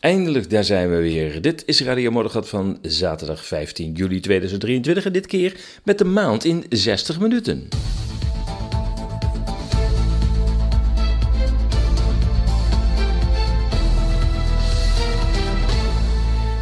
Eindelijk, 0.00 0.50
daar 0.50 0.64
zijn 0.64 0.90
we 0.90 0.96
weer. 0.96 1.42
Dit 1.42 1.62
is 1.66 1.82
Radio 1.82 2.10
Moddergat 2.10 2.48
van 2.48 2.78
zaterdag 2.82 3.46
15 3.46 3.92
juli 3.92 4.20
2023 4.20 5.04
en 5.04 5.12
dit 5.12 5.26
keer 5.26 5.56
met 5.84 5.98
de 5.98 6.04
maand 6.04 6.44
in 6.44 6.64
60 6.68 7.20
minuten. 7.20 7.68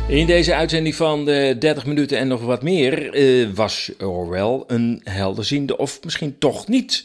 In 0.09 0.27
deze 0.27 0.55
uitzending 0.55 0.95
van 0.95 1.25
de 1.25 1.57
30 1.59 1.87
minuten 1.87 2.19
en 2.19 2.29
nog 2.29 2.41
wat 2.41 2.63
meer 2.63 3.17
uh, 3.17 3.55
was 3.55 3.93
Orwell 3.99 4.63
een 4.67 5.01
helderziende 5.05 5.77
of 5.77 6.05
misschien 6.05 6.39
toch 6.39 6.69
niet. 6.69 7.05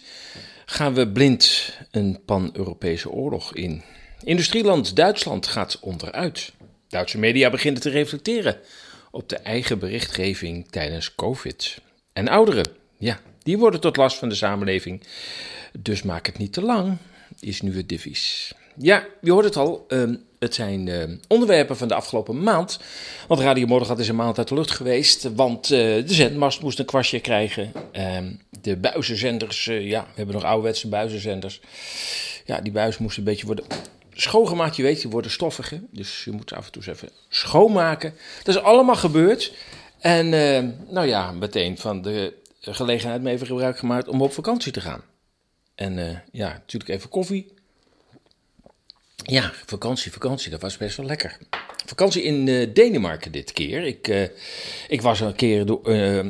Gaan 0.65 0.93
we 0.93 1.11
blind 1.11 1.73
een 1.91 2.19
pan-Europese 2.25 3.09
oorlog 3.09 3.55
in? 3.55 3.81
Industrieland 4.23 4.95
Duitsland 4.95 5.47
gaat 5.47 5.79
onderuit. 5.81 6.51
Duitse 6.87 7.17
media 7.17 7.49
beginnen 7.49 7.81
te 7.81 7.89
reflecteren 7.89 8.57
op 9.11 9.29
de 9.29 9.37
eigen 9.37 9.79
berichtgeving 9.79 10.67
tijdens 10.69 11.15
COVID. 11.15 11.81
En 12.13 12.27
ouderen, 12.27 12.67
ja, 12.97 13.19
die 13.43 13.57
worden 13.57 13.79
tot 13.79 13.97
last 13.97 14.17
van 14.17 14.29
de 14.29 14.35
samenleving. 14.35 15.03
Dus 15.79 16.03
maak 16.03 16.25
het 16.25 16.37
niet 16.37 16.53
te 16.53 16.61
lang, 16.61 16.97
is 17.39 17.61
nu 17.61 17.77
het 17.77 17.89
devies. 17.89 18.53
Ja, 18.77 19.05
je 19.21 19.31
hoort 19.31 19.45
het 19.45 19.55
al. 19.55 19.85
Ehm, 19.87 20.15
het 20.39 20.53
zijn 20.53 20.87
uh, 20.87 21.03
onderwerpen 21.27 21.77
van 21.77 21.87
de 21.87 21.93
afgelopen 21.93 22.43
maand. 22.43 22.79
Want 23.27 23.39
Radio 23.39 23.67
Morgen 23.67 23.97
is 23.97 24.07
een 24.07 24.15
maand 24.15 24.37
uit 24.37 24.47
de 24.47 24.55
lucht 24.55 24.71
geweest. 24.71 25.29
Want 25.35 25.71
uh, 25.71 25.79
de 25.79 26.03
zendmast 26.13 26.61
moest 26.61 26.79
een 26.79 26.85
kwastje 26.85 27.19
krijgen. 27.19 27.71
Uh, 27.93 28.17
de 28.61 28.77
buizenzenders, 28.77 29.67
eh, 29.67 29.87
ja, 29.87 30.01
we 30.01 30.11
hebben 30.15 30.35
nog 30.35 30.43
ouderwetse 30.43 30.87
buizenzenders. 30.87 31.61
Ja, 32.45 32.61
die 32.61 32.71
buizen 32.71 33.01
moesten 33.01 33.23
een 33.23 33.29
beetje 33.29 33.45
worden 33.45 33.65
schoongemaakt. 34.13 34.75
Je 34.75 34.83
weet, 34.83 35.01
die 35.01 35.09
worden 35.09 35.31
stoffig. 35.31 35.73
Dus 35.91 36.23
je 36.23 36.31
moet 36.31 36.53
af 36.53 36.65
en 36.65 36.71
toe 36.71 36.81
eens 36.85 36.91
even 36.91 37.09
schoonmaken. 37.29 38.13
Dat 38.43 38.55
is 38.55 38.61
allemaal 38.61 38.95
gebeurd. 38.95 39.53
En 39.99 40.29
nou 40.89 41.07
ja, 41.07 41.31
meteen 41.31 41.77
van 41.77 42.01
de 42.01 42.33
gelegenheid 42.59 43.21
mee 43.21 43.33
even 43.33 43.47
gebruik 43.47 43.77
gemaakt 43.77 44.07
om 44.07 44.21
op 44.21 44.33
vakantie 44.33 44.71
te 44.71 44.81
gaan. 44.81 45.01
En 45.75 46.23
ja, 46.31 46.47
natuurlijk 46.49 46.91
even 46.91 47.09
koffie 47.09 47.53
ja, 49.25 49.51
vakantie, 49.65 50.11
vakantie, 50.11 50.51
dat 50.51 50.61
was 50.61 50.77
best 50.77 50.97
wel 50.97 51.05
lekker. 51.05 51.37
Vakantie 51.85 52.23
in 52.23 52.47
uh, 52.47 52.67
Denemarken 52.73 53.31
dit 53.31 53.51
keer. 53.51 53.83
Ik, 53.83 54.07
uh, 54.07 54.23
ik 54.87 55.01
was 55.01 55.19
een 55.19 55.35
keer 55.35 55.71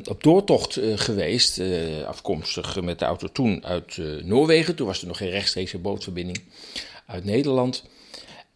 op 0.09 0.23
doortocht 0.23 0.79
geweest, 0.95 1.61
afkomstig 2.05 2.81
met 2.81 2.99
de 2.99 3.05
auto 3.05 3.27
toen 3.27 3.65
uit 3.65 3.97
Noorwegen. 4.23 4.75
Toen 4.75 4.87
was 4.87 5.01
er 5.01 5.07
nog 5.07 5.17
geen 5.17 5.29
rechtstreekse 5.29 5.77
bootverbinding 5.77 6.41
uit 7.05 7.23
Nederland. 7.23 7.83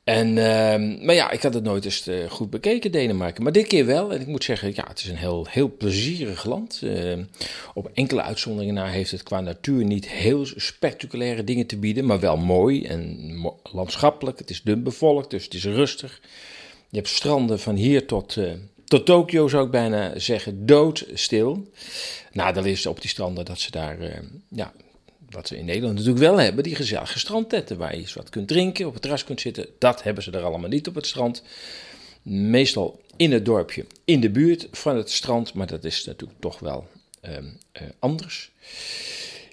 En, 0.08 0.28
uh, 0.28 1.04
maar 1.06 1.16
ja, 1.16 1.32
ik 1.32 1.42
had 1.42 1.54
het 1.54 1.64
nooit 1.64 1.86
eens 1.86 2.08
uh, 2.08 2.30
goed 2.30 2.50
bekeken, 2.50 2.92
Denemarken. 2.92 3.44
Maar 3.44 3.52
dit 3.52 3.68
keer 3.68 3.86
wel. 3.86 4.14
En 4.14 4.22
ik 4.22 4.28
moet 4.28 4.44
zeggen, 4.44 4.72
ja, 4.76 4.86
het 4.88 5.00
is 5.00 5.08
een 5.08 5.16
heel, 5.16 5.48
heel 5.50 5.76
plezierig 5.78 6.46
land. 6.46 6.82
Uh, 6.84 7.18
op 7.74 7.92
enkele 7.94 8.22
uitzonderingen 8.22 8.74
na 8.74 8.88
heeft 8.88 9.12
het 9.12 9.24
qua 9.24 9.42
natuur 9.42 9.84
niet 9.84 10.10
heel 10.10 10.46
spectaculaire 10.46 11.44
dingen 11.44 11.66
te 11.66 11.78
bieden. 11.78 12.06
Maar 12.06 12.20
wel 12.20 12.38
mooi 12.38 12.86
en 12.86 13.18
landschappelijk. 13.72 14.40
Het 14.40 14.50
is 14.50 14.62
dun 14.62 14.84
bevolkt, 14.84 15.30
dus 15.30 15.44
het 15.44 15.54
is 15.54 15.66
rustig. 15.66 16.22
Je 16.90 16.98
hebt 16.98 17.10
stranden 17.10 17.60
van 17.60 17.76
hier 17.76 18.06
tot, 18.06 18.36
uh, 18.36 18.52
tot 18.86 19.06
Tokio, 19.06 19.48
zou 19.48 19.66
ik 19.66 19.72
bijna 19.72 20.20
zeggen, 20.20 20.66
doodstil. 20.66 21.68
Nadeel 22.32 22.66
is 22.66 22.86
op 22.86 23.02
die 23.02 23.10
stranden 23.10 23.46
dat 23.46 23.60
ze 23.60 23.72
daar 23.72 23.98
ja, 24.50 24.74
wat 25.30 25.48
ze 25.48 25.58
in 25.58 25.66
Nederland 25.66 25.94
natuurlijk 25.94 26.24
wel 26.24 26.38
hebben, 26.38 26.64
die 26.64 26.76
gezellige 26.76 27.20
strandtetten 27.20 27.78
waar 27.78 27.96
je 27.96 28.02
eens 28.02 28.14
wat 28.14 28.30
kunt 28.30 28.48
drinken, 28.48 28.88
op 28.88 28.94
het 28.94 29.02
terras 29.02 29.24
kunt 29.24 29.42
zitten. 29.42 29.66
Dat 29.78 30.04
hebben 30.04 30.24
ze 30.24 30.32
er 30.32 30.44
allemaal 30.44 30.70
niet 30.70 30.88
op 30.88 30.96
het 30.96 31.08
strand. 31.08 31.44
Meestal 32.22 33.02
in 33.16 33.32
het 33.32 33.46
dorpje, 33.46 33.86
in 34.06 34.20
de 34.20 34.30
buurt 34.30 34.68
van 34.72 34.98
het 34.98 35.12
strand, 35.12 35.54
maar 35.54 35.68
dat 35.68 35.84
is 35.84 36.06
natuurlijk 36.06 36.40
toch 36.40 36.60
wel 36.60 36.88
uh, 37.26 37.32
uh, 37.32 37.42
anders. 38.00 38.52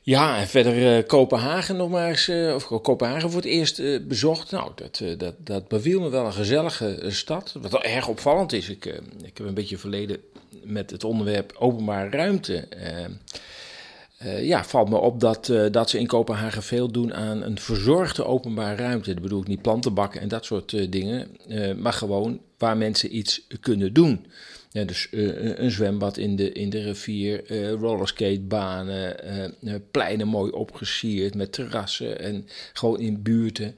Ja, 0.02 0.38
en 0.38 0.48
verder 0.48 0.98
uh, 0.98 1.06
Kopenhagen 1.06 1.76
nog 1.76 1.90
maar 1.90 2.08
eens, 2.08 2.28
uh, 2.28 2.54
of 2.54 2.82
Kopenhagen 2.82 3.30
voor 3.30 3.40
het 3.40 3.50
eerst 3.50 4.06
bezocht. 4.08 4.50
Nou, 4.50 4.70
dat, 4.74 5.18
dat, 5.18 5.34
dat 5.38 5.68
beviel 5.68 6.00
me 6.00 6.08
wel 6.08 6.26
een 6.26 6.32
gezellige 6.32 6.98
stad. 7.08 7.56
Wat 7.60 7.70
wel 7.70 7.82
erg 7.82 8.08
opvallend 8.08 8.52
is, 8.52 8.68
ik, 8.68 8.84
ik 9.22 9.36
heb 9.38 9.46
een 9.46 9.54
beetje 9.54 9.78
verleden 9.78 10.22
met 10.62 10.90
het 10.90 11.04
onderwerp 11.04 11.54
openbare 11.58 12.10
ruimte. 12.10 12.68
Uh, 14.24 14.44
ja, 14.44 14.64
valt 14.64 14.88
me 14.88 14.96
op 14.96 15.20
dat, 15.20 15.48
uh, 15.48 15.66
dat 15.70 15.90
ze 15.90 15.98
in 15.98 16.06
Kopenhagen 16.06 16.62
veel 16.62 16.90
doen 16.90 17.14
aan 17.14 17.42
een 17.42 17.58
verzorgde 17.58 18.24
openbare 18.24 18.76
ruimte. 18.76 19.12
Dat 19.12 19.22
bedoel 19.22 19.40
ik 19.40 19.46
niet 19.46 19.62
plantenbakken 19.62 20.20
en 20.20 20.28
dat 20.28 20.44
soort 20.44 20.72
uh, 20.72 20.90
dingen, 20.90 21.28
maar 21.80 21.92
gewoon 21.92 22.40
waar 22.58 22.76
mensen 22.76 23.16
iets 23.16 23.46
kunnen 23.60 23.92
doen. 23.92 24.26
Ja, 24.70 24.84
dus 24.84 25.08
een 25.10 25.70
zwembad 25.70 26.16
in 26.16 26.36
de, 26.36 26.52
in 26.52 26.70
de 26.70 26.82
rivier, 26.82 27.48
rollerskatebanen, 27.70 29.16
pleinen 29.90 30.28
mooi 30.28 30.52
opgesierd 30.52 31.34
met 31.34 31.52
terrassen 31.52 32.20
en 32.20 32.48
gewoon 32.72 33.00
in 33.00 33.22
buurten. 33.22 33.76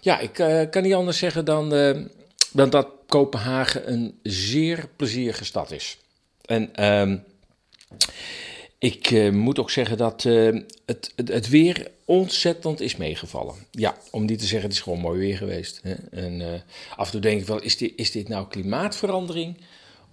Ja, 0.00 0.18
ik 0.18 0.32
kan 0.70 0.82
niet 0.82 0.94
anders 0.94 1.18
zeggen 1.18 1.44
dan, 1.44 1.68
dan 2.52 2.70
dat 2.70 2.88
Kopenhagen 3.06 3.92
een 3.92 4.18
zeer 4.22 4.88
plezierige 4.96 5.44
stad 5.44 5.70
is. 5.70 5.98
En... 6.44 6.70
Ik 8.82 9.10
uh, 9.10 9.30
moet 9.32 9.58
ook 9.58 9.70
zeggen 9.70 9.96
dat 9.96 10.24
uh, 10.24 10.60
het, 10.86 11.12
het, 11.16 11.28
het, 11.28 11.48
weer 11.48 11.90
ontzettend 12.04 12.80
is 12.80 12.96
meegevallen. 12.96 13.54
Ja, 13.70 13.96
om 14.10 14.24
niet 14.24 14.38
te 14.38 14.44
zeggen, 14.44 14.68
het 14.68 14.76
is 14.76 14.82
gewoon 14.82 15.00
mooi 15.00 15.18
weer 15.18 15.36
geweest. 15.36 15.80
Hè? 15.82 15.94
En 16.10 16.40
uh, 16.40 16.48
af 16.96 17.06
en 17.06 17.12
toe 17.12 17.20
denk 17.20 17.40
ik 17.40 17.46
wel, 17.46 17.62
is 17.62 17.76
dit, 17.76 17.92
is 17.96 18.10
dit 18.10 18.28
nou 18.28 18.48
klimaatverandering 18.48 19.56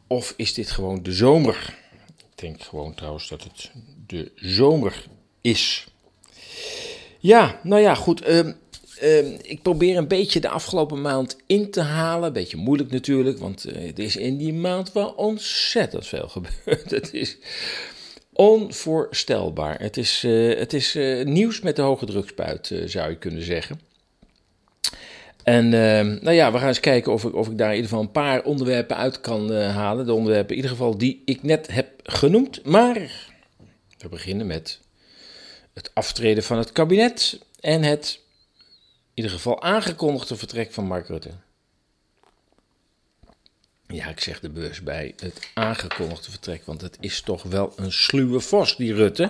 of 0.07 0.33
is 0.37 0.53
dit 0.53 0.71
gewoon 0.71 1.03
de 1.03 1.11
zomer? 1.11 1.77
Ik 2.17 2.25
denk 2.35 2.61
gewoon 2.61 2.93
trouwens 2.93 3.29
dat 3.29 3.43
het 3.43 3.71
de 4.07 4.31
zomer 4.35 5.05
is. 5.41 5.87
Ja, 7.19 7.59
nou 7.63 7.81
ja, 7.81 7.95
goed. 7.95 8.21
Ehm, 8.21 8.53
ehm, 8.99 9.37
ik 9.41 9.61
probeer 9.61 9.97
een 9.97 10.07
beetje 10.07 10.39
de 10.39 10.49
afgelopen 10.49 11.01
maand 11.01 11.37
in 11.45 11.71
te 11.71 11.81
halen. 11.81 12.33
Beetje 12.33 12.57
moeilijk 12.57 12.91
natuurlijk, 12.91 13.39
want 13.39 13.63
er 13.63 13.99
is 13.99 14.15
in 14.15 14.37
die 14.37 14.53
maand 14.53 14.91
wel 14.91 15.09
ontzettend 15.09 16.07
veel 16.07 16.27
gebeurd. 16.37 16.91
Het 16.91 17.13
is 17.13 17.37
onvoorstelbaar. 18.39 19.79
Het 19.79 19.97
is, 19.97 20.23
uh, 20.23 20.57
het 20.57 20.73
is 20.73 20.95
uh, 20.95 21.25
nieuws 21.25 21.61
met 21.61 21.75
de 21.75 21.81
hoge 21.81 22.05
drukspuit, 22.05 22.69
uh, 22.69 22.87
zou 22.87 23.09
je 23.09 23.17
kunnen 23.17 23.43
zeggen. 23.43 23.79
En 25.43 25.69
nou 25.69 26.31
ja, 26.31 26.51
we 26.51 26.57
gaan 26.57 26.67
eens 26.67 26.79
kijken 26.79 27.13
of 27.13 27.23
ik, 27.23 27.35
of 27.35 27.47
ik 27.49 27.57
daar 27.57 27.69
in 27.69 27.75
ieder 27.75 27.89
geval 27.89 28.03
een 28.03 28.11
paar 28.11 28.43
onderwerpen 28.43 28.97
uit 28.97 29.21
kan 29.21 29.51
halen. 29.51 30.05
De 30.05 30.13
onderwerpen 30.13 30.49
in 30.49 30.55
ieder 30.55 30.71
geval 30.71 30.97
die 30.97 31.21
ik 31.25 31.43
net 31.43 31.67
heb 31.67 31.89
genoemd. 32.03 32.65
Maar 32.65 32.93
we 33.97 34.09
beginnen 34.09 34.47
met 34.47 34.79
het 35.73 35.91
aftreden 35.93 36.43
van 36.43 36.57
het 36.57 36.71
kabinet 36.71 37.39
en 37.59 37.83
het 37.83 38.19
in 39.13 39.23
ieder 39.23 39.31
geval 39.31 39.61
aangekondigde 39.61 40.35
vertrek 40.35 40.71
van 40.71 40.85
Mark 40.85 41.07
Rutte. 41.07 41.31
Ja, 43.93 44.07
ik 44.07 44.19
zeg 44.19 44.39
de 44.39 44.49
beurs 44.49 44.83
bij 44.83 45.13
het 45.19 45.49
aangekondigde 45.53 46.31
vertrek, 46.31 46.65
want 46.65 46.81
het 46.81 46.97
is 46.99 47.21
toch 47.21 47.43
wel 47.43 47.73
een 47.75 47.91
sluwe 47.91 48.39
vos, 48.39 48.77
die 48.77 48.93
Rutte. 48.93 49.29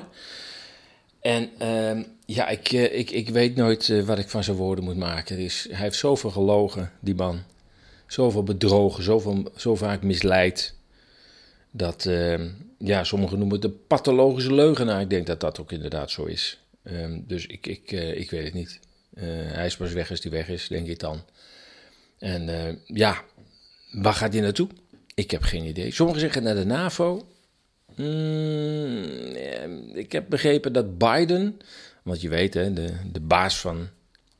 En 1.22 1.50
uh, 1.62 2.06
ja, 2.26 2.48
ik, 2.48 2.72
eh, 2.72 2.98
ik, 3.00 3.12
ik 3.12 3.30
weet 3.30 3.56
nooit 3.56 3.88
uh, 3.88 4.04
wat 4.04 4.20
ik 4.20 4.30
van 4.30 4.44
zijn 4.44 4.58
woorden 4.58 4.84
moet 4.84 4.98
maken. 4.98 5.38
Is, 5.38 5.68
hij 5.70 5.80
heeft 5.80 5.96
zoveel 5.96 6.30
gelogen, 6.30 6.92
die 7.00 7.16
man. 7.16 7.44
Zoveel 8.08 8.44
bedrogen, 8.44 9.04
zoveel, 9.04 9.52
zo 9.56 9.76
vaak 9.76 10.04
misleid. 10.04 10.76
Dat, 11.72 12.06
uh, 12.06 12.40
ja, 12.78 13.04
sommigen 13.04 13.38
noemen 13.38 13.62
het 13.62 13.72
de 13.72 13.78
pathologische 13.88 14.54
leugenaar. 14.54 15.02
Ik 15.02 15.10
denk 15.10 15.28
dat 15.28 15.40
dat 15.40 15.60
ook 15.60 15.72
inderdaad 15.72 16.12
zo 16.12 16.26
is. 16.26 16.60
Ehm, 16.84 17.20
dus 17.28 17.46
ik, 17.46 17.68
ik, 17.68 17.92
eh, 17.92 18.20
ik 18.20 18.30
weet 18.30 18.44
het 18.44 18.54
niet. 18.54 18.80
hij 19.20 19.66
is 19.66 19.78
pas 19.78 19.92
weg 19.92 20.10
als 20.10 20.22
hij 20.22 20.32
weg 20.32 20.50
is, 20.50 20.68
denk 20.68 20.88
ik 20.88 21.00
dan. 21.00 21.22
En 22.20 22.82
ja, 22.86 23.24
Waar 23.92 24.14
gaat 24.14 24.34
hij 24.34 24.42
naartoe? 24.42 24.68
Ik 25.14 25.32
heb 25.32 25.44
geen 25.44 25.66
idee. 25.66 25.92
Sommigen 25.92 26.22
zeggen 26.22 26.44
naar 26.44 26.56
de 26.56 26.66
NAVO. 26.66 27.28
Mm, 27.96 29.04
ik 29.96 30.12
heb 30.12 30.26
begrepen 30.30 30.74
dat 30.74 30.98
Biden, 30.98 31.60
want 32.04 32.22
je 32.22 32.30
weet, 32.30 32.54
hè, 32.54 32.74
de, 32.74 32.94
de 33.12 33.20
baas 33.20 33.60
van 33.60 33.88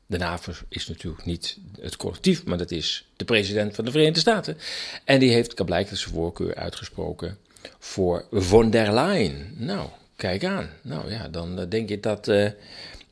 de 0.06 0.18
NAVO 0.18 0.52
is 0.68 0.88
natuurlijk 0.88 1.24
niet 1.24 1.58
het 1.80 1.96
collectief, 1.96 2.44
maar 2.44 2.58
dat 2.58 2.70
is 2.70 3.08
de 3.16 3.24
president 3.24 3.74
van 3.74 3.84
de 3.84 3.90
Verenigde 3.90 4.20
Staten. 4.20 4.56
En 5.04 5.18
die 5.18 5.32
heeft 5.32 5.64
blijkbaar 5.64 5.96
zijn 5.96 6.14
voorkeur 6.14 6.54
uitgesproken 6.54 7.38
voor 7.78 8.26
von 8.30 8.70
der 8.70 8.92
Leyen. 8.92 9.54
Nou, 9.56 9.88
kijk 10.16 10.44
aan. 10.44 10.70
Nou 10.82 11.10
ja, 11.10 11.28
dan 11.28 11.68
denk 11.68 11.88
je 11.88 12.00
dat, 12.00 12.28
uh, 12.28 12.50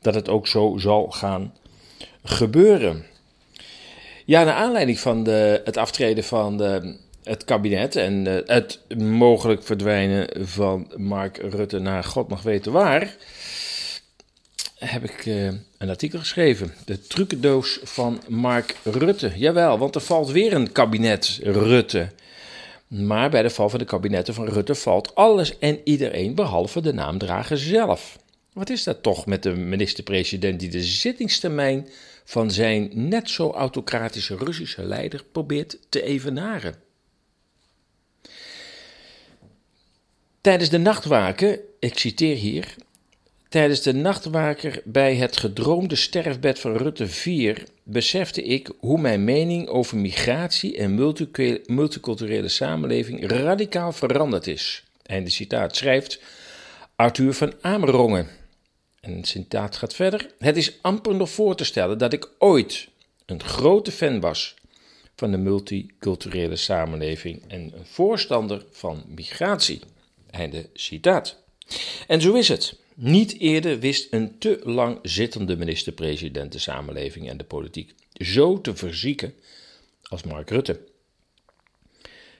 dat 0.01 0.15
het 0.15 0.29
ook 0.29 0.47
zo 0.47 0.77
zal 0.77 1.11
gaan 1.11 1.53
gebeuren. 2.23 3.05
Ja, 4.29 4.43
naar 4.43 4.53
aanleiding 4.53 4.99
van 4.99 5.23
de, 5.23 5.61
het 5.63 5.77
aftreden 5.77 6.23
van 6.23 6.57
de, 6.57 6.95
het 7.23 7.43
kabinet 7.43 7.95
en 7.95 8.25
het 8.45 8.79
mogelijk 8.97 9.63
verdwijnen 9.63 10.47
van 10.47 10.91
Mark 10.97 11.37
Rutte 11.37 11.79
naar 11.79 12.03
God 12.03 12.27
mag 12.27 12.41
weten 12.41 12.71
waar. 12.71 13.15
heb 14.75 15.03
ik 15.03 15.25
uh, 15.25 15.45
een 15.77 15.89
artikel 15.89 16.19
geschreven. 16.19 16.73
De 16.85 17.01
trucendoos 17.01 17.79
van 17.83 18.21
Mark 18.27 18.75
Rutte. 18.83 19.31
Jawel, 19.35 19.77
want 19.77 19.95
er 19.95 20.01
valt 20.01 20.31
weer 20.31 20.53
een 20.53 20.71
kabinet 20.71 21.39
Rutte. 21.43 22.09
Maar 22.87 23.29
bij 23.29 23.41
de 23.41 23.49
val 23.49 23.69
van 23.69 23.79
de 23.79 23.85
kabinetten 23.85 24.33
van 24.33 24.47
Rutte 24.47 24.75
valt 24.75 25.15
alles 25.15 25.57
en 25.59 25.79
iedereen 25.83 26.35
behalve 26.35 26.81
de 26.81 26.93
naamdrager 26.93 27.57
zelf. 27.57 28.17
Wat 28.53 28.69
is 28.69 28.83
dat 28.83 29.03
toch 29.03 29.25
met 29.25 29.43
de 29.43 29.55
minister-president 29.55 30.59
die 30.59 30.69
de 30.69 30.83
zittingstermijn 30.83 31.87
van 32.29 32.51
zijn 32.51 32.89
net 32.93 33.29
zo 33.29 33.51
autocratische 33.51 34.35
Russische 34.35 34.83
leider 34.83 35.23
probeert 35.31 35.77
te 35.89 36.03
evenaren? 36.03 36.75
Tijdens 40.41 40.69
de 40.69 40.77
nachtwaken, 40.77 41.59
ik 41.79 41.97
citeer 41.97 42.35
hier, 42.35 42.75
tijdens 43.47 43.81
de 43.81 43.93
nachtwaker 43.93 44.81
bij 44.85 45.15
het 45.15 45.37
gedroomde 45.37 45.95
sterfbed 45.95 46.59
van 46.59 46.77
Rutte 46.77 47.07
4 47.07 47.63
besefte 47.83 48.43
ik 48.43 48.71
hoe 48.79 49.01
mijn 49.01 49.23
mening 49.23 49.67
over 49.67 49.97
migratie 49.97 50.77
en 50.77 50.95
multiculturele 51.65 52.49
samenleving 52.49 53.29
radicaal 53.29 53.91
veranderd 53.91 54.47
is. 54.47 54.83
En 55.05 55.23
de 55.23 55.29
citaat 55.29 55.75
schrijft 55.75 56.21
Arthur 56.95 57.33
van 57.33 57.53
Amerongen. 57.61 58.38
En 59.01 59.15
het 59.15 59.27
citaat 59.27 59.75
gaat 59.75 59.95
verder. 59.95 60.33
Het 60.39 60.57
is 60.57 60.81
amper 60.81 61.15
nog 61.15 61.29
voor 61.29 61.55
te 61.55 61.63
stellen 61.63 61.97
dat 61.97 62.13
ik 62.13 62.29
ooit 62.37 62.87
een 63.25 63.43
grote 63.43 63.91
fan 63.91 64.19
was 64.19 64.55
van 65.15 65.31
de 65.31 65.37
multiculturele 65.37 66.55
samenleving 66.55 67.43
en 67.47 67.61
een 67.61 67.85
voorstander 67.85 68.65
van 68.71 69.03
migratie. 69.07 69.79
Einde 70.29 70.69
citaat. 70.73 71.37
En 72.07 72.21
zo 72.21 72.33
is 72.33 72.47
het. 72.47 72.77
Niet 72.95 73.39
eerder 73.39 73.79
wist 73.79 74.13
een 74.13 74.37
te 74.37 74.59
lang 74.63 74.99
zittende 75.01 75.55
minister-president 75.55 76.51
de 76.51 76.59
samenleving 76.59 77.29
en 77.29 77.37
de 77.37 77.43
politiek 77.43 77.93
zo 78.13 78.61
te 78.61 78.75
verzieken 78.75 79.33
als 80.03 80.23
Mark 80.23 80.49
Rutte. 80.49 80.79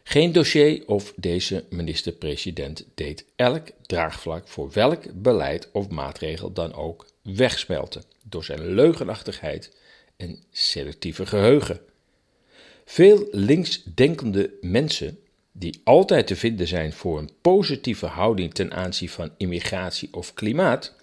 Geen 0.09 0.31
dossier 0.31 0.83
of 0.85 1.13
deze 1.15 1.63
minister-president 1.69 2.85
deed 2.95 3.25
elk 3.35 3.67
draagvlak 3.85 4.47
voor 4.47 4.71
welk 4.71 5.03
beleid 5.13 5.69
of 5.71 5.89
maatregel 5.89 6.53
dan 6.53 6.73
ook 6.73 7.05
wegsmelten 7.21 8.03
door 8.23 8.43
zijn 8.43 8.73
leugenachtigheid 8.73 9.75
en 10.17 10.43
selectieve 10.51 11.25
geheugen. 11.25 11.79
Veel 12.85 13.27
linksdenkende 13.31 14.53
mensen 14.61 15.19
die 15.51 15.81
altijd 15.83 16.27
te 16.27 16.35
vinden 16.35 16.67
zijn 16.67 16.93
voor 16.93 17.17
een 17.17 17.31
positieve 17.41 18.05
houding 18.05 18.53
ten 18.53 18.73
aanzien 18.73 19.09
van 19.09 19.31
immigratie 19.37 20.09
of 20.11 20.33
klimaat, 20.33 20.95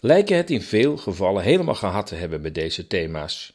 lijken 0.00 0.36
het 0.36 0.50
in 0.50 0.62
veel 0.62 0.96
gevallen 0.96 1.42
helemaal 1.42 1.74
gehad 1.74 2.06
te 2.06 2.14
hebben 2.14 2.40
met 2.40 2.54
deze 2.54 2.86
thema's. 2.86 3.52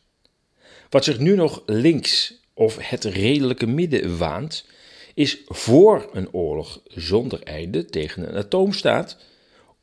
Wat 0.89 1.03
zich 1.03 1.19
nu 1.19 1.35
nog 1.35 1.63
links 1.65 2.39
of 2.53 2.77
het 2.89 3.03
redelijke 3.03 3.67
midden 3.67 4.17
waant, 4.17 4.65
is 5.21 5.41
voor 5.45 6.09
een 6.13 6.33
oorlog 6.33 6.81
zonder 6.85 7.43
einde 7.43 7.85
tegen 7.85 8.27
een 8.29 8.35
atoomstaat, 8.35 9.17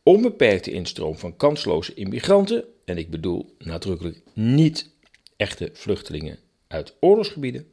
onbeperkte 0.03 0.71
instroom 0.71 1.19
van 1.19 1.37
kansloze 1.37 1.95
immigranten, 1.95 2.65
en 2.85 2.99
ik 2.99 3.11
bedoel 3.11 3.55
nadrukkelijk 3.59 4.21
niet 4.33 4.91
echte 5.37 5.71
vluchtelingen 5.73 6.39
uit 6.67 6.95
oorlogsgebieden, 7.01 7.67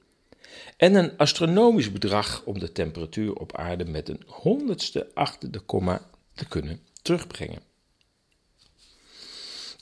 en 0.77 0.95
een 0.95 1.17
astronomisch 1.17 1.91
bedrag 1.91 2.43
om 2.45 2.59
de 2.59 2.71
temperatuur 2.71 3.35
op 3.35 3.55
aarde 3.55 3.85
met 3.85 4.09
een 4.09 4.23
honderdste 4.25 5.07
achter 5.13 5.51
de 5.51 5.59
komma 5.59 6.09
te 6.33 6.47
kunnen 6.47 6.79
terugbrengen. 7.01 7.61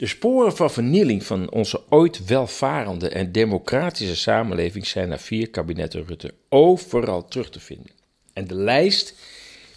De 0.03 0.09
sporen 0.09 0.55
van 0.55 0.71
vernieling 0.71 1.23
van 1.23 1.51
onze 1.51 1.81
ooit 1.89 2.25
welvarende 2.25 3.09
en 3.09 3.31
democratische 3.31 4.15
samenleving 4.15 4.87
zijn 4.87 5.09
na 5.09 5.19
vier 5.19 5.49
kabinetten 5.49 6.05
Rutte 6.05 6.33
overal 6.49 7.27
terug 7.27 7.49
te 7.49 7.59
vinden. 7.59 7.91
En 8.33 8.47
de 8.47 8.55
lijst 8.55 9.15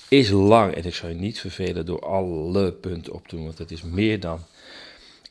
is 0.09 0.31
lang 0.31 0.75
en 0.75 0.85
ik 0.85 0.95
zal 0.95 1.09
je 1.09 1.15
niet 1.15 1.41
vervelen 1.41 1.87
door 1.87 2.01
alle 2.01 2.73
punten 2.73 3.13
op 3.13 3.29
te 3.29 3.37
doen, 3.37 3.45
want 3.45 3.59
het 3.59 3.71
is 3.71 3.83
meer 3.83 4.21
dan 4.21 4.41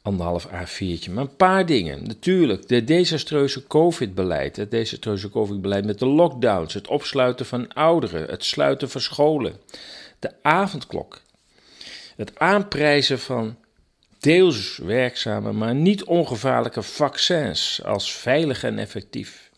anderhalf 0.02 0.48
A4'tje. 0.48 1.12
Maar 1.12 1.24
een 1.24 1.36
paar 1.36 1.66
dingen. 1.66 2.08
Natuurlijk, 2.08 2.68
de 2.68 2.84
desastreuze 2.84 3.68
COVID-beleid. 3.68 4.56
Het 4.56 4.72
desastreuze 4.72 5.30
COVID-beleid 5.30 5.86
met 5.86 6.00
de 6.00 6.08
lockdowns, 6.08 6.74
het 6.74 6.88
opsluiten 6.88 7.46
van 7.46 7.74
ouderen, 7.74 8.30
het 8.30 8.44
sluiten 8.44 8.90
van 8.90 9.02
scholen, 9.02 9.56
de 10.20 10.32
avondklok, 10.42 11.22
het 12.16 12.40
aanprijzen 12.40 13.20
van 13.20 13.56
deels 14.26 14.78
werkzame, 14.78 15.52
maar 15.52 15.76
niet 15.76 16.04
ongevaarlijke 16.04 16.82
vaccins 16.82 17.84
als 17.84 18.14
veilig 18.14 18.64
en 18.64 18.80
effectief. 18.80 19.52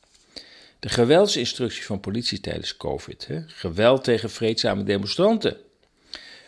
De 0.80 0.90
geweldsinstructie 0.90 1.86
van 1.86 2.00
politie 2.00 2.40
tijdens 2.40 2.78
COVID. 2.78 3.28
Hè? 3.28 3.42
Geweld 3.48 4.04
tegen 4.04 4.30
vreedzame 4.30 4.84
demonstranten. 4.84 5.58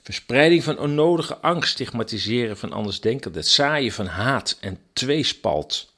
Verspreiding 0.01 0.63
van 0.63 0.79
onnodige 0.79 1.37
angst, 1.37 1.71
stigmatiseren 1.71 2.57
van 2.57 2.73
andersdenkenden, 2.73 3.41
het 3.41 3.49
zaaien 3.49 3.91
van 3.91 4.05
haat 4.07 4.57
en 4.59 4.79
tweespalt. 4.93 5.93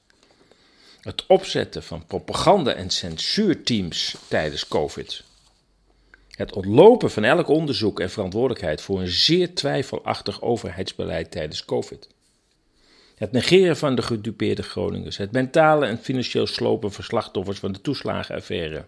Het 1.01 1.25
opzetten 1.25 1.83
van 1.83 2.05
propaganda- 2.05 2.73
en 2.73 2.89
censuurteams 2.89 4.15
tijdens 4.27 4.67
COVID. 4.67 5.23
Het 6.41 6.53
ontlopen 6.53 7.11
van 7.11 7.23
elk 7.23 7.47
onderzoek 7.47 7.99
en 7.99 8.09
verantwoordelijkheid 8.09 8.81
voor 8.81 8.99
een 8.99 9.07
zeer 9.07 9.53
twijfelachtig 9.53 10.41
overheidsbeleid 10.41 11.31
tijdens 11.31 11.65
COVID. 11.65 12.09
Het 13.15 13.31
negeren 13.31 13.77
van 13.77 13.95
de 13.95 14.01
gedupeerde 14.01 14.63
Groningers. 14.63 15.17
Het 15.17 15.31
mentale 15.31 15.85
en 15.85 15.97
financieel 15.97 16.47
slopen 16.47 16.91
van 16.91 17.03
slachtoffers 17.03 17.59
van 17.59 17.71
de 17.71 17.81
toeslagenaffaire. 17.81 18.85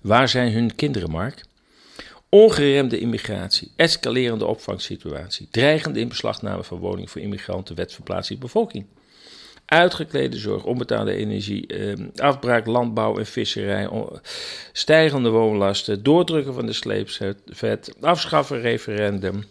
Waar 0.00 0.28
zijn 0.28 0.52
hun 0.52 0.74
kinderen, 0.74 1.10
Mark? 1.10 1.44
Ongeremde 2.28 2.98
immigratie, 2.98 3.72
escalerende 3.76 4.46
opvangsituatie, 4.46 5.48
dreigende 5.50 6.00
inbeslagname 6.00 6.64
van 6.64 6.78
woningen 6.78 7.08
voor 7.08 7.20
immigranten, 7.20 7.76
wetsverplaatsing 7.76 8.40
bevolking. 8.40 8.86
Uitgeklede 9.72 10.38
zorg, 10.38 10.64
onbetaalde 10.64 11.14
energie, 11.14 11.66
eh, 11.66 11.94
afbraak 12.16 12.66
landbouw 12.66 13.18
en 13.18 13.26
visserij, 13.26 13.88
stijgende 14.72 15.28
woonlasten, 15.28 16.02
doordrukken 16.02 16.54
van 16.54 16.66
de 16.66 16.72
sleepvet, 16.72 17.94
afschaffen 18.00 18.60
referendum, 18.60 19.44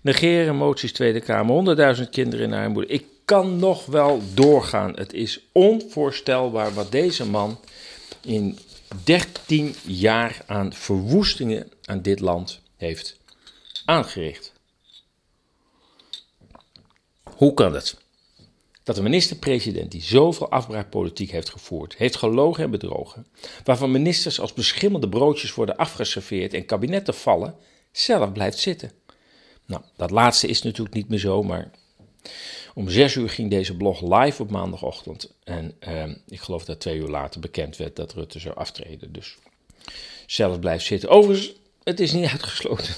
negeren 0.00 0.56
moties 0.56 0.92
Tweede 0.92 1.20
Kamer, 1.20 1.54
100.000 1.54 2.10
kinderen 2.10 2.46
in 2.46 2.52
armoede. 2.52 2.88
Ik 2.88 3.04
kan 3.24 3.56
nog 3.56 3.86
wel 3.86 4.22
doorgaan. 4.34 4.92
Het 4.94 5.12
is 5.12 5.40
onvoorstelbaar 5.52 6.74
wat 6.74 6.92
deze 6.92 7.26
man 7.26 7.60
in 8.22 8.58
13 9.04 9.74
jaar 9.82 10.42
aan 10.46 10.72
verwoestingen 10.72 11.70
aan 11.84 12.02
dit 12.02 12.20
land 12.20 12.60
heeft 12.76 13.16
aangericht. 13.84 14.52
Hoe 17.22 17.54
kan 17.54 17.74
het? 17.74 18.08
Dat 18.90 18.98
de 18.98 19.04
minister-president 19.04 19.90
die 19.90 20.02
zoveel 20.02 20.50
afbraakpolitiek 20.50 21.30
heeft 21.30 21.50
gevoerd, 21.50 21.96
heeft 21.96 22.16
gelogen 22.16 22.64
en 22.64 22.70
bedrogen, 22.70 23.26
waarvan 23.64 23.90
ministers 23.90 24.40
als 24.40 24.52
beschimmelde 24.52 25.08
broodjes 25.08 25.54
worden 25.54 25.76
afgeserveerd 25.76 26.54
en 26.54 26.64
kabinetten 26.64 27.14
vallen, 27.14 27.54
zelf 27.92 28.32
blijft 28.32 28.58
zitten. 28.58 28.90
Nou, 29.66 29.82
dat 29.96 30.10
laatste 30.10 30.46
is 30.46 30.62
natuurlijk 30.62 30.94
niet 30.94 31.08
meer 31.08 31.18
zo, 31.18 31.42
maar 31.42 31.70
om 32.74 32.88
zes 32.88 33.14
uur 33.14 33.30
ging 33.30 33.50
deze 33.50 33.76
blog 33.76 34.00
live 34.00 34.42
op 34.42 34.50
maandagochtend. 34.50 35.34
En 35.44 35.74
uh, 35.88 36.04
ik 36.26 36.40
geloof 36.40 36.64
dat 36.64 36.80
twee 36.80 36.98
uur 36.98 37.08
later 37.08 37.40
bekend 37.40 37.76
werd 37.76 37.96
dat 37.96 38.12
Rutte 38.12 38.38
zou 38.38 38.54
aftreden. 38.56 39.12
Dus 39.12 39.36
zelf 40.26 40.60
blijft 40.60 40.84
zitten. 40.84 41.08
Overigens, 41.08 41.52
het 41.82 42.00
is 42.00 42.12
niet 42.12 42.30
uitgesloten 42.32 42.94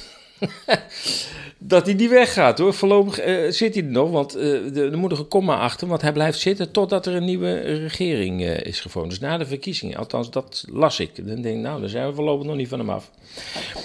dat 1.59 1.87
hij 1.87 1.95
niet 1.95 2.11
weggaat 2.11 2.59
hoor. 2.59 2.75
Voorlopig 2.75 3.27
uh, 3.27 3.51
zit 3.51 3.75
hij 3.75 3.85
er 3.85 3.91
nog, 3.91 4.11
want 4.11 4.37
uh, 4.37 4.77
er 4.77 4.99
moet 4.99 5.11
nog 5.11 5.19
een 5.19 5.29
komma 5.29 5.59
achter. 5.59 5.89
Want 5.89 6.03
hij 6.03 6.13
blijft 6.13 6.39
zitten 6.39 6.71
totdat 6.71 7.07
er 7.07 7.15
een 7.15 7.25
nieuwe 7.25 7.61
regering 7.61 8.41
uh, 8.41 8.61
is 8.61 8.81
gevonden. 8.81 9.11
Dus 9.11 9.21
na 9.21 9.39
de 9.39 9.47
verkiezingen, 9.47 9.97
althans 9.97 10.31
dat 10.31 10.65
las 10.71 11.01
ik. 11.01 11.27
Dan 11.27 11.43
denk 11.43 11.57
ik, 11.57 11.63
nou, 11.63 11.81
daar 11.81 11.89
zijn 11.89 12.07
we 12.07 12.15
voorlopig 12.15 12.47
nog 12.47 12.57
niet 12.57 12.69
van 12.69 12.79
hem 12.79 12.91
af. 12.91 13.11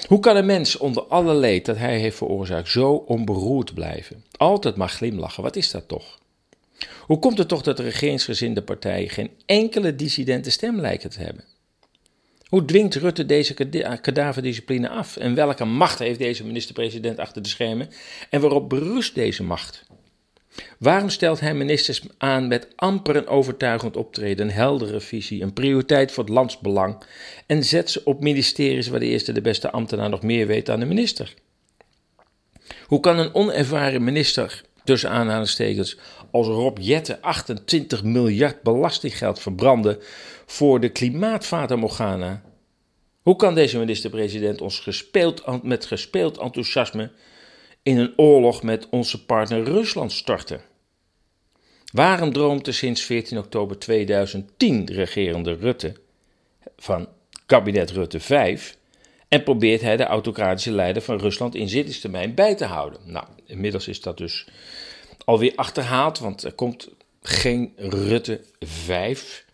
Hoe 0.08 0.20
kan 0.20 0.36
een 0.36 0.46
mens 0.46 0.78
onder 0.78 1.04
alle 1.04 1.36
leed 1.36 1.66
dat 1.66 1.78
hij 1.78 2.00
heeft 2.00 2.18
veroorzaakt 2.18 2.70
zo 2.70 2.94
onberoerd 2.94 3.74
blijven? 3.74 4.24
Altijd 4.38 4.76
maar 4.76 4.90
glimlachen, 4.90 5.44
wat 5.44 5.56
is 5.56 5.72
dat 5.72 5.88
toch? 5.88 6.20
Hoe 7.06 7.20
komt 7.20 7.38
het 7.38 7.48
toch 7.48 7.62
dat 7.62 7.78
de 7.78 7.84
regeringsgezinde 7.84 8.62
partijen 8.62 9.10
geen 9.10 9.30
enkele 9.46 9.96
dissidente 9.96 10.50
stem 10.50 10.80
lijken 10.80 11.10
te 11.10 11.20
hebben? 11.20 11.44
Hoe 12.50 12.66
dwingt 12.66 12.96
Rutte 12.96 13.26
deze 13.26 13.54
kadaverdiscipline 14.02 14.90
af? 14.90 15.18
En 15.18 15.36
welke 15.36 15.66
macht 15.66 16.00
heeft 16.00 16.20
deze 16.20 16.46
minister-president 16.46 17.20
achter 17.20 17.42
de 17.42 17.50
schermen? 17.50 17.90
En 18.30 18.42
waarop 18.42 18.70
berust 18.70 19.16
deze 19.16 19.44
macht? 19.44 19.86
Waarom 20.80 21.10
stelt 21.10 21.40
hij 21.40 21.54
ministers 21.54 22.02
aan 22.18 22.48
met 22.48 22.68
amper 22.76 23.16
een 23.16 23.28
overtuigend 23.28 23.98
optreden, 23.98 24.48
een 24.48 24.54
heldere 24.54 25.00
visie, 25.00 25.42
een 25.42 25.54
prioriteit 25.54 26.12
voor 26.12 26.24
het 26.24 26.34
landsbelang 26.34 27.04
en 27.46 27.64
zet 27.64 27.90
ze 27.90 28.02
op 28.04 28.22
ministeries 28.22 28.88
waar 28.88 29.00
de 29.00 29.06
eerste 29.06 29.32
de 29.32 29.42
beste 29.42 29.72
ambtenaar 29.72 30.10
nog 30.10 30.22
meer 30.22 30.48
weet 30.48 30.66
dan 30.66 30.80
de 30.80 30.86
minister? 30.86 31.34
Hoe 32.86 33.00
kan 33.00 33.20
een 33.20 33.34
onervaren 33.34 34.04
minister 34.04 34.64
tussen 34.84 35.10
aanhalingstekens, 35.10 35.98
als 36.32 36.48
Rob 36.48 36.78
Jette 36.82 37.22
28 37.22 38.04
miljard 38.04 38.62
belastinggeld 38.62 39.40
verbrandde 39.40 40.00
voor 40.48 40.80
de 40.80 40.90
klimaatfata 40.90 41.76
Morgana? 41.76 42.42
Hoe 43.22 43.36
kan 43.36 43.56
deze 43.56 43.78
minister-president 43.78 44.62
ons 44.62 44.80
gespeeld, 44.80 45.64
met 45.64 45.86
gespeeld 45.86 46.38
enthousiasme 46.38 47.12
in 47.84 47.98
een 47.98 48.14
oorlog 48.16 48.64
met 48.64 48.90
onze 48.90 49.26
partner 49.26 49.64
Rusland 49.64 50.12
starten? 50.12 50.62
Waarom 51.92 52.34
droomt 52.34 52.66
de 52.66 52.72
sinds 52.72 53.02
14 53.02 53.38
oktober 53.38 53.80
2010 53.80 54.86
regerende 54.92 55.54
Rutte 55.54 55.94
van 56.78 57.08
kabinet 57.46 57.92
Rutte 57.92 58.20
5 58.20 58.78
en 59.28 59.44
probeert 59.44 59.82
hij 59.82 59.98
de 59.98 60.06
autocratische 60.06 60.72
leider 60.72 61.02
van 61.02 61.18
Rusland 61.18 61.56
in 61.56 61.70
zittingstermijn 61.70 62.34
bij 62.34 62.56
te 62.56 62.66
houden? 62.66 63.00
Nou, 63.06 63.26
inmiddels 63.46 63.88
is 63.88 64.02
dat 64.02 64.18
dus 64.18 64.48
alweer 65.26 65.54
achterhaald, 65.56 66.20
want 66.20 66.44
er 66.44 66.54
komt 66.54 66.90
geen 67.22 67.74
Rutte 67.76 68.42
5. 68.60 69.46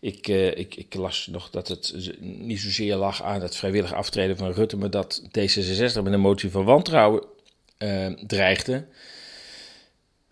Ik, 0.00 0.28
uh, 0.28 0.58
ik, 0.58 0.74
ik, 0.74 0.94
las 0.94 1.26
nog 1.26 1.50
dat 1.50 1.68
het 1.68 2.14
niet 2.20 2.60
zozeer 2.60 2.96
lag 2.96 3.22
aan 3.22 3.40
het 3.40 3.56
vrijwillig 3.56 3.94
aftreden 3.94 4.36
van 4.36 4.52
Rutte, 4.52 4.76
maar 4.76 4.90
dat 4.90 5.22
D66 5.24 6.02
met 6.02 6.12
een 6.12 6.20
motie 6.20 6.50
van 6.50 6.64
wantrouwen 6.64 7.24
uh, 7.78 8.06
dreigde. 8.06 8.84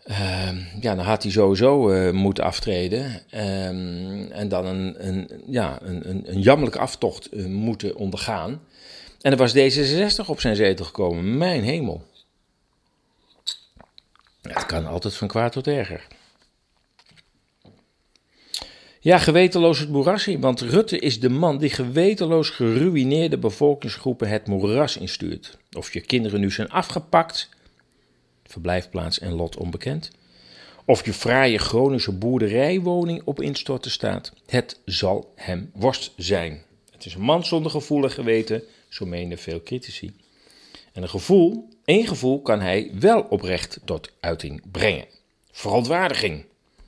Uh, 0.07 0.51
ja, 0.81 0.95
dan 0.95 1.05
had 1.05 1.23
hij 1.23 1.33
sowieso 1.33 1.91
uh, 1.91 2.11
moeten 2.13 2.45
aftreden. 2.45 3.05
Um, 3.35 4.31
en 4.31 4.49
dan 4.49 4.67
een, 4.67 5.07
een, 5.07 5.43
ja, 5.47 5.79
een, 5.83 6.09
een, 6.09 6.31
een 6.31 6.41
jammerlijke 6.41 6.79
aftocht 6.79 7.35
uh, 7.35 7.47
moeten 7.47 7.97
ondergaan. 7.97 8.63
En 9.21 9.33
er 9.33 9.39
was 9.39 9.57
D66 9.57 10.27
op 10.27 10.41
zijn 10.41 10.57
zetel 10.57 10.85
gekomen. 10.85 11.39
Mijn 11.39 11.65
hemel. 11.65 12.07
Het 14.43 14.67
kan 14.67 14.87
altijd 14.87 15.15
van 15.15 15.29
kwaad 15.29 15.53
tot 15.53 15.67
erger. 15.67 16.07
Ja, 19.01 19.19
gewetenloos 19.19 19.79
het 19.79 19.89
moeras 19.89 20.27
in, 20.27 20.41
want 20.41 20.61
Rutte 20.61 20.99
is 20.99 21.21
de 21.21 21.29
man 21.29 21.59
die 21.59 21.71
gewetenloos 21.71 22.51
geruïneerde 22.51 23.39
bevolkingsgroepen 23.39 24.29
het 24.29 24.47
moeras 24.47 24.97
instuurt. 24.97 25.59
Of 25.77 25.93
je 25.93 26.01
kinderen 26.01 26.41
nu 26.41 26.51
zijn 26.51 26.71
afgepakt, 26.71 27.49
verblijfplaats 28.45 29.19
en 29.19 29.33
lot 29.33 29.57
onbekend. 29.57 30.11
Of 30.85 31.05
je 31.05 31.13
fraaie 31.13 31.59
Groningse 31.59 32.13
boerderijwoning 32.13 33.23
op 33.25 33.43
instorten 33.43 33.91
staat, 33.91 34.33
het 34.47 34.81
zal 34.85 35.33
hem 35.35 35.71
worst 35.75 36.13
zijn. 36.17 36.63
Het 36.93 37.05
is 37.05 37.15
een 37.15 37.21
man 37.21 37.45
zonder 37.45 37.71
gevoel 37.71 38.03
en 38.03 38.11
geweten, 38.11 38.63
zo 38.89 39.07
menen 39.07 39.39
veel 39.39 39.63
critici. 39.63 40.17
En 40.93 41.03
een 41.03 41.09
gevoel, 41.09 41.69
één 41.85 42.07
gevoel 42.07 42.43
kan 42.43 42.61
hij 42.61 42.91
wel 42.99 43.21
oprecht 43.21 43.81
tot 43.85 44.11
uiting 44.21 44.63
brengen. 44.71 45.07
Verontwaardiging. 45.51 46.45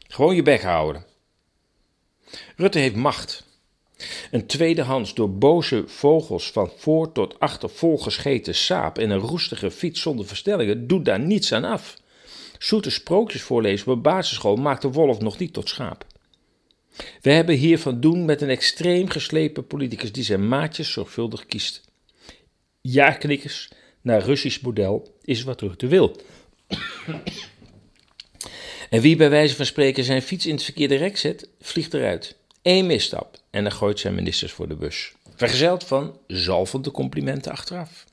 Gewoon 0.08 0.34
je 0.34 0.42
bek 0.42 0.62
houden. 0.62 1.08
Rutte 2.56 2.78
heeft 2.78 2.96
macht. 2.96 3.48
Een 4.30 4.46
tweedehands 4.46 5.14
door 5.14 5.30
boze 5.30 5.82
vogels 5.86 6.50
van 6.50 6.70
voor 6.76 7.12
tot 7.12 7.38
achter 7.38 7.70
volgescheten 7.70 8.54
saap 8.54 8.98
en 8.98 9.10
een 9.10 9.18
roestige 9.18 9.70
fiets 9.70 10.00
zonder 10.00 10.26
verstellingen 10.26 10.86
doet 10.86 11.04
daar 11.04 11.20
niets 11.20 11.52
aan 11.52 11.64
af. 11.64 11.96
Zoete 12.58 12.90
sprookjes 12.90 13.42
voorlezen 13.42 13.92
op 13.92 14.02
basisschool 14.02 14.56
maakt 14.56 14.82
de 14.82 14.90
wolf 14.90 15.20
nog 15.20 15.38
niet 15.38 15.52
tot 15.52 15.68
schaap. 15.68 16.06
We 17.20 17.30
hebben 17.30 17.54
hier 17.54 17.78
van 17.78 18.00
doen 18.00 18.24
met 18.24 18.40
een 18.40 18.48
extreem 18.48 19.08
geslepen 19.08 19.66
politicus 19.66 20.12
die 20.12 20.24
zijn 20.24 20.48
maatjes 20.48 20.92
zorgvuldig 20.92 21.46
kiest. 21.46 21.80
Jaarknikkers 22.80 23.70
naar 24.00 24.22
Russisch 24.22 24.60
model 24.60 25.14
is 25.22 25.42
wat 25.42 25.60
Rutte 25.60 25.86
wil. 25.86 26.16
En 28.90 29.00
wie 29.00 29.16
bij 29.16 29.30
wijze 29.30 29.56
van 29.56 29.66
spreken 29.66 30.04
zijn 30.04 30.22
fiets 30.22 30.46
in 30.46 30.54
het 30.54 30.64
verkeerde 30.64 30.96
rek 30.96 31.16
zet, 31.16 31.48
vliegt 31.60 31.94
eruit. 31.94 32.36
Eén 32.62 32.86
misstap 32.86 33.38
en 33.50 33.62
dan 33.62 33.72
gooit 33.72 33.98
zijn 33.98 34.14
ministers 34.14 34.52
voor 34.52 34.68
de 34.68 34.74
bus. 34.74 35.12
Vergezeld 35.36 35.84
van 35.84 36.18
zalvende 36.26 36.90
complimenten 36.90 37.52
achteraf. 37.52 38.04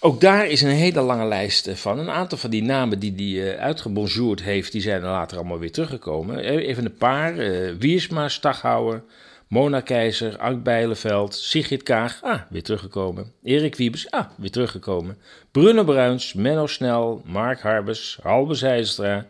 Ook 0.00 0.20
daar 0.20 0.46
is 0.46 0.62
een 0.62 0.70
hele 0.70 1.00
lange 1.00 1.26
lijst 1.26 1.68
van. 1.74 1.98
Een 1.98 2.10
aantal 2.10 2.38
van 2.38 2.50
die 2.50 2.62
namen 2.62 2.98
die 2.98 3.12
hij 3.14 3.54
uh, 3.54 3.60
uitgebonjourd 3.60 4.42
heeft, 4.42 4.72
die 4.72 4.80
zijn 4.80 5.02
er 5.02 5.08
later 5.08 5.36
allemaal 5.36 5.58
weer 5.58 5.72
teruggekomen. 5.72 6.38
Even 6.38 6.84
een 6.84 6.96
paar. 6.96 7.36
Uh, 7.36 7.74
Wiersma, 7.78 8.28
Staghouwer, 8.28 9.02
Mona 9.48 9.80
Keizer, 9.80 10.38
Ank 10.38 10.62
Bijleveld, 10.62 11.34
Sigrid 11.34 11.82
Kaag, 11.82 12.22
ah, 12.22 12.40
weer 12.50 12.62
teruggekomen. 12.62 13.32
Erik 13.42 13.76
Wiebes, 13.76 14.10
ah, 14.10 14.26
weer 14.36 14.50
teruggekomen. 14.50 15.18
Bruno 15.50 15.84
Bruins, 15.84 16.32
Menno 16.32 16.66
Snel, 16.66 17.22
Mark 17.24 17.60
Harbers, 17.60 18.18
Halbe 18.22 19.24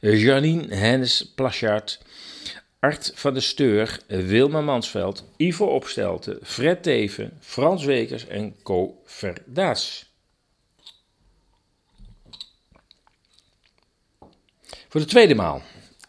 Janine 0.00 0.74
Hennis 0.74 1.32
Plachard, 1.34 2.00
Art 2.80 3.12
van 3.14 3.32
der 3.32 3.42
Steur, 3.42 3.98
Wilma 4.08 4.60
Mansveld, 4.60 5.24
Ivo 5.36 5.66
Opstelten, 5.66 6.38
Fred 6.42 6.82
Teven, 6.82 7.38
Frans 7.40 7.84
Wekers 7.84 8.26
en 8.26 8.62
Co 8.62 9.02
Verdaas. 9.04 10.10
Voor 14.88 15.00
de 15.00 15.06
tweede 15.06 15.34
maal 15.34 15.62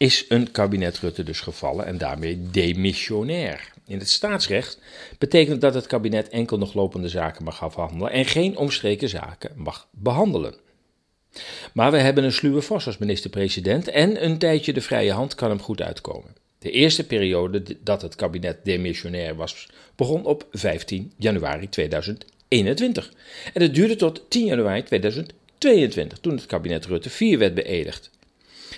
is 0.04 0.24
een 0.28 0.50
kabinet 0.50 0.98
Rutte 0.98 1.22
dus 1.22 1.40
gevallen 1.40 1.86
en 1.86 1.98
daarmee 1.98 2.50
demissionair. 2.50 3.72
In 3.86 3.98
het 3.98 4.08
staatsrecht 4.08 4.78
betekent 5.18 5.60
dat 5.60 5.74
het 5.74 5.86
kabinet 5.86 6.28
enkel 6.28 6.58
nog 6.58 6.74
lopende 6.74 7.08
zaken 7.08 7.44
mag 7.44 7.62
afhandelen 7.62 8.12
en 8.12 8.24
geen 8.24 8.56
omstreken 8.56 9.08
zaken 9.08 9.50
mag 9.56 9.88
behandelen. 9.90 10.54
Maar 11.72 11.90
we 11.90 11.98
hebben 11.98 12.24
een 12.24 12.32
sluwe 12.32 12.62
vos 12.62 12.86
als 12.86 12.98
minister-president 12.98 13.88
en 13.88 14.24
een 14.24 14.38
tijdje 14.38 14.72
de 14.72 14.80
vrije 14.80 15.12
hand 15.12 15.34
kan 15.34 15.48
hem 15.48 15.60
goed 15.60 15.82
uitkomen. 15.82 16.34
De 16.58 16.70
eerste 16.70 17.06
periode 17.06 17.62
dat 17.82 18.02
het 18.02 18.14
kabinet 18.14 18.64
demissionair 18.64 19.36
was, 19.36 19.68
begon 19.96 20.24
op 20.24 20.46
15 20.50 21.12
januari 21.16 21.68
2021. 21.68 23.12
En 23.52 23.62
het 23.62 23.74
duurde 23.74 23.96
tot 23.96 24.22
10 24.28 24.46
januari 24.46 24.82
2022, 24.82 26.18
toen 26.18 26.34
het 26.34 26.46
kabinet 26.46 26.86
Rutte 26.86 27.10
4 27.10 27.38
werd 27.38 27.54
beëdigd. 27.54 28.10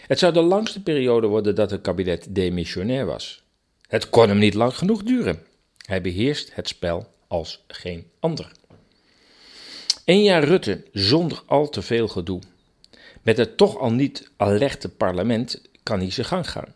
Het 0.07 0.19
zou 0.19 0.33
de 0.33 0.43
langste 0.43 0.83
periode 0.83 1.27
worden 1.27 1.55
dat 1.55 1.71
het 1.71 1.81
kabinet 1.81 2.27
demissionair 2.29 3.07
was. 3.07 3.43
Het 3.89 4.11
kon 4.11 4.29
hem 4.29 4.39
niet 4.39 4.55
lang 4.55 4.77
genoeg 4.77 5.03
duren. 5.03 5.43
Hij 5.87 6.01
beheerst 6.01 6.55
het 6.55 6.69
spel 6.69 7.07
als 7.29 7.65
geen 7.67 8.07
ander. 8.21 8.53
Een 10.05 10.23
jaar 10.23 10.45
Rutte 10.45 10.85
zonder 10.93 11.43
al 11.47 11.69
te 11.69 11.83
veel 11.83 12.09
gedoe. 12.09 12.41
Met 13.23 13.37
het 13.37 13.57
toch 13.57 13.79
al 13.79 13.93
niet 13.93 14.31
alerte 14.37 14.89
parlement 14.89 15.63
kan 15.83 15.99
hij 15.99 16.11
zijn 16.11 16.27
gang 16.27 16.51
gaan. 16.51 16.75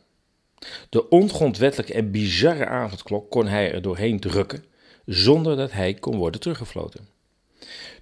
De 0.89 1.09
ongrondwettelijke 1.09 1.93
en 1.93 2.11
bizarre 2.11 2.67
avondklok 2.67 3.31
kon 3.31 3.47
hij 3.47 3.73
er 3.73 3.83
doorheen 3.83 4.21
drukken, 4.21 4.65
zonder 5.07 5.57
dat 5.57 5.73
hij 5.73 5.95
kon 5.95 6.17
worden 6.17 6.41
teruggefloten. 6.41 7.09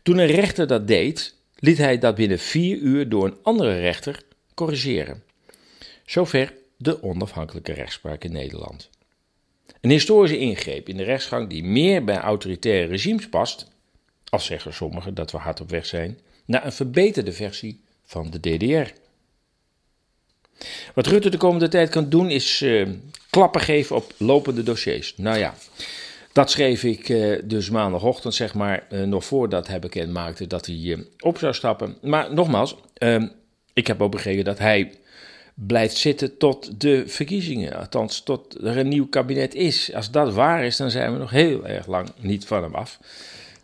Toen 0.03 0.19
een 0.19 0.27
rechter 0.27 0.67
dat 0.67 0.87
deed, 0.87 1.35
liet 1.59 1.79
hij 1.79 1.99
dat 1.99 2.15
binnen 2.15 2.39
vier 2.39 2.77
uur 2.77 3.09
door 3.09 3.25
een 3.25 3.37
andere 3.43 3.81
rechter 3.81 4.23
corrigeren. 4.59 5.23
Zover 6.07 6.55
de 6.77 7.03
onafhankelijke 7.03 7.73
rechtspraak 7.73 8.25
in 8.25 8.33
Nederland. 8.33 8.91
Een 9.81 9.91
historische 9.91 10.39
ingreep 10.39 10.89
in 10.89 10.97
de 10.97 11.03
rechtsgang 11.03 11.49
die 11.49 11.65
meer 11.65 12.05
bij 12.05 12.17
autoritaire 12.17 12.87
regimes 12.87 13.29
past, 13.29 13.69
als 14.29 14.45
zeggen 14.45 14.75
sommigen 14.75 15.15
dat 15.15 15.31
we 15.31 15.39
hard 15.39 15.61
op 15.61 15.71
weg 15.71 15.87
zijn, 15.87 16.19
naar 16.45 16.65
een 16.65 16.73
verbeterde 16.73 17.33
versie 17.33 17.81
van 18.05 18.31
de 18.31 18.41
DDR. 18.41 18.93
Wat 20.95 21.07
Rutte 21.07 21.31
de 21.31 21.37
komende 21.37 21.69
tijd 21.69 21.89
kan 21.89 22.09
doen 22.09 22.31
is 22.31 22.63
uh, 22.63 22.89
klappen 23.31 23.61
geven 23.61 23.97
op 23.97 24.13
lopende 24.17 24.63
dossiers. 24.63 25.15
Nou 25.17 25.39
ja, 25.39 25.55
dat 26.33 26.51
schreef 26.51 26.85
ik 26.85 27.09
uh, 27.09 27.39
dus 27.45 27.71
maandagochtend, 27.71 28.35
zeg 28.35 28.55
maar, 28.55 28.87
uh, 28.91 29.03
nog 29.03 29.25
voordat 29.25 29.69
hij 29.69 29.79
bekend 29.79 30.13
maakte 30.13 30.47
dat 30.47 30.67
hij 30.67 31.07
op 31.19 31.39
zou 31.39 31.55
stappen. 31.55 31.97
Maar 32.03 32.35
nogmaals, 32.35 32.77
ik 33.79 33.87
heb 33.87 34.03
ook 34.03 34.11
begrepen 34.11 34.45
dat 34.45 34.59
hij 34.59 34.93
blijft 35.55 35.97
zitten 35.97 36.37
tot 36.37 36.81
de 36.81 37.03
verkiezingen. 37.07 37.77
Althans, 37.77 38.21
tot 38.21 38.65
er 38.65 38.79
een 38.79 38.89
nieuw 38.89 39.09
kabinet 39.09 39.55
is. 39.55 39.95
Als 39.95 40.11
dat 40.11 40.35
waar 40.35 40.65
is, 40.65 40.77
dan 40.77 40.91
zijn 40.91 41.13
we 41.13 41.19
nog 41.19 41.31
heel 41.31 41.67
erg 41.67 41.87
lang 41.87 42.09
niet 42.21 42.47
van 42.47 42.63
hem 42.63 42.75
af. 42.75 42.99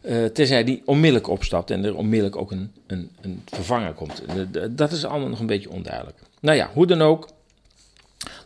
Uh, 0.02 0.25
tenzij 0.25 0.62
hij 0.62 0.83
onmiddellijk 0.85 1.28
opstapt 1.28 1.71
en 1.71 1.85
er 1.85 1.97
onmiddellijk 1.97 2.37
ook 2.37 2.50
een, 2.50 2.73
een, 2.87 3.11
een 3.21 3.42
vervanger 3.44 3.92
komt. 3.92 4.23
Dat 4.71 4.92
is 4.92 5.04
allemaal 5.04 5.28
nog 5.28 5.40
een 5.40 5.47
beetje 5.47 5.71
onduidelijk. 5.71 6.18
Nou 6.40 6.56
ja, 6.56 6.71
hoe 6.73 6.87
dan 6.87 7.02
ook. 7.02 7.28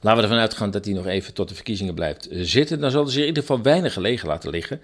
Laten 0.00 0.18
we 0.18 0.22
ervan 0.22 0.38
uitgaan 0.42 0.70
dat 0.70 0.84
hij 0.84 0.94
nog 0.94 1.06
even 1.06 1.34
tot 1.34 1.48
de 1.48 1.54
verkiezingen 1.54 1.94
blijft 1.94 2.28
eh, 2.28 2.40
zitten. 2.42 2.80
Dan 2.80 2.90
zullen 2.90 3.10
ze 3.10 3.20
in 3.20 3.26
ieder 3.26 3.42
geval 3.42 3.62
weinig 3.62 3.92
gelegen 3.92 4.28
laten 4.28 4.50
liggen. 4.50 4.80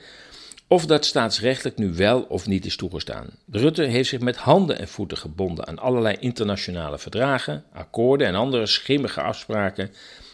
Of 0.75 0.87
dat 0.87 1.05
staatsrechtelijk 1.05 1.79
nu 1.79 1.93
wel 1.93 2.23
of 2.23 2.47
niet 2.47 2.67
is 2.67 2.77
toegestaan. 2.77 3.27
Rutte 3.51 3.83
heeft 3.83 4.09
zich 4.09 4.21
met 4.21 4.37
handen 4.37 4.79
en 4.79 4.89
voeten 4.89 5.17
gebonden 5.17 5.67
aan 5.67 5.79
allerlei 5.79 6.17
internationale 6.21 6.99
verdragen, 6.99 7.65
akkoorden 7.73 8.27
en 8.27 8.35
andere 8.35 8.67
schimmige 8.67 9.21
afspraken. 9.21 9.91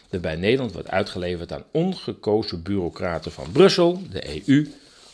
Waarbij 0.09 0.35
Nederland 0.35 0.71
wordt 0.71 0.89
uitgeleverd 0.89 1.51
aan 1.51 1.63
ongekozen 1.71 2.63
bureaucraten 2.63 3.31
van 3.31 3.51
Brussel, 3.51 4.01
de 4.11 4.41
EU, 4.47 4.67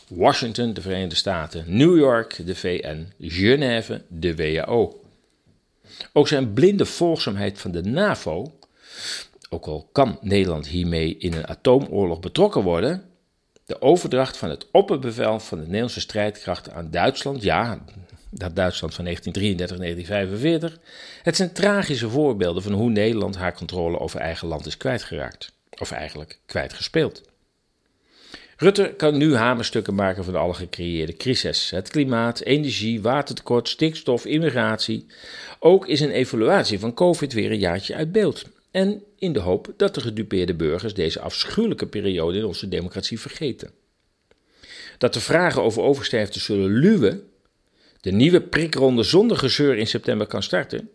Washington, 0.08 0.72
de 0.72 0.80
Verenigde 0.80 1.16
Staten, 1.16 1.64
New 1.66 1.98
York, 1.98 2.46
de 2.46 2.54
VN, 2.54 3.06
Genève, 3.20 4.02
de 4.08 4.34
WHO. 4.34 5.00
Ook 6.12 6.28
zijn 6.28 6.52
blinde 6.52 6.86
volgzaamheid 6.86 7.58
van 7.58 7.70
de 7.70 7.82
NAVO, 7.82 8.58
ook 9.50 9.66
al 9.66 9.88
kan 9.92 10.18
Nederland 10.20 10.66
hiermee 10.66 11.16
in 11.18 11.32
een 11.32 11.46
atoomoorlog 11.46 12.20
betrokken 12.20 12.62
worden, 12.62 13.07
de 13.68 13.82
overdracht 13.82 14.36
van 14.36 14.50
het 14.50 14.66
opperbevel 14.70 15.40
van 15.40 15.58
de 15.58 15.64
Nederlandse 15.64 16.00
strijdkrachten 16.00 16.74
aan 16.74 16.90
Duitsland, 16.90 17.42
ja, 17.42 17.84
dat 18.30 18.56
Duitsland 18.56 18.94
van 18.94 19.04
1933-1945, 19.04 19.10
het 21.22 21.36
zijn 21.36 21.52
tragische 21.52 22.08
voorbeelden 22.08 22.62
van 22.62 22.72
hoe 22.72 22.90
Nederland 22.90 23.36
haar 23.36 23.54
controle 23.54 23.98
over 23.98 24.20
eigen 24.20 24.48
land 24.48 24.66
is 24.66 24.76
kwijtgeraakt. 24.76 25.52
Of 25.78 25.90
eigenlijk 25.90 26.38
kwijtgespeeld. 26.46 27.22
Rutte 28.56 28.94
kan 28.96 29.16
nu 29.16 29.34
hamerstukken 29.34 29.94
maken 29.94 30.24
van 30.24 30.36
alle 30.36 30.54
gecreëerde 30.54 31.16
crises. 31.16 31.70
Het 31.70 31.88
klimaat, 31.88 32.40
energie, 32.40 33.02
watertekort, 33.02 33.68
stikstof, 33.68 34.24
immigratie. 34.24 35.06
Ook 35.58 35.86
is 35.86 36.00
een 36.00 36.10
evaluatie 36.10 36.78
van 36.78 36.94
COVID 36.94 37.32
weer 37.32 37.50
een 37.50 37.58
jaartje 37.58 37.94
uit 37.94 38.12
beeld. 38.12 38.44
En 38.78 39.02
in 39.16 39.32
de 39.32 39.38
hoop 39.38 39.72
dat 39.76 39.94
de 39.94 40.00
gedupeerde 40.00 40.54
burgers 40.54 40.94
deze 40.94 41.20
afschuwelijke 41.20 41.86
periode 41.86 42.38
in 42.38 42.44
onze 42.44 42.68
democratie 42.68 43.20
vergeten. 43.20 43.70
Dat 44.98 45.14
de 45.14 45.20
vragen 45.20 45.62
over 45.62 45.82
oversterfte 45.82 46.40
zullen 46.40 46.70
luwen, 46.70 47.22
de 48.00 48.10
nieuwe 48.10 48.40
prikronde 48.40 49.02
zonder 49.02 49.36
gezeur 49.36 49.76
in 49.76 49.86
september 49.86 50.26
kan 50.26 50.42
starten, 50.42 50.90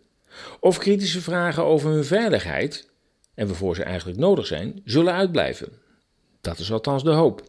of 0.60 0.78
kritische 0.78 1.20
vragen 1.20 1.64
over 1.64 1.90
hun 1.90 2.04
veiligheid, 2.04 2.88
en 3.34 3.46
waarvoor 3.46 3.74
ze 3.74 3.82
eigenlijk 3.82 4.18
nodig 4.18 4.46
zijn, 4.46 4.82
zullen 4.84 5.14
uitblijven. 5.14 5.68
Dat 6.40 6.58
is 6.58 6.72
althans 6.72 7.04
de 7.04 7.10
hoop. 7.10 7.42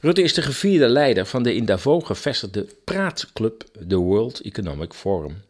Rutte 0.00 0.22
is 0.22 0.34
de 0.34 0.42
gevierde 0.42 0.88
leider 0.88 1.26
van 1.26 1.42
de 1.42 1.54
in 1.54 1.64
Davos 1.64 2.04
gevestigde 2.04 2.66
praatclub, 2.84 3.64
de 3.78 3.96
World 3.96 4.40
Economic 4.40 4.92
Forum. 4.92 5.42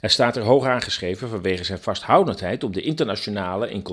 Er 0.00 0.10
staat 0.10 0.36
er 0.36 0.42
hoog 0.42 0.66
aangeschreven 0.66 1.28
vanwege 1.28 1.64
zijn 1.64 1.78
vasthoudendheid 1.78 2.64
om 2.64 2.72
de 2.72 2.82
internationale 2.82 3.70
in 3.70 3.84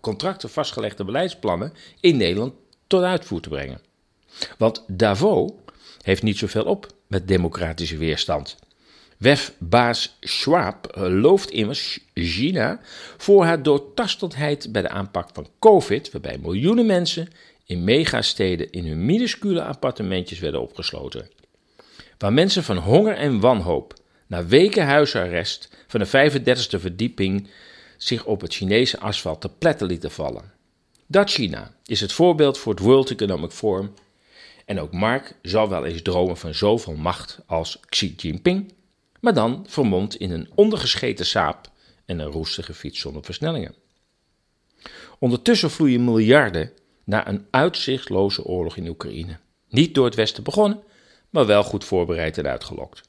contracten 0.00 0.50
vastgelegde 0.50 1.04
beleidsplannen 1.04 1.72
in 2.00 2.16
Nederland 2.16 2.52
tot 2.86 3.02
uitvoer 3.02 3.40
te 3.40 3.48
brengen. 3.48 3.80
Want 4.58 4.84
Davos 4.86 5.50
heeft 6.02 6.22
niet 6.22 6.38
zoveel 6.38 6.64
op 6.64 6.86
met 7.06 7.28
democratische 7.28 7.96
weerstand. 7.96 8.56
WEF-baas 9.18 10.16
Schwab 10.20 10.96
looft 10.96 11.50
immers 11.50 11.98
China 12.14 12.80
voor 13.16 13.44
haar 13.44 13.62
doortastendheid 13.62 14.72
bij 14.72 14.82
de 14.82 14.88
aanpak 14.88 15.28
van 15.32 15.48
COVID, 15.58 16.12
waarbij 16.12 16.38
miljoenen 16.38 16.86
mensen 16.86 17.28
in 17.64 17.84
megasteden 17.84 18.70
in 18.70 18.86
hun 18.86 19.04
minuscule 19.04 19.64
appartementjes 19.64 20.38
werden 20.38 20.60
opgesloten. 20.60 21.30
Waar 22.18 22.32
mensen 22.32 22.64
van 22.64 22.76
honger 22.76 23.14
en 23.14 23.40
wanhoop 23.40 23.94
na 24.26 24.46
weken 24.46 24.86
huisarrest 24.86 25.68
van 25.86 26.00
de 26.00 26.06
35e 26.06 26.80
verdieping 26.80 27.48
zich 27.96 28.24
op 28.24 28.40
het 28.40 28.54
Chinese 28.54 28.98
asfalt 28.98 29.40
te 29.40 29.48
pletten 29.48 29.86
lieten 29.86 30.10
vallen. 30.10 30.52
Dat 31.06 31.30
China 31.30 31.74
is 31.86 32.00
het 32.00 32.12
voorbeeld 32.12 32.58
voor 32.58 32.72
het 32.72 32.82
World 32.82 33.10
Economic 33.10 33.50
Forum 33.50 33.94
en 34.64 34.80
ook 34.80 34.92
Mark 34.92 35.36
zal 35.42 35.68
wel 35.68 35.84
eens 35.84 36.02
dromen 36.02 36.36
van 36.36 36.54
zoveel 36.54 36.94
macht 36.94 37.38
als 37.46 37.80
Xi 37.88 38.14
Jinping, 38.16 38.72
maar 39.20 39.34
dan 39.34 39.64
vermomd 39.68 40.16
in 40.16 40.30
een 40.30 40.50
ondergescheten 40.54 41.26
saap 41.26 41.70
en 42.04 42.18
een 42.18 42.30
roestige 42.30 42.74
fiets 42.74 43.00
zonder 43.00 43.24
versnellingen. 43.24 43.74
Ondertussen 45.18 45.70
vloeien 45.70 46.04
miljarden 46.04 46.72
naar 47.04 47.28
een 47.28 47.46
uitzichtloze 47.50 48.44
oorlog 48.44 48.76
in 48.76 48.88
Oekraïne. 48.88 49.38
Niet 49.68 49.94
door 49.94 50.04
het 50.04 50.14
Westen 50.14 50.42
begonnen, 50.42 50.82
maar 51.30 51.46
wel 51.46 51.64
goed 51.64 51.84
voorbereid 51.84 52.38
en 52.38 52.46
uitgelokt. 52.46 53.00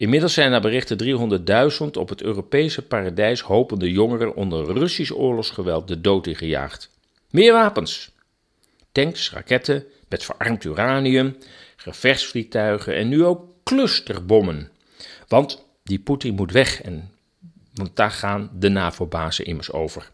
Inmiddels 0.00 0.32
zijn 0.32 0.52
er 0.52 0.60
berichten 0.60 0.98
300.000 1.72 1.86
op 1.92 2.08
het 2.08 2.22
Europese 2.22 2.82
paradijs 2.82 3.40
hopende 3.40 3.90
jongeren 3.90 4.34
onder 4.34 4.72
Russisch 4.72 5.12
oorlogsgeweld 5.12 5.88
de 5.88 6.00
dood 6.00 6.26
ingejaagd. 6.26 6.90
Meer 7.30 7.52
wapens. 7.52 8.10
Tanks, 8.92 9.32
raketten 9.32 9.84
met 10.08 10.24
verarmd 10.24 10.64
uranium, 10.64 11.36
gevechtsvliegtuigen 11.76 12.94
en 12.94 13.08
nu 13.08 13.24
ook 13.24 13.44
clusterbommen. 13.64 14.70
Want 15.28 15.64
die 15.82 15.98
Poetin 15.98 16.34
moet 16.34 16.52
weg 16.52 16.82
en 16.82 17.10
want 17.74 17.96
daar 17.96 18.10
gaan 18.10 18.50
de 18.54 18.68
NAVO-bazen 18.68 19.44
immers 19.44 19.72
over. 19.72 20.10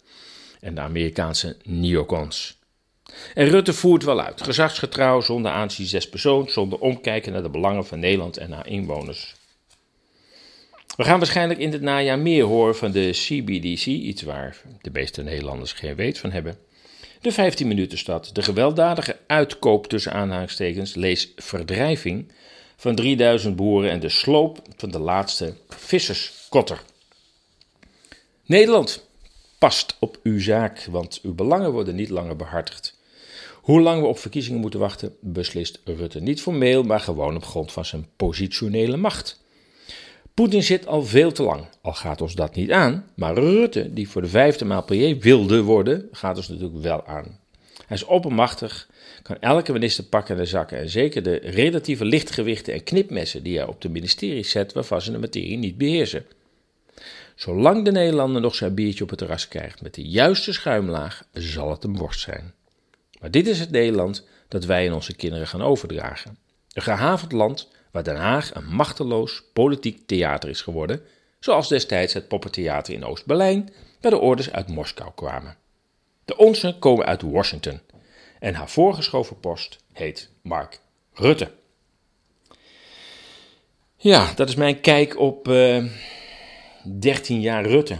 En 0.61 0.75
de 0.75 0.81
Amerikaanse 0.81 1.57
neocons. 1.65 2.59
En 3.35 3.49
Rutte 3.49 3.73
voert 3.73 4.05
wel 4.05 4.21
uit, 4.21 4.43
gezagsgetrouw, 4.43 5.21
zonder 5.21 5.53
aanzien 5.53 5.87
zes 5.87 6.09
persoons, 6.09 6.53
zonder 6.53 6.79
omkijken 6.79 7.33
naar 7.33 7.43
de 7.43 7.51
belangen 7.51 7.87
van 7.87 7.99
Nederland 7.99 8.37
en 8.37 8.53
haar 8.53 8.67
inwoners. 8.67 9.36
We 10.97 11.05
gaan 11.05 11.19
waarschijnlijk 11.19 11.61
in 11.61 11.73
het 11.73 11.83
najaar 11.83 12.19
meer 12.19 12.45
horen 12.45 12.77
van 12.77 12.91
de 12.91 13.11
CBDC, 13.11 13.87
iets 13.87 14.23
waar 14.23 14.63
de 14.81 14.91
meeste 14.93 15.23
Nederlanders 15.23 15.73
geen 15.73 15.95
weet 15.95 16.19
van 16.19 16.31
hebben. 16.31 16.59
De 17.21 17.33
15 17.33 17.69
minuten 17.69 17.99
stad, 17.99 18.31
de 18.33 18.43
gewelddadige 18.43 19.19
uitkoop 19.27 19.87
tussen 19.87 20.13
aanhalingstekens, 20.13 20.95
lees 20.95 21.33
verdrijving 21.37 22.33
van 22.77 22.95
3000 22.95 23.57
boeren 23.57 23.91
en 23.91 24.01
de 24.01 24.09
sloop 24.09 24.63
van 24.77 24.91
de 24.91 24.99
laatste 24.99 25.55
visserskotter. 25.69 26.83
Nederland 28.45 29.07
past 29.59 29.97
op 29.99 30.19
uw 30.23 30.41
zaak, 30.41 30.87
want 30.91 31.21
uw 31.23 31.35
belangen 31.35 31.73
worden 31.73 31.95
niet 31.95 32.11
langer 32.11 32.37
behartigd. 32.37 32.99
Hoe 33.55 33.81
lang 33.81 34.01
we 34.01 34.07
op 34.07 34.19
verkiezingen 34.19 34.61
moeten 34.61 34.81
wachten, 34.81 35.17
beslist 35.21 35.81
Rutte 35.85 36.21
niet 36.21 36.43
formeel, 36.43 36.83
maar 36.83 37.01
gewoon 37.01 37.37
op 37.37 37.45
grond 37.45 37.73
van 37.73 37.85
zijn 37.85 38.07
positionele 38.17 38.97
macht. 38.97 39.45
Poetin 40.37 40.63
zit 40.63 40.87
al 40.87 41.03
veel 41.03 41.33
te 41.33 41.43
lang, 41.43 41.67
al 41.81 41.93
gaat 41.93 42.21
ons 42.21 42.35
dat 42.35 42.55
niet 42.55 42.73
aan, 42.73 43.11
maar 43.15 43.35
Rutte, 43.35 43.93
die 43.93 44.09
voor 44.09 44.23
de 44.23 44.29
vijfde 44.29 44.65
maal 44.65 44.83
premier 44.83 45.19
wilde 45.19 45.63
worden, 45.63 46.09
gaat 46.13 46.37
ons 46.37 46.49
natuurlijk 46.49 46.83
wel 46.83 47.07
aan. 47.07 47.39
Hij 47.87 47.97
is 47.97 48.05
oppermachtig, 48.05 48.89
kan 49.23 49.41
elke 49.41 49.73
minister 49.73 50.05
pakken 50.05 50.35
in 50.37 50.41
de 50.41 50.49
zakken 50.49 50.79
en 50.79 50.89
zeker 50.89 51.23
de 51.23 51.37
relatieve 51.37 52.05
lichtgewichten 52.05 52.75
en 52.75 52.83
knipmessen 52.83 53.43
die 53.43 53.57
hij 53.57 53.67
op 53.67 53.81
de 53.81 53.89
ministeries 53.89 54.51
zet 54.51 54.73
waarvan 54.73 55.03
ze 55.03 55.13
de 55.13 55.19
materie 55.19 55.59
niet 55.59 55.79
beheersen. 55.79 56.27
Zolang 57.35 57.85
de 57.85 57.93
Nederlander 57.93 58.41
nog 58.41 58.55
zijn 58.55 58.75
biertje 58.75 59.03
op 59.03 59.11
het 59.11 59.19
terras 59.19 59.49
krijgt 59.49 59.83
met 59.83 59.95
de 59.95 60.09
juiste 60.09 60.53
schuimlaag, 60.53 61.25
zal 61.33 61.71
het 61.71 61.85
een 61.85 61.97
worst 61.97 62.21
zijn. 62.21 62.55
Maar 63.21 63.31
dit 63.31 63.47
is 63.47 63.61
het 63.61 63.71
Nederland 63.71 64.27
dat 64.49 64.65
wij 64.65 64.89
aan 64.89 64.95
onze 64.95 65.17
kinderen 65.17 65.47
gaan 65.47 65.63
overdragen. 65.63 66.39
Een 66.73 66.83
gehavend 66.83 67.33
land 67.33 67.69
waar 67.97 68.15
Den 68.15 68.23
Haag 68.23 68.55
een 68.55 68.67
machteloos 68.67 69.43
politiek 69.53 70.07
theater 70.07 70.49
is 70.49 70.61
geworden, 70.61 71.03
zoals 71.41 71.69
destijds 71.69 72.13
het 72.13 72.29
poppentheater 72.29 72.95
in 72.95 73.05
Oost-Berlijn, 73.05 73.73
waar 74.01 74.11
de 74.11 74.19
orders 74.19 74.53
uit 74.53 74.69
Moskou 74.69 75.11
kwamen. 75.15 75.57
De 76.25 76.37
onze 76.37 76.77
komen 76.79 77.07
uit 77.07 77.23
Washington 77.23 77.81
en 78.39 78.55
haar 78.55 78.71
voorgeschoven 78.71 79.41
post 79.41 79.79
heet 79.93 80.31
Mark 80.43 80.81
Rutte. 81.13 81.51
Ja, 83.97 84.33
dat 84.35 84.49
is 84.49 84.55
mijn 84.55 84.81
kijk 84.81 85.19
op 85.19 85.49
uh, 85.49 85.77
eh, 85.77 85.85
13 86.83 87.41
jaar 87.41 87.67
Rutte. 87.67 87.99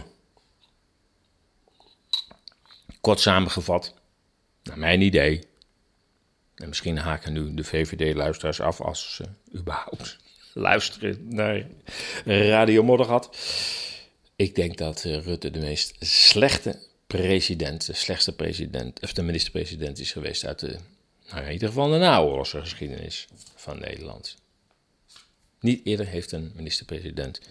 Kort 3.01 3.19
samengevat, 3.19 3.93
naar 4.63 4.79
mijn 4.79 5.01
idee. 5.01 5.43
En 6.57 6.67
misschien 6.67 6.97
haken 6.97 7.33
nu 7.33 7.53
de 7.53 7.63
VVD-luisteraars 7.63 8.61
af 8.61 8.81
als 8.81 9.15
ze 9.15 9.23
überhaupt 9.55 10.17
luisteren 10.53 11.27
naar 11.29 11.67
Radio 12.25 12.83
Moddergat. 12.83 13.37
Ik 14.35 14.55
denk 14.55 14.77
dat 14.77 15.03
eh, 15.05 15.23
Rutte 15.23 15.51
de 15.51 15.59
meest 15.59 15.95
slechte 15.99 16.79
president, 17.07 17.85
de 17.85 17.93
slechtste 17.93 18.35
president, 18.35 19.01
of 19.01 19.13
de 19.13 19.21
minister-president 19.21 19.99
is 19.99 20.11
geweest 20.11 20.45
uit 20.45 20.59
de, 20.59 20.77
nou 21.29 21.45
in 21.45 21.51
ieder 21.51 21.67
geval 21.67 21.89
de 21.89 21.97
naoorlogse 21.97 22.59
geschiedenis 22.59 23.27
van 23.55 23.79
Nederland. 23.79 24.37
Niet 25.59 25.85
eerder 25.85 26.07
heeft 26.07 26.31
een 26.31 26.51
minister-president 26.55 27.41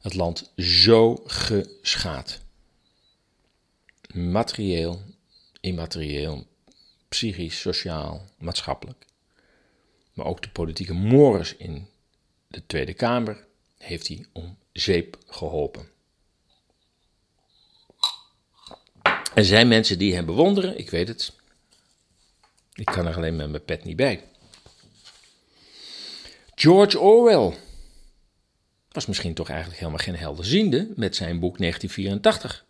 het 0.00 0.14
land 0.14 0.52
zo 0.56 1.22
geschaad. 1.26 2.40
Materieel, 4.14 5.02
immaterieel, 5.60 6.46
psychisch, 7.08 7.60
sociaal, 7.60 8.24
maatschappelijk. 8.38 9.04
Maar 10.12 10.26
ook 10.26 10.42
de 10.42 10.50
politieke 10.50 10.94
mores 10.94 11.56
in 11.56 11.88
de 12.46 12.66
Tweede 12.66 12.94
Kamer 12.94 13.46
heeft 13.78 14.08
hij 14.08 14.26
om 14.32 14.58
zeep 14.72 15.18
geholpen. 15.26 15.88
Er 19.34 19.44
zijn 19.44 19.68
mensen 19.68 19.98
die 19.98 20.14
hem 20.14 20.26
bewonderen, 20.26 20.78
ik 20.78 20.90
weet 20.90 21.08
het. 21.08 21.32
Ik 22.72 22.84
kan 22.84 23.06
er 23.06 23.16
alleen 23.16 23.36
met 23.36 23.50
mijn 23.50 23.64
pet 23.64 23.84
niet 23.84 23.96
bij. 23.96 24.24
George 26.54 26.98
Orwell 26.98 27.58
was 28.88 29.06
misschien 29.06 29.34
toch 29.34 29.48
eigenlijk 29.48 29.78
helemaal 29.78 30.04
geen 30.04 30.16
helderziende 30.16 30.92
met 30.96 31.16
zijn 31.16 31.38
boek 31.38 31.58
1984. 31.58 32.66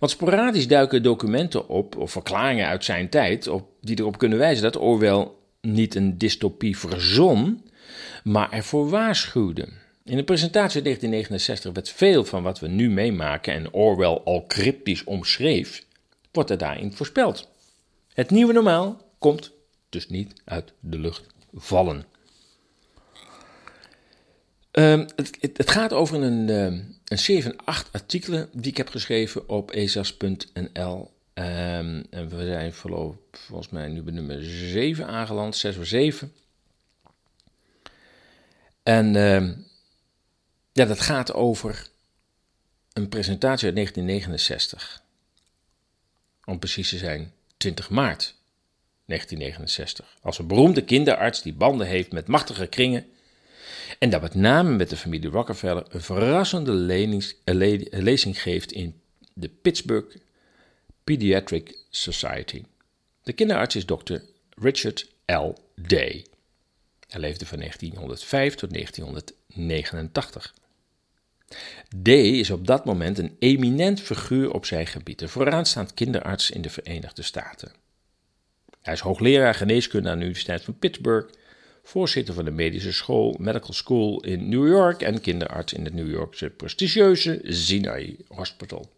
Want 0.00 0.12
sporadisch 0.12 0.68
duiken 0.68 1.02
documenten 1.02 1.68
op, 1.68 1.96
of 1.96 2.12
verklaringen 2.12 2.66
uit 2.66 2.84
zijn 2.84 3.08
tijd, 3.08 3.48
op, 3.48 3.68
die 3.80 3.98
erop 3.98 4.18
kunnen 4.18 4.38
wijzen 4.38 4.62
dat 4.62 4.76
Orwell 4.76 5.28
niet 5.60 5.94
een 5.94 6.18
dystopie 6.18 6.78
verzon, 6.78 7.64
maar 8.24 8.52
ervoor 8.52 8.88
waarschuwde. 8.88 9.68
In 10.04 10.16
de 10.16 10.24
presentatie 10.24 10.82
1969 10.82 11.72
werd 11.72 11.88
veel 11.88 12.24
van 12.24 12.42
wat 12.42 12.60
we 12.60 12.68
nu 12.68 12.90
meemaken 12.90 13.54
en 13.54 13.72
Orwell 13.72 14.20
al 14.24 14.44
cryptisch 14.46 15.04
omschreef, 15.04 15.84
wordt 16.32 16.50
er 16.50 16.58
daarin 16.58 16.92
voorspeld. 16.92 17.48
Het 18.12 18.30
nieuwe 18.30 18.52
normaal 18.52 19.02
komt 19.18 19.52
dus 19.88 20.08
niet 20.08 20.32
uit 20.44 20.72
de 20.80 20.98
lucht 20.98 21.26
vallen. 21.54 22.04
Um, 24.72 25.06
het, 25.16 25.38
het, 25.40 25.70
gaat 25.70 25.92
over 25.92 26.22
een, 26.22 26.48
um, 26.48 26.99
een 27.10 27.18
7, 27.18 27.56
8 27.64 27.92
artikelen 27.92 28.48
die 28.52 28.70
ik 28.70 28.76
heb 28.76 28.88
geschreven 28.88 29.48
op 29.48 29.70
ezas.nl. 29.70 31.10
Ehm, 31.32 32.02
en 32.10 32.28
we 32.28 32.44
zijn 32.44 32.72
voorlopig, 32.72 33.40
volgens 33.40 33.68
mij 33.68 33.88
nu 33.88 34.02
bij 34.02 34.12
nummer 34.12 34.42
7 34.42 35.06
aangeland, 35.06 35.56
6 35.56 35.76
of 35.76 35.86
7. 35.86 36.32
En 38.82 39.12
ja, 40.72 40.84
dat 40.84 41.00
gaat 41.00 41.32
over 41.32 41.88
een 42.92 43.08
presentatie 43.08 43.66
uit 43.66 43.74
1969. 43.74 45.02
Om 46.44 46.58
precies 46.58 46.88
te 46.88 46.98
zijn, 46.98 47.32
20 47.56 47.90
maart 47.90 48.34
1969. 49.04 50.16
Als 50.22 50.38
een 50.38 50.46
beroemde 50.46 50.84
kinderarts 50.84 51.42
die 51.42 51.52
banden 51.52 51.86
heeft 51.86 52.12
met 52.12 52.26
machtige 52.26 52.66
kringen. 52.66 53.06
En 53.98 54.10
dat 54.10 54.20
met 54.20 54.34
name 54.34 54.76
met 54.76 54.90
de 54.90 54.96
familie 54.96 55.30
Rockefeller 55.30 55.84
een 55.88 56.00
verrassende 56.00 56.72
lezing 57.90 58.42
geeft 58.42 58.72
in 58.72 59.00
de 59.34 59.48
Pittsburgh 59.48 60.16
Pediatric 61.04 61.76
Society. 61.90 62.62
De 63.22 63.32
kinderarts 63.32 63.76
is 63.76 63.86
dokter 63.86 64.22
Richard 64.56 65.08
L. 65.26 65.54
Day. 65.74 66.26
Hij 67.08 67.20
leefde 67.20 67.46
van 67.46 67.58
1905 67.58 68.54
tot 68.54 68.72
1989. 68.72 70.54
D 72.02 72.08
is 72.08 72.50
op 72.50 72.66
dat 72.66 72.84
moment 72.84 73.18
een 73.18 73.36
eminent 73.38 74.00
figuur 74.00 74.52
op 74.52 74.66
zijn 74.66 74.86
gebied, 74.86 75.20
een 75.20 75.28
vooraanstaand 75.28 75.94
kinderarts 75.94 76.50
in 76.50 76.62
de 76.62 76.70
Verenigde 76.70 77.22
Staten. 77.22 77.72
Hij 78.80 78.94
is 78.94 79.00
hoogleraar 79.00 79.54
geneeskunde 79.54 80.08
aan 80.08 80.18
de 80.18 80.24
Universiteit 80.24 80.62
van 80.62 80.78
Pittsburgh, 80.78 81.32
voorzitter 81.82 82.34
van 82.34 82.44
de 82.44 82.50
medische 82.50 82.92
school 82.92 83.36
Medical 83.38 83.72
School 83.72 84.22
in 84.22 84.48
New 84.48 84.68
York 84.68 85.02
en 85.02 85.20
kinderarts 85.20 85.72
in 85.72 85.84
het 85.84 85.94
New 85.94 86.10
Yorkse 86.10 86.50
prestigieuze 86.50 87.40
Sinai 87.44 88.16
Hospital. 88.28 88.90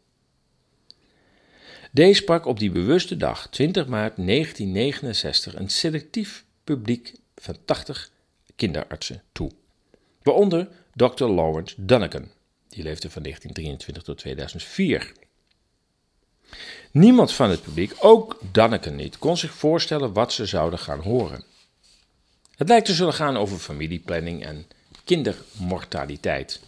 D 1.94 2.16
sprak 2.16 2.46
op 2.46 2.58
die 2.58 2.70
bewuste 2.70 3.16
dag, 3.16 3.48
20 3.48 3.86
maart 3.86 4.16
1969, 4.16 5.54
een 5.54 5.68
selectief 5.68 6.44
publiek 6.64 7.12
van 7.34 7.56
80 7.64 8.10
kinderartsen 8.56 9.22
toe, 9.32 9.50
waaronder 10.22 10.68
Dr. 10.94 11.24
Lawrence 11.24 11.74
Dunnigan. 11.78 12.28
Die 12.68 12.82
leefde 12.82 13.10
van 13.10 13.22
1923 13.22 14.02
tot 14.02 14.18
2004. 14.18 15.12
Niemand 16.90 17.32
van 17.32 17.50
het 17.50 17.62
publiek, 17.62 17.94
ook 17.98 18.38
Danneke 18.52 18.90
niet, 18.90 19.18
kon 19.18 19.36
zich 19.36 19.54
voorstellen 19.54 20.12
wat 20.12 20.32
ze 20.32 20.46
zouden 20.46 20.78
gaan 20.78 21.00
horen. 21.00 21.44
Het 22.56 22.68
lijkt 22.68 22.86
te 22.86 22.94
zullen 22.94 23.14
gaan 23.14 23.36
over 23.36 23.58
familieplanning 23.58 24.44
en 24.44 24.66
kindermortaliteit. 25.04 26.60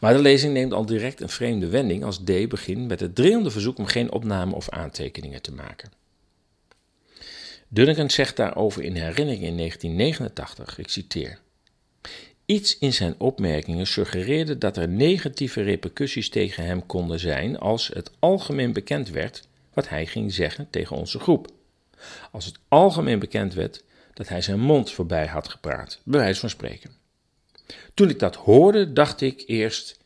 Maar 0.00 0.12
de 0.14 0.20
lezing 0.20 0.52
neemt 0.52 0.72
al 0.72 0.86
direct 0.86 1.20
een 1.20 1.28
vreemde 1.28 1.68
wending 1.68 2.04
als 2.04 2.18
D 2.18 2.48
begint 2.48 2.88
met 2.88 3.00
het 3.00 3.14
dringende 3.14 3.50
verzoek 3.50 3.78
om 3.78 3.86
geen 3.86 4.12
opname 4.12 4.54
of 4.54 4.68
aantekeningen 4.68 5.42
te 5.42 5.52
maken. 5.52 5.90
Dunnigan 7.68 8.10
zegt 8.10 8.36
daarover 8.36 8.82
in 8.82 8.94
herinnering 8.94 9.42
in 9.42 9.56
1989, 9.56 10.78
ik 10.78 10.88
citeer. 10.88 11.38
Iets 12.46 12.78
in 12.78 12.92
zijn 12.92 13.14
opmerkingen 13.18 13.86
suggereerde 13.86 14.58
dat 14.58 14.76
er 14.76 14.88
negatieve 14.88 15.62
repercussies 15.62 16.28
tegen 16.28 16.64
hem 16.64 16.86
konden 16.86 17.18
zijn 17.18 17.58
als 17.58 17.88
het 17.88 18.10
algemeen 18.18 18.72
bekend 18.72 19.10
werd 19.10 19.48
wat 19.72 19.88
hij 19.88 20.06
ging 20.06 20.32
zeggen 20.32 20.70
tegen 20.70 20.96
onze 20.96 21.18
groep. 21.18 21.48
Als 22.30 22.44
het 22.44 22.58
algemeen 22.68 23.18
bekend 23.18 23.54
werd 23.54 23.82
dat 24.16 24.28
hij 24.28 24.40
zijn 24.40 24.60
mond 24.60 24.90
voorbij 24.90 25.26
had 25.26 25.48
gepraat, 25.48 26.00
bij 26.04 26.20
wijze 26.20 26.40
van 26.40 26.50
spreken. 26.50 26.90
Toen 27.94 28.08
ik 28.08 28.18
dat 28.18 28.36
hoorde, 28.36 28.92
dacht 28.92 29.20
ik 29.20 29.44
eerst 29.46 29.98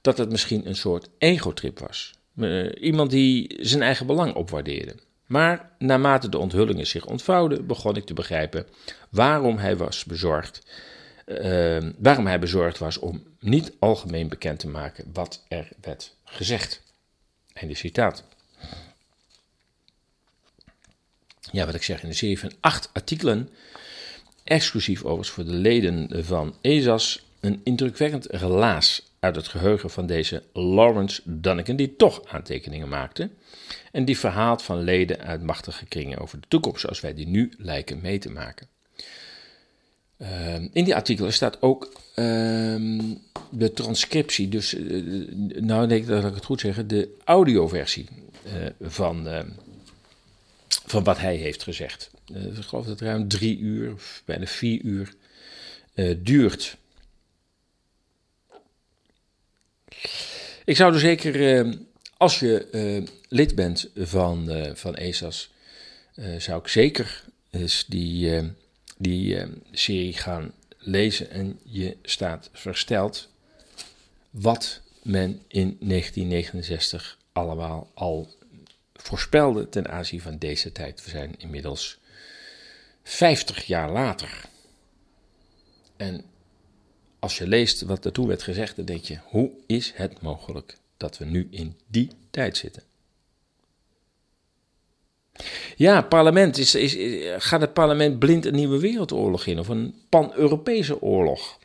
dat 0.00 0.18
het 0.18 0.30
misschien 0.30 0.66
een 0.66 0.76
soort 0.76 1.08
egotrip 1.18 1.78
was. 1.78 2.14
Eh, 2.36 2.82
iemand 2.82 3.10
die 3.10 3.56
zijn 3.60 3.82
eigen 3.82 4.06
belang 4.06 4.34
opwaardeerde. 4.34 4.94
Maar 5.26 5.70
naarmate 5.78 6.28
de 6.28 6.38
onthullingen 6.38 6.86
zich 6.86 7.06
ontvouwden, 7.06 7.66
begon 7.66 7.96
ik 7.96 8.04
te 8.04 8.14
begrijpen 8.14 8.66
waarom 9.10 9.58
hij 9.58 9.76
was 9.76 10.04
bezorgd 10.04 10.62
uh, 11.26 11.78
waarom 11.98 12.26
hij 12.26 12.38
bezorgd 12.38 12.78
was 12.78 12.98
om 12.98 13.22
niet 13.40 13.72
algemeen 13.78 14.28
bekend 14.28 14.58
te 14.58 14.68
maken 14.68 15.10
wat 15.12 15.44
er 15.48 15.68
werd 15.80 16.16
gezegd. 16.24 16.82
Einde 17.52 17.74
citaat. 17.74 18.24
Ja, 21.52 21.66
wat 21.66 21.74
ik 21.74 21.82
zeg 21.82 22.02
in 22.02 22.08
de 22.08 22.14
serie 22.14 22.38
van 22.38 22.52
acht 22.60 22.90
artikelen, 22.92 23.48
exclusief 24.44 25.02
overigens 25.02 25.30
voor 25.30 25.44
de 25.44 25.52
leden 25.52 26.24
van 26.24 26.56
ESAS, 26.60 27.26
een 27.40 27.60
indrukwekkend 27.64 28.26
relaas 28.30 29.02
uit 29.20 29.36
het 29.36 29.48
geheugen 29.48 29.90
van 29.90 30.06
deze 30.06 30.42
Lawrence 30.52 31.22
Dunneken, 31.24 31.76
die 31.76 31.96
toch 31.96 32.24
aantekeningen 32.24 32.88
maakte. 32.88 33.30
En 33.92 34.04
die 34.04 34.18
verhaalt 34.18 34.62
van 34.62 34.80
leden 34.80 35.18
uit 35.18 35.42
machtige 35.42 35.86
kringen 35.86 36.18
over 36.18 36.40
de 36.40 36.48
toekomst, 36.48 36.80
zoals 36.80 37.00
wij 37.00 37.14
die 37.14 37.28
nu 37.28 37.52
lijken 37.58 38.00
mee 38.00 38.18
te 38.18 38.30
maken. 38.30 38.68
Ehm, 40.18 40.68
in 40.72 40.84
die 40.84 40.94
artikelen 40.94 41.32
staat 41.32 41.62
ook 41.62 41.92
ehm, 42.14 43.00
de 43.50 43.72
transcriptie, 43.72 44.48
dus, 44.48 44.74
uh, 44.74 45.32
nou 45.60 45.86
denk 45.86 46.02
ik 46.02 46.08
dat 46.08 46.24
ik 46.24 46.34
het 46.34 46.44
goed 46.44 46.60
zeg, 46.60 46.86
de 46.86 47.14
audioversie 47.24 48.06
uh, 48.46 48.52
van, 48.80 49.28
uh, 49.28 49.40
van 50.86 51.04
wat 51.04 51.18
hij 51.18 51.36
heeft 51.36 51.62
gezegd. 51.62 52.10
ik 52.26 52.64
geloof 52.64 52.84
dat 52.84 53.00
het 53.00 53.00
ruim 53.00 53.28
drie 53.28 53.58
uur, 53.58 53.94
bijna 54.24 54.46
vier 54.46 54.80
uur 54.80 55.14
duurt. 56.16 56.76
Ik 60.64 60.76
zou 60.76 60.94
er 60.94 61.00
zeker, 61.00 61.66
als 62.16 62.38
je 62.38 63.04
lid 63.28 63.54
bent 63.54 63.90
van, 63.96 64.50
van 64.74 64.94
ESAS, 64.94 65.50
zou 66.38 66.60
ik 66.60 66.68
zeker 66.68 67.24
die 67.86 68.42
die 68.96 69.38
serie 69.72 70.12
gaan 70.12 70.52
lezen 70.78 71.30
en 71.30 71.58
je 71.62 71.96
staat 72.02 72.50
versteld 72.52 73.28
wat 74.30 74.80
men 75.02 75.42
in 75.48 75.76
1969 75.80 77.18
allemaal 77.32 77.90
al 77.94 78.35
voorspelde 79.06 79.68
ten 79.68 79.88
aanzien 79.88 80.20
van 80.20 80.38
deze 80.38 80.72
tijd. 80.72 81.04
We 81.04 81.10
zijn 81.10 81.34
inmiddels 81.38 81.98
50 83.02 83.64
jaar 83.64 83.90
later. 83.90 84.44
En 85.96 86.24
als 87.18 87.38
je 87.38 87.46
leest 87.46 87.82
wat 87.82 88.14
toen 88.14 88.26
werd 88.26 88.42
gezegd, 88.42 88.76
dan 88.76 88.84
denk 88.84 89.04
je: 89.04 89.18
hoe 89.24 89.50
is 89.66 89.92
het 89.94 90.20
mogelijk 90.20 90.76
dat 90.96 91.18
we 91.18 91.24
nu 91.24 91.48
in 91.50 91.76
die 91.86 92.10
tijd 92.30 92.56
zitten? 92.56 92.82
Ja, 95.76 96.02
parlement 96.02 96.58
is, 96.58 96.96
gaat 97.44 97.60
het 97.60 97.72
parlement 97.72 98.18
blind 98.18 98.44
een 98.44 98.54
nieuwe 98.54 98.78
wereldoorlog 98.78 99.46
in 99.46 99.58
of 99.58 99.68
een 99.68 99.94
pan-Europese 100.08 101.02
oorlog? 101.02 101.58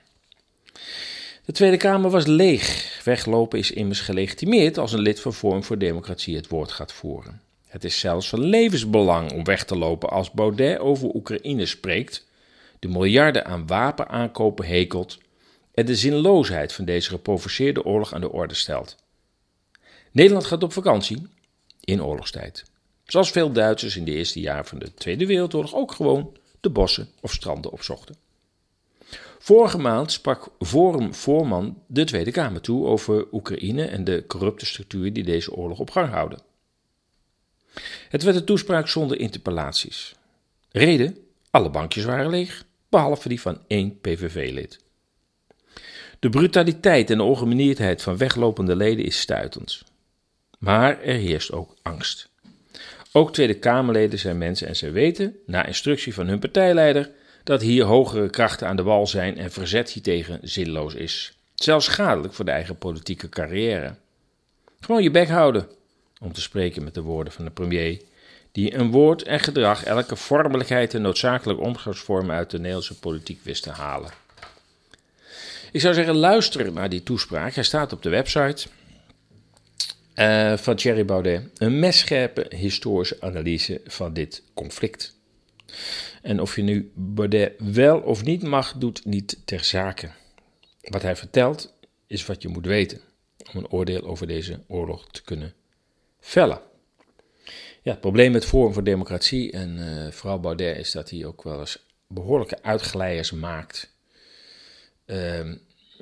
De 1.52 1.58
Tweede 1.58 1.78
Kamer 1.78 2.10
was 2.10 2.26
leeg. 2.26 3.02
Weglopen 3.04 3.60
is 3.60 3.72
immers 3.72 4.00
gelegitimeerd 4.00 4.78
als 4.78 4.94
een 4.94 5.02
lid 5.02 5.20
van 5.20 5.34
Forum 5.34 5.64
voor 5.64 5.78
Democratie 5.78 6.36
het 6.36 6.48
woord 6.48 6.72
gaat 6.72 6.94
voeren. 6.94 7.42
Het 7.68 7.84
is 7.84 8.00
zelfs 8.00 8.30
van 8.30 8.40
levensbelang 8.40 9.32
om 9.32 9.44
weg 9.44 9.66
te 9.66 9.78
lopen 9.78 10.10
als 10.10 10.32
Baudet 10.32 10.80
over 10.80 11.16
Oekraïne 11.16 11.66
spreekt, 11.66 12.28
de 12.80 12.88
miljarden 12.88 13.46
aan 13.46 13.68
wapenaankopen 13.68 14.66
hekelt 14.66 15.18
en 15.74 15.86
de 15.86 15.96
zinloosheid 15.96 16.74
van 16.74 16.86
deze 16.86 17.10
geprovoceerde 17.10 17.86
oorlog 17.86 18.14
aan 18.14 18.22
de 18.22 18.32
orde 18.32 18.56
stelt. 18.56 18.96
Nederland 20.12 20.46
gaat 20.46 20.64
op 20.64 20.74
vakantie 20.74 21.28
in 21.80 22.04
oorlogstijd. 22.04 22.64
Zoals 23.06 23.32
veel 23.32 23.52
Duitsers 23.52 23.96
in 23.96 24.06
de 24.06 24.14
eerste 24.14 24.40
jaren 24.40 24.66
van 24.66 24.80
de 24.80 24.94
Tweede 24.94 25.26
Wereldoorlog 25.26 25.76
ook 25.76 25.92
gewoon 25.92 26.38
de 26.60 26.70
bossen 26.70 27.10
of 27.22 27.34
stranden 27.34 27.72
opzochten. 27.72 28.16
Vorige 29.44 29.78
maand 29.78 30.12
sprak 30.12 30.50
Forum-voorman 30.60 31.84
de 31.88 32.04
Tweede 32.04 32.32
Kamer 32.32 32.62
toe 32.62 32.86
over 32.86 33.28
Oekraïne 33.32 33.86
en 33.86 34.04
de 34.04 34.24
corrupte 34.28 34.66
structuren 34.66 35.14
die 35.14 35.24
deze 35.24 35.54
oorlog 35.54 35.80
op 35.80 35.90
gang 35.90 36.10
houden. 36.10 36.40
Het 38.10 38.24
werd 38.24 38.36
een 38.36 38.46
toespraak 38.46 38.88
zonder 38.88 39.20
interpellaties. 39.20 40.16
Reden: 40.72 41.18
alle 41.52 41.70
bankjes 41.70 42.04
waren 42.04 42.30
leeg, 42.30 42.66
behalve 42.90 43.28
die 43.28 43.42
van 43.42 43.60
één 43.68 44.00
PVV-lid. 44.00 44.80
De 46.20 46.30
brutaliteit 46.30 47.10
en 47.10 47.18
de 47.18 47.24
ongemanierdheid 47.24 48.02
van 48.02 48.18
weglopende 48.18 48.76
leden 48.76 49.06
is 49.06 49.20
stuitend. 49.20 49.84
Maar 50.60 51.02
er 51.02 51.16
heerst 51.16 51.52
ook 51.52 51.76
angst. 51.82 52.30
Ook 53.12 53.34
Tweede 53.34 53.60
Kamerleden 53.60 54.20
zijn 54.20 54.38
mensen 54.38 54.68
en 54.68 54.76
ze 54.76 54.92
weten, 54.92 55.36
na 55.46 55.66
instructie 55.66 56.14
van 56.14 56.28
hun 56.28 56.40
partijleider, 56.40 57.12
dat 57.52 57.62
hier 57.62 57.86
hogere 57.86 58.30
krachten 58.30 58.68
aan 58.68 58.76
de 58.76 58.84
wal 58.84 59.08
zijn 59.08 59.38
en 59.38 59.52
verzet 59.52 59.90
hiertegen 59.90 60.40
zinloos 60.42 60.94
is. 60.94 61.34
Zelfs 61.56 61.86
schadelijk 61.86 62.34
voor 62.34 62.46
de 62.46 62.52
eigen 62.52 62.78
politieke 62.78 63.30
carrière. 63.30 63.96
Gewoon 64.80 65.04
je 65.04 65.12
bek 65.12 65.30
houden, 65.30 65.68
om 66.20 66.34
te 66.34 66.42
spreken 66.42 66.84
met 66.84 66.94
de 66.94 67.02
woorden 67.02 67.34
van 67.34 67.46
de 67.46 67.52
premier, 67.52 68.02
die 68.52 68.76
een 68.76 68.92
woord 68.92 69.24
en 69.24 69.40
gedrag 69.40 69.84
elke 69.84 70.16
vormelijkheid 70.16 70.94
en 70.94 71.02
noodzakelijke 71.02 71.62
omgangsvorm 71.62 72.32
uit 72.32 72.50
de 72.50 72.58
Nederlandse 72.58 73.00
politiek 73.00 73.44
wist 73.44 73.64
te 73.64 73.72
halen. 73.72 74.12
Ik 75.72 75.82
zou 75.82 75.94
zeggen, 75.94 76.16
luister 76.16 76.72
naar 76.72 76.90
die 76.90 77.04
toespraak. 77.04 77.54
Hij 77.54 77.64
staat 77.64 77.94
op 77.94 78.04
de 78.04 78.10
website 78.10 78.68
uh, 80.16 80.58
van 80.58 80.76
Thierry 80.76 81.06
Baudet. 81.06 81.44
Een 81.58 81.80
messcherpe 81.80 82.46
historische 82.56 83.18
analyse 83.20 83.82
van 83.86 84.14
dit 84.14 84.44
conflict. 84.54 85.16
En 86.22 86.42
of 86.42 86.56
je 86.56 86.62
nu 86.62 86.92
Baudet 86.96 87.54
wel 87.58 88.00
of 88.00 88.24
niet 88.24 88.44
mag, 88.44 88.74
doet 88.74 89.06
niet 89.06 89.42
ter 89.46 89.64
zake. 89.64 90.12
Wat 90.82 91.02
hij 91.02 91.16
vertelt 91.16 91.74
is 92.08 92.26
wat 92.26 92.42
je 92.42 92.48
moet 92.48 92.66
weten 92.66 93.02
om 93.54 93.60
een 93.60 93.70
oordeel 93.70 94.02
over 94.02 94.28
deze 94.28 94.60
oorlog 94.68 95.08
te 95.12 95.24
kunnen 95.24 95.54
vellen. 96.20 96.62
Ja, 97.84 97.92
het 97.92 98.02
probleem 98.02 98.32
met 98.32 98.46
Forum 98.46 98.74
voor 98.74 98.84
Democratie 98.84 99.52
en 99.52 99.78
uh, 99.78 100.12
vooral 100.12 100.40
Baudet 100.40 100.78
is 100.78 100.92
dat 100.92 101.10
hij 101.10 101.26
ook 101.26 101.44
wel 101.44 101.60
eens 101.60 101.86
behoorlijke 102.08 102.64
uitgeleiders 102.64 103.32
maakt. 103.32 103.94
Uh, 105.06 105.54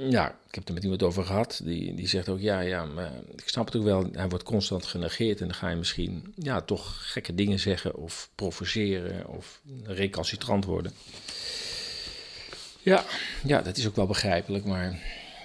ja, 0.08 0.30
ik 0.48 0.56
heb 0.56 0.68
er 0.68 0.74
met 0.74 0.84
iemand 0.84 1.04
over 1.04 1.24
gehad. 1.24 1.62
Die, 1.64 1.94
die 1.94 2.08
zegt 2.08 2.30
ook, 2.30 2.40
ja, 2.40 2.60
ja, 2.60 2.86
maar 2.86 3.12
ik 3.36 3.50
snap 3.50 3.66
het 3.66 3.76
ook 3.76 3.84
wel. 3.84 4.10
Hij 4.12 4.30
wordt 4.30 4.44
constant 4.44 4.86
genegeerd 4.86 5.42
en 5.42 5.48
dan 5.48 5.56
ga 5.56 5.70
je 5.70 5.76
misschien 5.76 6.34
ja, 6.36 6.62
toch 6.62 7.12
gekke 7.12 7.36
dingen 7.36 7.60
zeggen 7.60 7.96
of 7.96 8.30
provoceren 8.36 9.28
of 9.28 9.62
recalcitrant 9.84 10.66
worden. 10.66 10.92
Ja, 12.82 13.04
ja, 13.44 13.62
dat 13.62 13.78
is 13.78 13.88
ook 13.88 13.96
wel 13.96 14.08
begrijpelijk, 14.08 14.66
maar 14.66 15.00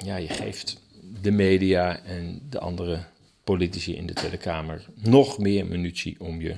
ja, 0.04 0.16
je 0.16 0.28
geeft 0.28 0.80
de 1.22 1.30
media 1.30 1.98
en 1.98 2.40
de 2.50 2.58
andere 2.58 3.04
politici 3.44 3.96
in 3.96 4.06
de 4.06 4.12
Tweede 4.12 4.36
Kamer 4.36 4.86
nog 4.94 5.38
meer 5.38 5.66
munitie 5.66 6.20
om 6.20 6.40
je 6.40 6.56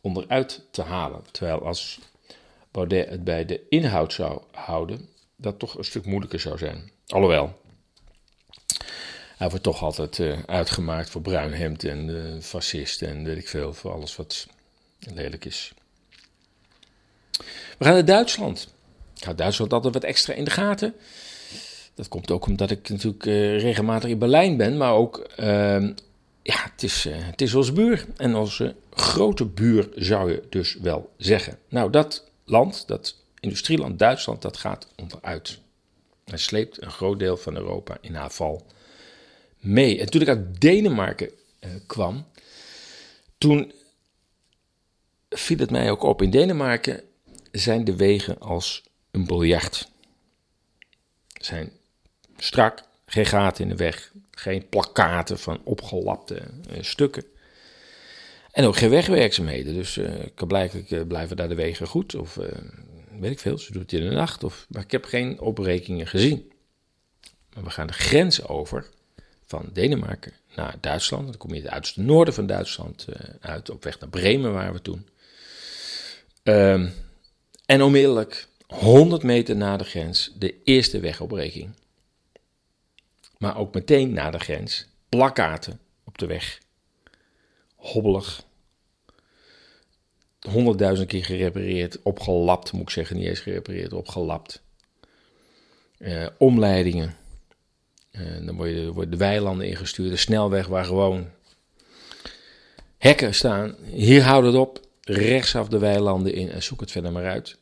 onderuit 0.00 0.66
te 0.70 0.82
halen. 0.82 1.22
Terwijl 1.30 1.64
als 1.64 2.00
Baudet 2.70 3.08
het 3.08 3.24
bij 3.24 3.44
de 3.44 3.60
inhoud 3.68 4.12
zou 4.12 4.42
houden, 4.52 5.08
dat 5.40 5.58
toch 5.58 5.78
een 5.78 5.84
stuk 5.84 6.04
moeilijker 6.04 6.40
zou 6.40 6.58
zijn. 6.58 6.90
Alhoewel, 7.06 7.60
hij 9.36 9.48
wordt 9.48 9.64
toch 9.64 9.82
altijd 9.82 10.18
uh, 10.18 10.38
uitgemaakt 10.46 11.10
voor 11.10 11.20
bruin 11.20 11.52
hemd 11.52 11.84
en 11.84 12.08
uh, 12.08 12.40
fascist 12.40 13.02
en 13.02 13.24
weet 13.24 13.36
ik 13.36 13.48
veel, 13.48 13.74
voor 13.74 13.92
alles 13.92 14.16
wat 14.16 14.46
lelijk 14.98 15.44
is. 15.44 15.72
We 17.78 17.84
gaan 17.84 17.92
naar 17.92 18.04
Duitsland. 18.04 18.74
Ik 19.16 19.24
hou 19.24 19.36
Duitsland 19.36 19.72
altijd 19.72 19.94
wat 19.94 20.04
extra 20.04 20.34
in 20.34 20.44
de 20.44 20.50
gaten. 20.50 20.94
Dat 21.94 22.08
komt 22.08 22.30
ook 22.30 22.46
omdat 22.46 22.70
ik 22.70 22.88
natuurlijk 22.88 23.26
uh, 23.26 23.60
regelmatig 23.60 24.10
in 24.10 24.18
Berlijn 24.18 24.56
ben, 24.56 24.76
maar 24.76 24.92
ook, 24.92 25.18
ehm, 25.36 25.92
ja, 26.42 26.70
het 26.72 26.82
is, 26.82 27.06
het 27.10 27.40
is 27.40 27.54
onze 27.54 27.72
buur. 27.72 28.06
En 28.16 28.34
onze 28.34 28.74
grote 28.90 29.44
buur 29.44 29.88
zou 29.94 30.30
je 30.30 30.42
dus 30.48 30.74
wel 30.74 31.10
zeggen. 31.16 31.58
Nou, 31.68 31.90
dat 31.90 32.24
land, 32.44 32.86
dat 32.86 33.16
industrieland 33.40 33.98
Duitsland, 33.98 34.42
dat 34.42 34.56
gaat 34.56 34.88
onderuit. 34.96 35.58
Hij 36.24 36.38
sleept 36.38 36.82
een 36.82 36.90
groot 36.90 37.18
deel 37.18 37.36
van 37.36 37.56
Europa 37.56 37.96
in 38.00 38.14
haar 38.14 38.30
val 38.30 38.66
mee. 39.58 40.00
En 40.00 40.10
toen 40.10 40.20
ik 40.20 40.28
uit 40.28 40.60
Denemarken 40.60 41.30
uh, 41.60 41.70
kwam, 41.86 42.26
toen 43.38 43.72
viel 45.28 45.58
het 45.58 45.70
mij 45.70 45.90
ook 45.90 46.02
op. 46.02 46.22
In 46.22 46.30
Denemarken 46.30 47.02
zijn 47.52 47.84
de 47.84 47.96
wegen 47.96 48.38
als 48.38 48.82
een 49.10 49.26
biljart. 49.26 49.88
Zijn 51.40 51.72
strak, 52.36 52.82
geen 53.06 53.26
gaten 53.26 53.62
in 53.64 53.70
de 53.70 53.76
weg, 53.76 54.12
geen 54.30 54.68
plakkaten 54.68 55.38
van 55.38 55.60
opgelapte 55.64 56.42
uh, 56.70 56.82
stukken. 56.82 57.24
En 58.50 58.64
ook 58.64 58.76
geen 58.76 58.90
wegwerkzaamheden. 58.90 59.74
Dus 59.74 59.96
uh, 59.96 60.10
blijkbaar 60.46 61.06
blijven 61.06 61.36
daar 61.36 61.48
de 61.48 61.54
wegen 61.54 61.86
goed. 61.86 62.14
Of 62.14 62.38
weet 63.20 63.30
ik 63.30 63.38
veel, 63.38 63.58
ze 63.58 63.72
doet 63.72 63.82
het 63.82 63.92
in 63.92 64.08
de 64.08 64.14
nacht. 64.14 64.44
Of, 64.44 64.66
maar 64.68 64.82
ik 64.82 64.90
heb 64.90 65.04
geen 65.04 65.40
opbrekingen 65.40 66.06
gezien. 66.06 66.52
Maar 67.54 67.64
we 67.64 67.70
gaan 67.70 67.86
de 67.86 67.92
grens 67.92 68.46
over 68.46 68.88
van 69.46 69.68
Denemarken 69.72 70.32
naar 70.54 70.76
Duitsland. 70.80 71.26
Dan 71.26 71.36
kom 71.36 71.54
je 71.54 71.60
het 71.60 71.70
uiterste 71.70 72.00
noorden 72.00 72.34
van 72.34 72.46
Duitsland 72.46 73.06
uh, 73.08 73.16
uit, 73.40 73.70
op 73.70 73.84
weg 73.84 74.00
naar 74.00 74.08
Bremen 74.08 74.52
waren 74.52 74.72
we 74.72 74.82
toen. 74.82 75.08
Um, 76.42 76.92
en 77.66 77.82
onmiddellijk, 77.82 78.46
100 78.66 79.22
meter 79.22 79.56
na 79.56 79.76
de 79.76 79.84
grens, 79.84 80.32
de 80.38 80.62
eerste 80.64 81.00
wegopbreking. 81.00 81.70
Maar 83.38 83.56
ook 83.56 83.74
meteen 83.74 84.12
na 84.12 84.30
de 84.30 84.38
grens, 84.38 84.86
plakkaten 85.08 85.80
op 86.04 86.18
de 86.18 86.26
weg. 86.26 86.58
Hobbelig, 87.74 88.42
honderdduizend 90.40 91.08
keer 91.08 91.24
gerepareerd, 91.24 92.02
opgelapt, 92.02 92.72
moet 92.72 92.82
ik 92.82 92.90
zeggen, 92.90 93.16
niet 93.16 93.26
eens 93.26 93.40
gerepareerd, 93.40 93.92
opgelapt. 93.92 94.62
Uh, 95.98 96.26
omleidingen. 96.38 97.16
Uh, 98.12 98.46
dan 98.46 98.56
worden, 98.56 98.92
worden 98.92 99.10
de 99.10 99.16
weilanden 99.16 99.66
ingestuurd, 99.66 100.10
de 100.10 100.16
snelweg 100.16 100.66
waar 100.66 100.84
gewoon 100.84 101.26
hekken 102.98 103.34
staan. 103.34 103.76
Hier 103.84 104.22
houdt 104.22 104.46
het 104.46 104.56
op, 104.56 104.80
rechtsaf 105.00 105.68
de 105.68 105.78
weilanden 105.78 106.34
in 106.34 106.50
en 106.50 106.62
zoek 106.62 106.80
het 106.80 106.90
verder 106.90 107.12
maar 107.12 107.26
uit. 107.26 107.56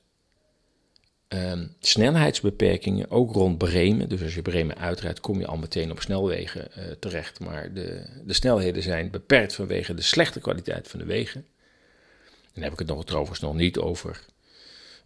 Uh, 1.35 1.61
snelheidsbeperkingen, 1.81 3.11
ook 3.11 3.33
rond 3.33 3.59
Bremen. 3.59 4.09
Dus 4.09 4.23
als 4.23 4.35
je 4.35 4.43
Bremen 4.43 4.79
uitrijdt, 4.79 5.21
kom 5.21 5.39
je 5.39 5.47
al 5.47 5.57
meteen 5.57 5.91
op 5.91 6.01
snelwegen 6.01 6.69
uh, 6.79 6.85
terecht. 7.01 7.41
Maar 7.41 7.73
de, 7.73 8.07
de 8.25 8.33
snelheden 8.33 8.83
zijn 8.83 9.11
beperkt 9.11 9.55
vanwege 9.55 9.95
de 9.95 10.03
slechte 10.03 10.41
kwaliteit 10.41 10.89
van 10.89 10.99
de 10.99 11.07
wegen. 11.07 11.47
Dan 12.57 12.65
heb 12.65 12.73
ik 12.73 12.79
het 12.79 12.89
nog 12.89 13.05
trouwens 13.05 13.41
nog 13.41 13.55
niet 13.55 13.79
over 13.79 14.25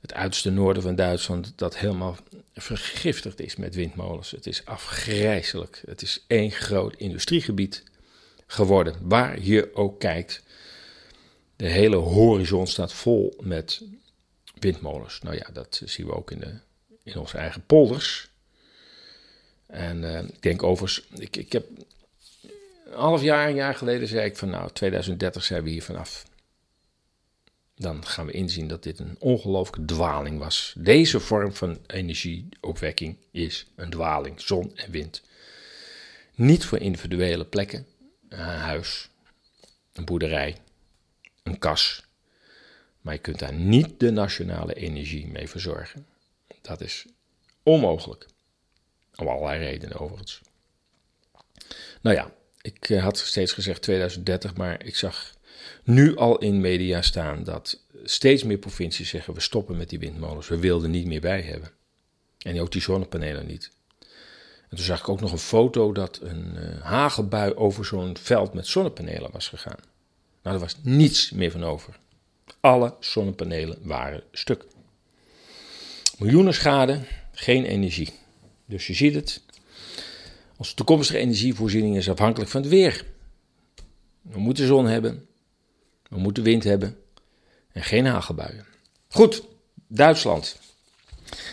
het 0.00 0.14
uiterste 0.14 0.50
noorden 0.50 0.82
van 0.82 0.94
Duitsland, 0.94 1.52
dat 1.56 1.76
helemaal 1.76 2.16
vergiftigd 2.54 3.40
is 3.40 3.56
met 3.56 3.74
windmolens. 3.74 4.30
Het 4.30 4.46
is 4.46 4.64
afgrijzelijk. 4.64 5.82
Het 5.86 6.02
is 6.02 6.24
één 6.26 6.50
groot 6.50 6.94
industriegebied 6.96 7.84
geworden, 8.46 8.94
waar 9.00 9.40
je 9.40 9.74
ook 9.74 10.00
kijkt. 10.00 10.42
De 11.56 11.68
hele 11.68 11.96
horizon 11.96 12.66
staat 12.66 12.92
vol 12.92 13.36
met 13.40 13.82
windmolens. 14.58 15.20
Nou 15.20 15.36
ja, 15.36 15.46
dat 15.52 15.82
zien 15.84 16.06
we 16.06 16.14
ook 16.14 16.30
in, 16.30 16.40
de, 16.40 16.54
in 17.02 17.16
onze 17.16 17.38
eigen 17.38 17.62
polders. 17.66 18.30
En 19.66 20.02
uh, 20.02 20.18
ik 20.18 20.42
denk 20.42 20.62
overigens, 20.62 21.06
ik, 21.18 21.36
ik 21.36 21.52
heb 21.52 21.66
een 22.84 22.98
half 22.98 23.22
jaar, 23.22 23.48
een 23.48 23.54
jaar 23.54 23.74
geleden 23.74 24.08
zei 24.08 24.24
ik 24.24 24.36
van 24.36 24.50
nou, 24.50 24.70
2030 24.72 25.44
zijn 25.44 25.62
we 25.62 25.70
hier 25.70 25.82
vanaf 25.82 26.24
dan 27.80 28.06
gaan 28.06 28.26
we 28.26 28.32
inzien 28.32 28.68
dat 28.68 28.82
dit 28.82 28.98
een 28.98 29.16
ongelooflijke 29.18 29.84
dwaling 29.84 30.38
was. 30.38 30.74
Deze 30.78 31.20
vorm 31.20 31.54
van 31.54 31.78
energieopwekking 31.86 33.16
is 33.30 33.66
een 33.76 33.90
dwaling, 33.90 34.40
zon 34.40 34.76
en 34.76 34.90
wind. 34.90 35.22
Niet 36.34 36.64
voor 36.64 36.78
individuele 36.78 37.44
plekken, 37.44 37.86
een 38.28 38.38
huis, 38.38 39.08
een 39.92 40.04
boerderij, 40.04 40.56
een 41.42 41.58
kas. 41.58 42.04
Maar 43.00 43.14
je 43.14 43.20
kunt 43.20 43.38
daar 43.38 43.54
niet 43.54 44.00
de 44.00 44.10
nationale 44.10 44.74
energie 44.74 45.26
mee 45.26 45.48
verzorgen. 45.48 46.06
Dat 46.60 46.80
is 46.80 47.06
onmogelijk. 47.62 48.26
Om 49.14 49.28
allerlei 49.28 49.64
redenen 49.64 50.00
overigens. 50.00 50.40
Nou 52.00 52.16
ja, 52.16 52.32
ik 52.60 52.90
eh, 52.90 53.02
had 53.02 53.18
steeds 53.18 53.52
gezegd 53.52 53.82
2030, 53.82 54.54
maar 54.56 54.84
ik 54.84 54.96
zag 54.96 55.34
nu 55.84 56.16
al 56.16 56.38
in 56.38 56.60
media 56.60 57.02
staan 57.02 57.44
dat 57.44 57.80
steeds 58.04 58.44
meer 58.44 58.58
provincies 58.58 59.08
zeggen: 59.08 59.34
we 59.34 59.40
stoppen 59.40 59.76
met 59.76 59.88
die 59.88 59.98
windmolens, 59.98 60.48
we 60.48 60.58
wilden 60.58 60.90
niet 60.90 61.06
meer 61.06 61.20
bij 61.20 61.42
hebben. 61.42 61.70
En 62.38 62.60
ook 62.60 62.72
die 62.72 62.82
zonnepanelen 62.82 63.46
niet. 63.46 63.70
En 64.70 64.76
toen 64.76 64.84
zag 64.84 65.00
ik 65.00 65.08
ook 65.08 65.20
nog 65.20 65.32
een 65.32 65.38
foto 65.38 65.92
dat 65.92 66.20
een 66.22 66.54
uh, 66.56 66.80
hagelbui 66.82 67.54
over 67.54 67.84
zo'n 67.84 68.16
veld 68.16 68.54
met 68.54 68.66
zonnepanelen 68.66 69.30
was 69.32 69.48
gegaan. 69.48 69.78
Nou, 70.42 70.54
er 70.56 70.62
was 70.62 70.76
niets 70.82 71.30
meer 71.30 71.50
van 71.50 71.64
over. 71.64 71.98
Alle 72.60 72.94
zonnepanelen 73.00 73.78
waren 73.82 74.22
stuk. 74.32 74.64
Miljoenen 76.18 76.54
schade, 76.54 77.00
geen 77.32 77.64
energie. 77.64 78.12
Dus 78.66 78.86
je 78.86 78.94
ziet 78.94 79.14
het. 79.14 79.42
Onze 80.56 80.74
toekomstige 80.74 81.18
energievoorziening 81.18 81.96
is 81.96 82.10
afhankelijk 82.10 82.50
van 82.50 82.60
het 82.60 82.70
weer. 82.70 83.04
We 84.22 84.38
moeten 84.38 84.66
zon 84.66 84.86
hebben, 84.86 85.26
we 86.10 86.18
moeten 86.18 86.42
wind 86.42 86.64
hebben 86.64 86.96
en 87.72 87.82
geen 87.82 88.06
hagelbuien. 88.06 88.66
Goed, 89.08 89.42
Duitsland. 89.88 90.58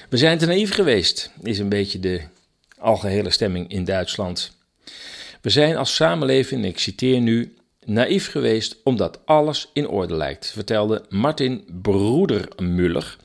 We 0.10 0.18
zijn 0.18 0.38
te 0.38 0.46
naïef 0.46 0.74
geweest, 0.74 1.32
is 1.44 1.60
een 1.60 1.70
beetje 1.70 2.00
de 2.00 2.22
algehele 2.78 3.30
stemming 3.30 3.70
in 3.70 3.84
Duitsland. 3.84 4.58
We 5.42 5.50
zijn 5.50 5.78
als 5.78 5.96
samenleving, 5.96 6.66
ik 6.66 6.80
citeer 6.80 7.20
nu, 7.22 7.56
naïef 7.86 8.32
geweest 8.32 8.76
omdat 8.84 9.26
alles 9.26 9.70
in 9.74 9.88
orde 9.88 10.16
lijkt, 10.16 10.52
vertelde 10.52 11.06
Martin 11.10 11.66
Broedermuller, 11.82 13.18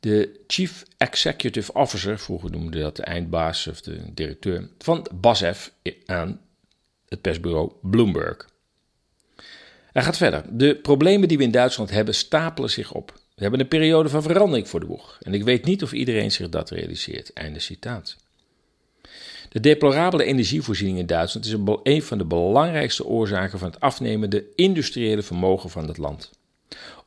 De 0.00 0.40
Chief 0.46 0.84
Executive 0.96 1.72
Officer, 1.72 2.18
vroeger 2.18 2.50
noemde 2.50 2.80
dat 2.80 2.96
de 2.96 3.02
eindbaas 3.02 3.66
of 3.66 3.80
de 3.80 4.12
directeur, 4.12 4.68
van 4.78 5.06
BASF 5.14 5.72
aan 6.06 6.40
het 7.08 7.20
persbureau 7.20 7.72
Bloomberg. 7.82 8.50
Hij 9.92 10.02
gaat 10.02 10.16
verder. 10.16 10.44
De 10.50 10.76
problemen 10.76 11.28
die 11.28 11.38
we 11.38 11.44
in 11.44 11.50
Duitsland 11.50 11.90
hebben 11.90 12.14
stapelen 12.14 12.70
zich 12.70 12.92
op. 12.92 13.12
We 13.34 13.42
hebben 13.42 13.60
een 13.60 13.68
periode 13.68 14.08
van 14.08 14.22
verandering 14.22 14.68
voor 14.68 14.80
de 14.80 14.86
boeg. 14.86 15.18
En 15.22 15.34
ik 15.34 15.44
weet 15.44 15.64
niet 15.64 15.82
of 15.82 15.92
iedereen 15.92 16.32
zich 16.32 16.48
dat 16.48 16.70
realiseert. 16.70 17.32
Einde 17.32 17.60
citaat. 17.60 18.16
De 19.48 19.60
deplorabele 19.60 20.24
energievoorziening 20.24 20.98
in 20.98 21.06
Duitsland 21.06 21.46
is 21.46 21.54
een 21.82 22.02
van 22.02 22.18
de 22.18 22.24
belangrijkste 22.24 23.04
oorzaken 23.04 23.58
van 23.58 23.70
het 23.70 23.80
afnemende 23.80 24.44
industriële 24.54 25.22
vermogen 25.22 25.70
van 25.70 25.88
het 25.88 25.98
land. 25.98 26.30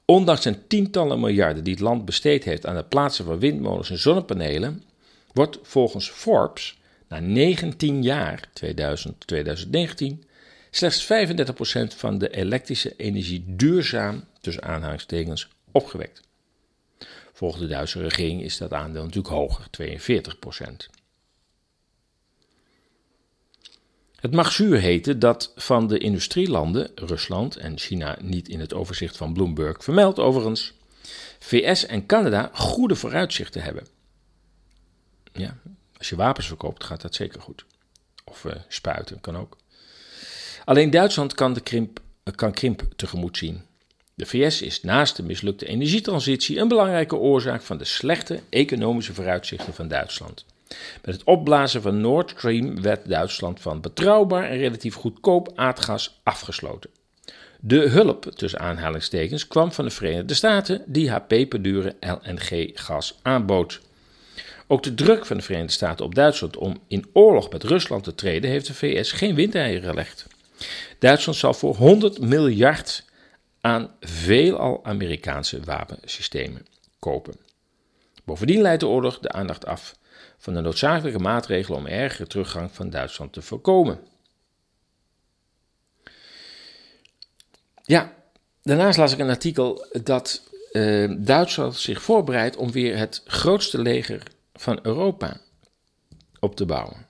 Ondanks 0.05 0.41
zijn 0.41 0.67
tientallen 0.67 1.19
miljarden 1.19 1.63
die 1.63 1.73
het 1.73 1.81
land 1.81 2.05
besteed 2.05 2.43
heeft 2.43 2.65
aan 2.65 2.75
het 2.75 2.89
plaatsen 2.89 3.25
van 3.25 3.39
windmolens 3.39 3.89
en 3.89 3.99
zonnepanelen, 3.99 4.83
wordt 5.33 5.59
volgens 5.61 6.09
Forbes 6.09 6.77
na 7.07 7.19
19 7.19 8.03
jaar, 8.03 8.49
2000-2019, 8.63 8.65
slechts 10.75 11.03
35% 11.93 11.95
van 11.95 12.17
de 12.17 12.29
elektrische 12.29 12.95
energie 12.95 13.43
duurzaam, 13.47 14.23
tussen 14.41 14.63
aanhalingstekens, 14.63 15.47
opgewekt. 15.71 16.21
Volgens 17.33 17.61
de 17.61 17.67
Duitse 17.67 18.01
regering 18.01 18.41
is 18.41 18.57
dat 18.57 18.73
aandeel 18.73 19.03
natuurlijk 19.03 19.33
hoger, 19.33 19.67
42%. 19.81 20.93
Het 24.15 24.33
mag 24.33 24.51
zuur 24.51 24.79
heten 24.79 25.19
dat 25.19 25.51
van 25.55 25.87
de 25.87 25.97
industrielanden, 25.97 26.91
Rusland 26.95 27.55
en 27.55 27.77
China 27.77 28.17
niet 28.21 28.49
in 28.49 28.59
het 28.59 28.73
overzicht 28.73 29.17
van 29.17 29.33
Bloomberg 29.33 29.83
vermeld 29.83 30.19
overigens, 30.19 30.73
VS 31.39 31.85
en 31.85 32.05
Canada 32.05 32.49
goede 32.53 32.95
vooruitzichten 32.95 33.61
hebben. 33.61 33.87
Ja, 35.33 35.57
als 35.97 36.09
je 36.09 36.15
wapens 36.15 36.47
verkoopt 36.47 36.83
gaat 36.83 37.01
dat 37.01 37.15
zeker 37.15 37.41
goed. 37.41 37.65
Of 38.23 38.43
uh, 38.43 38.53
spuiten 38.67 39.21
kan 39.21 39.37
ook. 39.37 39.57
Alleen 40.65 40.89
Duitsland 40.89 41.33
kan, 41.33 41.53
de 41.53 41.61
krimp, 41.61 41.99
kan 42.35 42.51
krimp 42.51 42.83
tegemoet 42.95 43.37
zien. 43.37 43.61
De 44.13 44.25
VS 44.25 44.61
is 44.61 44.81
naast 44.81 45.15
de 45.15 45.23
mislukte 45.23 45.65
energietransitie 45.65 46.59
een 46.59 46.67
belangrijke 46.67 47.15
oorzaak 47.15 47.61
van 47.61 47.77
de 47.77 47.85
slechte 47.85 48.39
economische 48.49 49.13
vooruitzichten 49.13 49.73
van 49.73 49.87
Duitsland. 49.87 50.45
Met 51.03 51.15
het 51.15 51.23
opblazen 51.23 51.81
van 51.81 52.01
Nord 52.01 52.29
Stream 52.29 52.81
werd 52.81 53.09
Duitsland 53.09 53.61
van 53.61 53.81
betrouwbaar 53.81 54.49
en 54.49 54.57
relatief 54.57 54.95
goedkoop 54.95 55.51
aardgas 55.55 56.19
afgesloten. 56.23 56.89
De 57.59 57.89
hulp, 57.89 58.31
tussen 58.35 58.59
aanhalingstekens, 58.59 59.47
kwam 59.47 59.71
van 59.71 59.85
de 59.85 59.91
Verenigde 59.91 60.33
Staten, 60.33 60.81
die 60.85 61.09
haar 61.09 61.21
peperdure 61.21 61.95
LNG-gas 61.99 63.19
aanbood. 63.21 63.81
Ook 64.67 64.83
de 64.83 64.93
druk 64.93 65.25
van 65.25 65.37
de 65.37 65.43
Verenigde 65.43 65.73
Staten 65.73 66.05
op 66.05 66.15
Duitsland 66.15 66.57
om 66.57 66.79
in 66.87 67.05
oorlog 67.13 67.51
met 67.51 67.63
Rusland 67.63 68.03
te 68.03 68.15
treden, 68.15 68.49
heeft 68.49 68.67
de 68.67 68.73
VS 68.73 69.11
geen 69.11 69.35
windeieren 69.35 69.89
gelegd. 69.89 70.25
Duitsland 70.99 71.37
zal 71.37 71.53
voor 71.53 71.75
100 71.75 72.19
miljard 72.19 73.05
aan 73.61 73.95
veelal 73.99 74.85
Amerikaanse 74.85 75.59
wapensystemen 75.59 76.65
kopen. 76.99 77.35
Bovendien 78.23 78.61
leidt 78.61 78.79
de 78.79 78.87
oorlog 78.87 79.19
de 79.19 79.31
aandacht 79.31 79.65
af 79.65 79.95
van 80.37 80.53
de 80.53 80.61
noodzakelijke 80.61 81.19
maatregelen 81.19 81.79
om 81.79 81.85
ergere 81.85 82.27
teruggang 82.27 82.71
van 82.71 82.89
Duitsland 82.89 83.33
te 83.33 83.41
voorkomen. 83.41 83.99
Ja, 87.83 88.13
daarnaast 88.61 88.97
las 88.97 89.13
ik 89.13 89.19
een 89.19 89.29
artikel 89.29 89.87
dat 90.03 90.49
uh, 90.71 91.15
Duitsland 91.17 91.75
zich 91.75 92.01
voorbereidt 92.01 92.55
om 92.55 92.71
weer 92.71 92.97
het 92.97 93.21
grootste 93.25 93.81
leger 93.81 94.23
van 94.53 94.79
Europa 94.81 95.41
op 96.39 96.55
te 96.55 96.65
bouwen. 96.65 97.07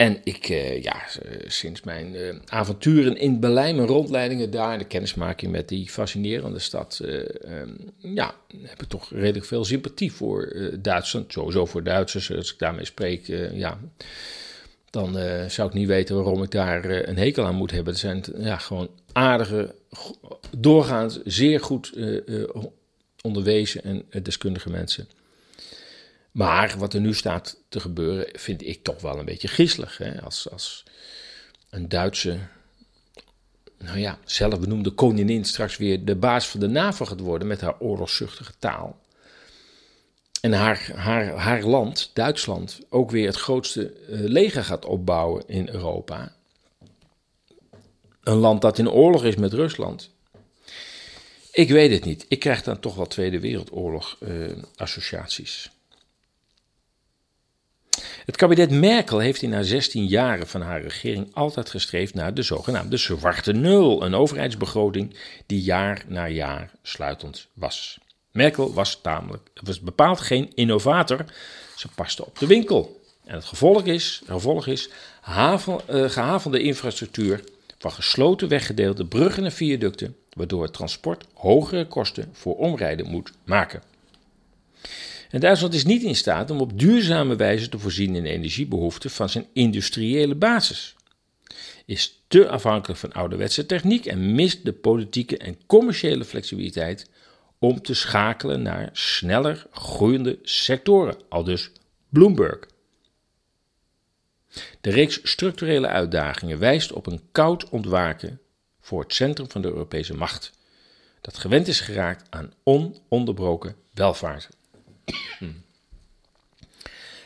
En 0.00 0.18
ik, 0.24 0.48
uh, 0.48 0.82
ja, 0.82 1.02
sinds 1.46 1.82
mijn 1.82 2.14
uh, 2.14 2.34
avonturen 2.46 3.16
in 3.16 3.40
Berlijn, 3.40 3.76
mijn 3.76 3.88
rondleidingen 3.88 4.50
daar, 4.50 4.78
de 4.78 4.84
kennismaking 4.84 5.52
met 5.52 5.68
die 5.68 5.88
fascinerende 5.88 6.58
stad, 6.58 7.00
um, 7.04 7.76
ja, 7.98 8.34
heb 8.62 8.82
ik 8.82 8.88
toch 8.88 9.10
redelijk 9.10 9.44
veel 9.44 9.64
sympathie 9.64 10.12
voor 10.12 10.52
Duitsland. 10.78 11.32
Sowieso 11.32 11.66
voor 11.66 11.82
Duitsers, 11.82 12.32
als 12.32 12.52
ik 12.52 12.58
daarmee 12.58 12.84
spreek, 12.84 13.26
ja, 13.52 13.78
dan 14.90 15.18
zou 15.50 15.68
ik 15.68 15.74
niet 15.74 15.88
weten 15.88 16.16
waarom 16.16 16.42
ik 16.42 16.50
daar 16.50 16.84
een 16.84 17.18
hekel 17.18 17.44
aan 17.44 17.54
moet 17.54 17.70
hebben. 17.70 17.92
Het 17.92 18.02
zijn 18.02 18.24
ja, 18.36 18.56
gewoon 18.56 18.90
aardige, 19.12 19.74
doorgaans 20.58 21.20
zeer 21.24 21.60
goed 21.60 21.92
onderwezen 23.22 23.82
en 23.82 24.22
deskundige 24.22 24.70
mensen. 24.70 25.08
Maar 26.30 26.74
wat 26.78 26.94
er 26.94 27.00
nu 27.00 27.14
staat 27.14 27.62
te 27.68 27.80
gebeuren, 27.80 28.28
vind 28.32 28.66
ik 28.66 28.82
toch 28.82 29.00
wel 29.00 29.18
een 29.18 29.24
beetje 29.24 29.48
griezelig. 29.48 29.98
Hè? 29.98 30.22
Als, 30.22 30.50
als 30.50 30.84
een 31.70 31.88
Duitse, 31.88 32.38
nou 33.78 33.98
ja, 33.98 34.18
zelfbenoemde 34.24 34.90
koningin 34.90 35.44
straks 35.44 35.76
weer 35.76 36.04
de 36.04 36.16
baas 36.16 36.48
van 36.48 36.60
de 36.60 36.68
NAVO 36.68 37.04
gaat 37.04 37.20
worden 37.20 37.48
met 37.48 37.60
haar 37.60 37.80
oorlogszuchtige 37.80 38.52
taal. 38.58 38.98
En 40.40 40.52
haar, 40.52 40.92
haar, 40.94 41.26
haar 41.26 41.62
land, 41.62 42.10
Duitsland, 42.14 42.80
ook 42.88 43.10
weer 43.10 43.26
het 43.26 43.36
grootste 43.36 43.92
uh, 44.08 44.20
leger 44.20 44.64
gaat 44.64 44.84
opbouwen 44.84 45.42
in 45.46 45.68
Europa. 45.68 46.34
Een 48.22 48.36
land 48.36 48.60
dat 48.60 48.78
in 48.78 48.90
oorlog 48.90 49.24
is 49.24 49.36
met 49.36 49.52
Rusland. 49.52 50.10
Ik 51.52 51.68
weet 51.68 51.90
het 51.90 52.04
niet. 52.04 52.26
Ik 52.28 52.38
krijg 52.38 52.62
dan 52.62 52.80
toch 52.80 52.94
wel 52.94 53.06
Tweede 53.06 53.40
Wereldoorlog 53.40 54.16
uh, 54.20 54.62
associaties. 54.76 55.70
Het 58.30 58.38
kabinet 58.38 58.70
Merkel 58.70 59.18
heeft 59.18 59.42
in 59.42 59.52
haar 59.52 59.64
16 59.64 60.06
jaren 60.06 60.46
van 60.46 60.60
haar 60.60 60.82
regering 60.82 61.28
altijd 61.32 61.70
gestreefd 61.70 62.14
naar 62.14 62.34
de 62.34 62.42
zogenaamde 62.42 62.96
zwarte 62.96 63.52
nul, 63.52 64.04
een 64.04 64.14
overheidsbegroting 64.14 65.16
die 65.46 65.62
jaar 65.62 66.04
na 66.08 66.28
jaar 66.28 66.70
sluitend 66.82 67.48
was. 67.52 67.98
Merkel 68.32 68.74
was, 68.74 69.00
tamelijk, 69.02 69.50
was 69.62 69.80
bepaald 69.80 70.20
geen 70.20 70.50
innovator, 70.54 71.24
ze 71.76 71.88
paste 71.94 72.26
op 72.26 72.38
de 72.38 72.46
winkel. 72.46 73.00
En 73.24 73.34
het 73.34 73.44
gevolg 73.44 73.84
is, 73.84 74.22
gevolg 74.26 74.66
is 74.66 74.90
uh, 75.28 75.58
gehavende 75.86 76.62
infrastructuur 76.62 77.44
van 77.78 77.92
gesloten 77.92 78.48
weggedeelde 78.48 79.04
bruggen 79.04 79.44
en 79.44 79.52
viaducten, 79.52 80.16
waardoor 80.32 80.62
het 80.62 80.72
transport 80.72 81.24
hogere 81.34 81.86
kosten 81.86 82.28
voor 82.32 82.56
omrijden 82.56 83.06
moet 83.06 83.32
maken. 83.44 83.89
En 85.30 85.40
Duitsland 85.40 85.74
is 85.74 85.84
niet 85.84 86.02
in 86.02 86.16
staat 86.16 86.50
om 86.50 86.60
op 86.60 86.78
duurzame 86.78 87.36
wijze 87.36 87.68
te 87.68 87.78
voorzien 87.78 88.14
in 88.16 88.22
de 88.22 88.28
energiebehoeften 88.28 89.10
van 89.10 89.28
zijn 89.28 89.46
industriële 89.52 90.34
basis. 90.34 90.94
Is 91.86 92.22
te 92.28 92.48
afhankelijk 92.48 93.00
van 93.00 93.12
ouderwetse 93.12 93.66
techniek 93.66 94.06
en 94.06 94.34
mist 94.34 94.64
de 94.64 94.72
politieke 94.72 95.38
en 95.38 95.56
commerciële 95.66 96.24
flexibiliteit 96.24 97.10
om 97.58 97.82
te 97.82 97.94
schakelen 97.94 98.62
naar 98.62 98.88
sneller 98.92 99.66
groeiende 99.70 100.38
sectoren, 100.42 101.16
al 101.28 101.44
dus 101.44 101.70
Bloomberg. 102.08 102.68
De 104.80 104.90
reeks 104.90 105.20
structurele 105.22 105.86
uitdagingen 105.86 106.58
wijst 106.58 106.92
op 106.92 107.06
een 107.06 107.20
koud 107.32 107.68
ontwaken 107.68 108.40
voor 108.80 109.00
het 109.00 109.14
centrum 109.14 109.50
van 109.50 109.62
de 109.62 109.68
Europese 109.68 110.14
macht, 110.14 110.52
dat 111.20 111.38
gewend 111.38 111.68
is 111.68 111.80
geraakt 111.80 112.26
aan 112.30 112.52
ononderbroken 112.62 113.74
welvaart. 113.94 114.48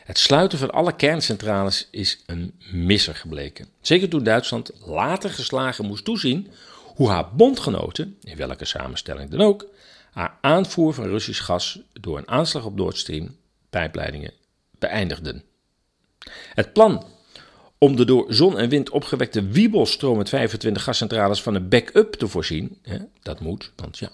Het 0.05 0.19
sluiten 0.19 0.57
van 0.57 0.71
alle 0.71 0.95
kerncentrales 0.95 1.87
is 1.91 2.23
een 2.25 2.53
misser 2.71 3.15
gebleken. 3.15 3.67
Zeker 3.81 4.09
toen 4.09 4.23
Duitsland 4.23 4.71
later 4.85 5.29
geslagen 5.29 5.85
moest 5.85 6.05
toezien 6.05 6.51
hoe 6.95 7.09
haar 7.09 7.35
bondgenoten, 7.35 8.17
in 8.23 8.37
welke 8.37 8.65
samenstelling 8.65 9.29
dan 9.29 9.41
ook, 9.41 9.65
haar 10.11 10.37
aanvoer 10.41 10.93
van 10.93 11.05
Russisch 11.05 11.45
gas 11.45 11.79
door 11.93 12.17
een 12.17 12.27
aanslag 12.27 12.65
op 12.65 12.75
Nord 12.75 12.97
Stream 12.97 13.35
pijpleidingen 13.69 14.31
beëindigden. 14.79 15.43
Het 16.53 16.73
plan 16.73 17.05
om 17.77 17.95
de 17.95 18.05
door 18.05 18.33
zon 18.33 18.57
en 18.57 18.69
wind 18.69 18.89
opgewekte 18.89 19.47
wiebelstroom 19.47 20.17
met 20.17 20.29
25 20.29 20.83
gascentrales 20.83 21.41
van 21.41 21.55
een 21.55 21.69
backup 21.69 22.13
te 22.13 22.27
voorzien, 22.27 22.77
hè, 22.81 22.97
dat 23.21 23.39
moet, 23.39 23.71
want 23.75 23.97
ja, 23.97 24.09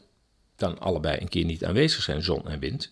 dan 0.61 0.79
allebei 0.79 1.17
een 1.21 1.29
keer 1.29 1.45
niet 1.45 1.65
aanwezig 1.65 2.03
zijn, 2.03 2.23
zon 2.23 2.47
en 2.47 2.59
wind. 2.59 2.89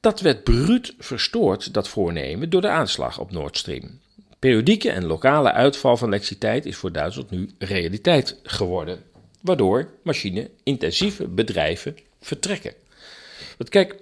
Dat 0.00 0.20
werd 0.20 0.44
bruut 0.44 0.94
verstoord, 0.98 1.74
dat 1.74 1.88
voornemen, 1.88 2.50
door 2.50 2.60
de 2.60 2.68
aanslag 2.68 3.18
op 3.18 3.30
Nord 3.30 3.58
Stream. 3.58 4.00
Periodieke 4.38 4.90
en 4.90 5.04
lokale 5.04 5.52
uitval 5.52 5.96
van 5.96 6.08
elektriciteit 6.08 6.66
is 6.66 6.76
voor 6.76 6.92
Duitsland 6.92 7.30
nu 7.30 7.50
realiteit 7.58 8.40
geworden, 8.42 9.02
waardoor 9.40 9.88
machine-intensieve 10.02 11.28
bedrijven 11.28 11.96
vertrekken. 12.20 12.74
Want 13.58 13.70
kijk, 13.70 13.96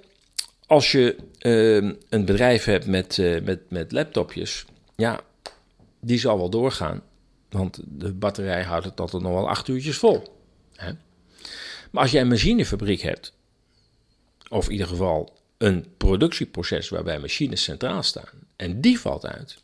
als 0.67 0.93
je 0.93 1.17
uh, 1.41 1.93
een 2.09 2.25
bedrijf 2.25 2.65
hebt 2.65 2.87
met, 2.87 3.17
uh, 3.17 3.41
met, 3.41 3.71
met 3.71 3.93
laptopjes, 3.93 4.65
ja, 4.97 5.21
die 6.01 6.19
zal 6.19 6.39
wel 6.39 6.51
doorgaan, 6.51 7.03
want 7.49 7.81
de 7.85 8.13
batterij 8.13 8.63
houdt 8.63 8.85
het 8.85 9.01
altijd 9.01 9.23
nog 9.23 9.33
wel 9.33 9.49
acht 9.49 9.69
uurtjes 9.69 9.97
vol. 9.97 10.23
Hè? 10.75 10.93
Maar 11.91 12.03
als 12.03 12.11
jij 12.11 12.21
een 12.21 12.29
machinefabriek 12.29 13.01
hebt 13.01 13.33
of 14.49 14.67
in 14.67 14.73
ieder 14.73 14.87
geval 14.87 15.37
een 15.59 15.95
productieproces 15.97 16.89
waarbij 16.89 17.19
machines 17.19 17.63
centraal 17.63 18.03
staan, 18.03 18.47
en 18.57 18.81
die 18.81 19.01
valt 19.01 19.27
uit, 19.27 19.63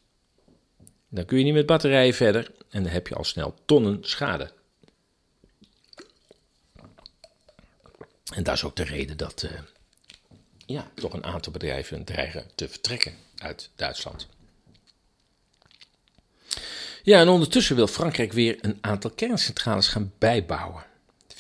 dan 1.09 1.25
kun 1.25 1.39
je 1.39 1.45
niet 1.45 1.55
met 1.55 1.67
batterijen 1.67 2.15
verder 2.15 2.53
en 2.69 2.83
dan 2.83 2.93
heb 2.93 3.07
je 3.09 3.15
al 3.15 3.25
snel 3.25 3.55
tonnen 3.65 3.99
schade. 4.01 4.53
En 8.35 8.43
dat 8.43 8.55
is 8.55 8.65
ook 8.65 8.77
de 8.77 8.85
reden 8.85 9.17
dat 9.17 9.43
uh, 9.43 9.51
ja, 10.67 10.91
toch 10.95 11.13
een 11.13 11.25
aantal 11.25 11.53
bedrijven 11.53 12.05
dreigen 12.05 12.47
te 12.55 12.69
vertrekken 12.69 13.15
uit 13.37 13.71
Duitsland. 13.75 14.27
Ja, 17.03 17.21
en 17.21 17.29
ondertussen 17.29 17.77
wil 17.77 17.87
Frankrijk 17.87 18.33
weer 18.33 18.59
een 18.61 18.79
aantal 18.81 19.11
kerncentrales 19.11 19.89
gaan 19.89 20.13
bijbouwen. 20.19 20.85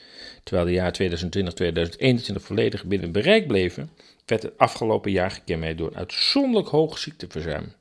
terwijl 0.44 0.68
de 0.68 0.74
jaren 0.74 0.94
2020 0.94 1.52
en 1.52 1.58
2021 1.58 2.44
volledig 2.44 2.84
binnen 2.84 3.12
bereik 3.12 3.48
bleven, 3.48 3.90
werd 4.26 4.44
het 4.44 4.58
afgelopen 4.58 5.12
jaar 5.12 5.32
gekenmerkt 5.32 5.78
door 5.78 5.96
uitzonderlijk 5.96 6.68
hoog 6.68 6.98
ziekteverzuim. 6.98 7.74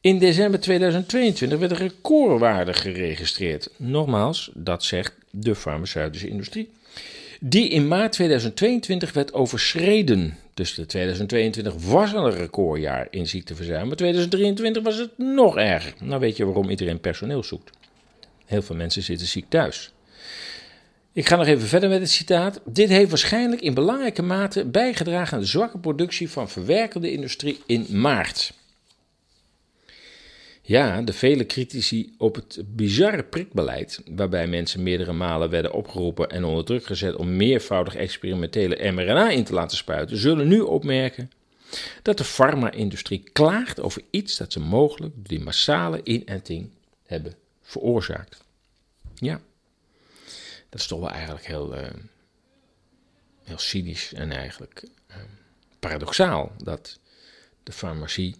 In 0.00 0.18
december 0.18 0.60
2022 0.60 1.58
werd 1.58 1.70
een 1.70 1.76
recordwaarde 1.76 2.72
geregistreerd. 2.72 3.70
Nogmaals, 3.76 4.50
dat 4.54 4.84
zegt 4.84 5.14
de 5.30 5.54
farmaceutische 5.54 6.28
industrie. 6.28 6.70
Die 7.40 7.68
in 7.68 7.88
maart 7.88 8.12
2022 8.12 9.12
werd 9.12 9.32
overschreden. 9.32 10.38
Dus 10.54 10.72
2022 10.86 11.74
was 11.74 12.12
een 12.12 12.30
recordjaar 12.30 13.06
in 13.10 13.26
ziekteverzuim. 13.26 13.86
Maar 13.86 13.96
2023 13.96 14.82
was 14.82 14.98
het 14.98 15.18
nog 15.18 15.56
erger. 15.56 15.94
Nou 16.00 16.20
weet 16.20 16.36
je 16.36 16.44
waarom 16.44 16.70
iedereen 16.70 17.00
personeel 17.00 17.42
zoekt. 17.42 17.70
Heel 18.44 18.62
veel 18.62 18.76
mensen 18.76 19.02
zitten 19.02 19.26
ziek 19.26 19.44
thuis. 19.48 19.92
Ik 21.12 21.28
ga 21.28 21.36
nog 21.36 21.46
even 21.46 21.68
verder 21.68 21.88
met 21.88 22.00
het 22.00 22.10
citaat. 22.10 22.60
Dit 22.64 22.88
heeft 22.88 23.08
waarschijnlijk 23.08 23.62
in 23.62 23.74
belangrijke 23.74 24.22
mate 24.22 24.64
bijgedragen 24.64 25.34
aan 25.34 25.42
de 25.42 25.48
zwakke 25.48 25.78
productie 25.78 26.30
van 26.30 26.48
verwerkende 26.48 27.12
industrie 27.12 27.60
in 27.66 27.86
maart. 27.90 28.52
Ja, 30.66 31.02
de 31.02 31.12
vele 31.12 31.46
critici 31.46 32.14
op 32.18 32.34
het 32.34 32.62
bizarre 32.66 33.22
prikbeleid, 33.22 34.02
waarbij 34.10 34.46
mensen 34.46 34.82
meerdere 34.82 35.12
malen 35.12 35.50
werden 35.50 35.72
opgeroepen 35.72 36.30
en 36.30 36.44
onder 36.44 36.64
druk 36.64 36.86
gezet 36.86 37.14
om 37.14 37.36
meervoudig 37.36 37.94
experimentele 37.94 38.90
mRNA 38.90 39.30
in 39.30 39.44
te 39.44 39.52
laten 39.52 39.76
spuiten, 39.76 40.16
zullen 40.16 40.48
nu 40.48 40.60
opmerken 40.60 41.30
dat 42.02 42.18
de 42.18 42.24
farma-industrie 42.24 43.28
klaagt 43.32 43.80
over 43.80 44.02
iets 44.10 44.36
dat 44.36 44.52
ze 44.52 44.60
mogelijk 44.60 45.14
door 45.14 45.24
die 45.26 45.40
massale 45.40 46.00
inenting 46.02 46.70
hebben 47.06 47.34
veroorzaakt. 47.62 48.44
Ja, 49.14 49.40
dat 50.68 50.80
is 50.80 50.86
toch 50.86 51.00
wel 51.00 51.10
eigenlijk 51.10 51.46
heel, 51.46 51.76
uh, 51.76 51.86
heel 53.42 53.58
cynisch 53.58 54.12
en 54.12 54.32
eigenlijk 54.32 54.84
uh, 55.10 55.16
paradoxaal 55.78 56.52
dat 56.62 56.98
de 57.62 57.72
farmacie 57.72 58.36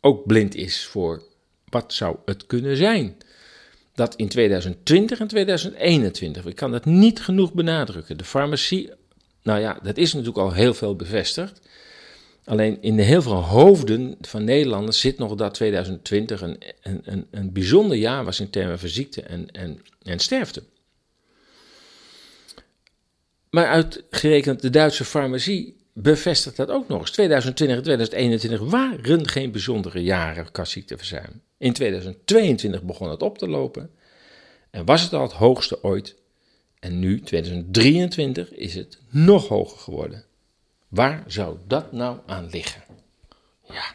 ook 0.00 0.26
blind 0.26 0.54
is 0.54 0.86
voor 0.86 1.30
wat 1.72 1.92
zou 1.92 2.16
het 2.24 2.46
kunnen 2.46 2.76
zijn? 2.76 3.16
Dat 3.94 4.14
in 4.14 4.28
2020 4.28 5.20
en 5.20 5.26
2021, 5.26 6.46
ik 6.46 6.56
kan 6.56 6.70
dat 6.70 6.84
niet 6.84 7.20
genoeg 7.20 7.52
benadrukken, 7.52 8.18
de 8.18 8.24
farmacie, 8.24 8.90
nou 9.42 9.60
ja, 9.60 9.78
dat 9.82 9.96
is 9.96 10.12
natuurlijk 10.12 10.38
al 10.38 10.52
heel 10.52 10.74
veel 10.74 10.96
bevestigd. 10.96 11.60
Alleen 12.44 12.82
in 12.82 12.96
de 12.96 13.02
heel 13.02 13.22
veel 13.22 13.42
hoofden 13.42 14.16
van 14.20 14.44
Nederlanders 14.44 15.00
zit 15.00 15.18
nog 15.18 15.34
dat 15.34 15.54
2020 15.54 16.40
een, 16.40 16.58
een, 16.82 17.26
een, 17.30 17.52
bijzonder 17.52 17.96
jaar 17.96 18.24
was 18.24 18.40
in 18.40 18.50
termen 18.50 18.78
van 18.78 18.88
ziekte 18.88 19.22
en, 19.22 19.50
en, 19.50 19.82
en 20.02 20.18
sterfte. 20.18 20.62
Maar 23.50 23.66
uitgerekend 23.66 24.62
de 24.62 24.70
Duitse 24.70 25.04
farmacie 25.04 25.81
bevestigt 25.92 26.56
dat 26.56 26.70
ook 26.70 26.88
nog 26.88 27.00
eens. 27.00 27.10
2020 27.10 27.76
en 27.76 27.82
2021 27.82 28.70
waren 28.70 29.28
geen 29.28 29.52
bijzondere 29.52 30.02
jaren 30.02 30.52
qua 30.52 30.64
ziekteverzuim. 30.64 31.42
In 31.58 31.72
2022 31.72 32.82
begon 32.82 33.10
het 33.10 33.22
op 33.22 33.38
te 33.38 33.48
lopen 33.48 33.90
en 34.70 34.84
was 34.84 35.02
het 35.02 35.12
al 35.12 35.22
het 35.22 35.32
hoogste 35.32 35.82
ooit. 35.82 36.14
En 36.78 36.98
nu, 36.98 37.20
2023, 37.20 38.52
is 38.52 38.74
het 38.74 38.98
nog 39.08 39.48
hoger 39.48 39.78
geworden. 39.78 40.24
Waar 40.88 41.24
zou 41.26 41.56
dat 41.66 41.92
nou 41.92 42.18
aan 42.26 42.48
liggen? 42.50 42.82
Ja, 43.68 43.94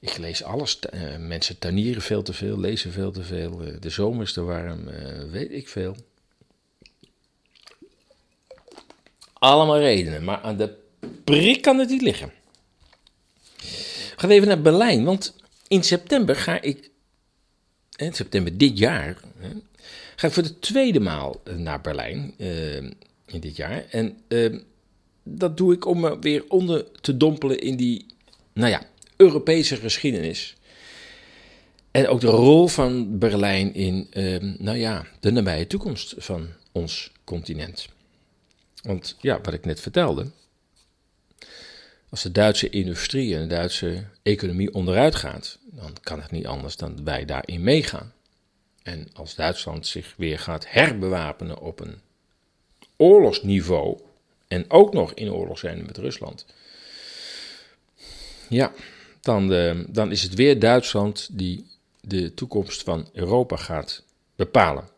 ik 0.00 0.16
lees 0.18 0.42
alles. 0.42 0.78
Uh, 0.94 1.16
mensen 1.16 1.58
tuinieren 1.58 2.02
veel 2.02 2.22
te 2.22 2.32
veel, 2.32 2.58
lezen 2.58 2.92
veel 2.92 3.10
te 3.10 3.22
veel. 3.22 3.66
Uh, 3.66 3.80
de 3.80 3.90
zomer 3.90 4.22
is 4.22 4.32
te 4.32 4.42
warm, 4.42 4.88
uh, 4.88 5.30
weet 5.30 5.52
ik 5.52 5.68
veel. 5.68 5.96
Allemaal 9.44 9.78
redenen, 9.78 10.24
maar 10.24 10.40
aan 10.40 10.56
de 10.56 10.74
prik 11.24 11.62
kan 11.62 11.78
het 11.78 11.88
niet 11.88 12.02
liggen. 12.02 12.32
We 13.56 14.14
gaan 14.16 14.30
even 14.30 14.48
naar 14.48 14.60
Berlijn, 14.60 15.04
want 15.04 15.34
in 15.68 15.82
september 15.82 16.36
ga 16.36 16.60
ik, 16.60 16.90
in 17.96 18.12
september 18.12 18.58
dit 18.58 18.78
jaar, 18.78 19.20
ga 20.16 20.26
ik 20.26 20.32
voor 20.32 20.42
de 20.42 20.58
tweede 20.58 21.00
maal 21.00 21.40
eh, 21.44 21.54
naar 21.54 21.80
Berlijn 21.80 22.34
uh, 22.38 22.76
in 23.26 23.40
dit 23.40 23.56
jaar. 23.56 23.84
En 23.90 24.16
uh, 24.28 24.58
dat 25.22 25.56
doe 25.56 25.72
ik 25.72 25.86
om 25.86 26.00
me 26.00 26.18
weer 26.18 26.44
onder 26.48 26.86
te 27.00 27.16
dompelen 27.16 27.58
in 27.58 27.76
die, 27.76 28.06
nou 28.52 28.70
ja, 28.70 28.82
Europese 29.16 29.76
geschiedenis. 29.76 30.56
En 31.90 32.08
ook 32.08 32.20
de 32.20 32.26
rol 32.26 32.68
van 32.68 33.18
Berlijn 33.18 33.74
in, 33.74 34.08
nou 34.58 34.78
ja, 34.78 35.06
de 35.20 35.30
nabije 35.30 35.66
toekomst 35.66 36.14
van 36.16 36.48
ons 36.72 37.12
continent. 37.24 37.88
Want 38.84 39.16
ja, 39.20 39.40
wat 39.40 39.54
ik 39.54 39.64
net 39.64 39.80
vertelde, 39.80 40.30
als 42.08 42.22
de 42.22 42.32
Duitse 42.32 42.70
industrie 42.70 43.34
en 43.34 43.40
de 43.40 43.54
Duitse 43.54 44.04
economie 44.22 44.74
onderuit 44.74 45.14
gaat, 45.14 45.58
dan 45.62 45.96
kan 46.02 46.20
het 46.20 46.30
niet 46.30 46.46
anders 46.46 46.76
dan 46.76 47.04
wij 47.04 47.24
daarin 47.24 47.62
meegaan. 47.62 48.12
En 48.82 49.08
als 49.12 49.34
Duitsland 49.34 49.86
zich 49.86 50.14
weer 50.16 50.38
gaat 50.38 50.70
herbewapenen 50.70 51.58
op 51.58 51.80
een 51.80 52.00
oorlogsniveau, 52.96 54.00
en 54.48 54.70
ook 54.70 54.92
nog 54.92 55.14
in 55.14 55.32
oorlog 55.32 55.58
zijn 55.58 55.86
met 55.86 55.98
Rusland, 55.98 56.46
ja, 58.48 58.72
dan, 59.20 59.48
de, 59.48 59.84
dan 59.88 60.10
is 60.10 60.22
het 60.22 60.34
weer 60.34 60.58
Duitsland 60.58 61.28
die 61.32 61.66
de 62.00 62.34
toekomst 62.34 62.82
van 62.82 63.08
Europa 63.12 63.56
gaat 63.56 64.02
bepalen. 64.36 64.88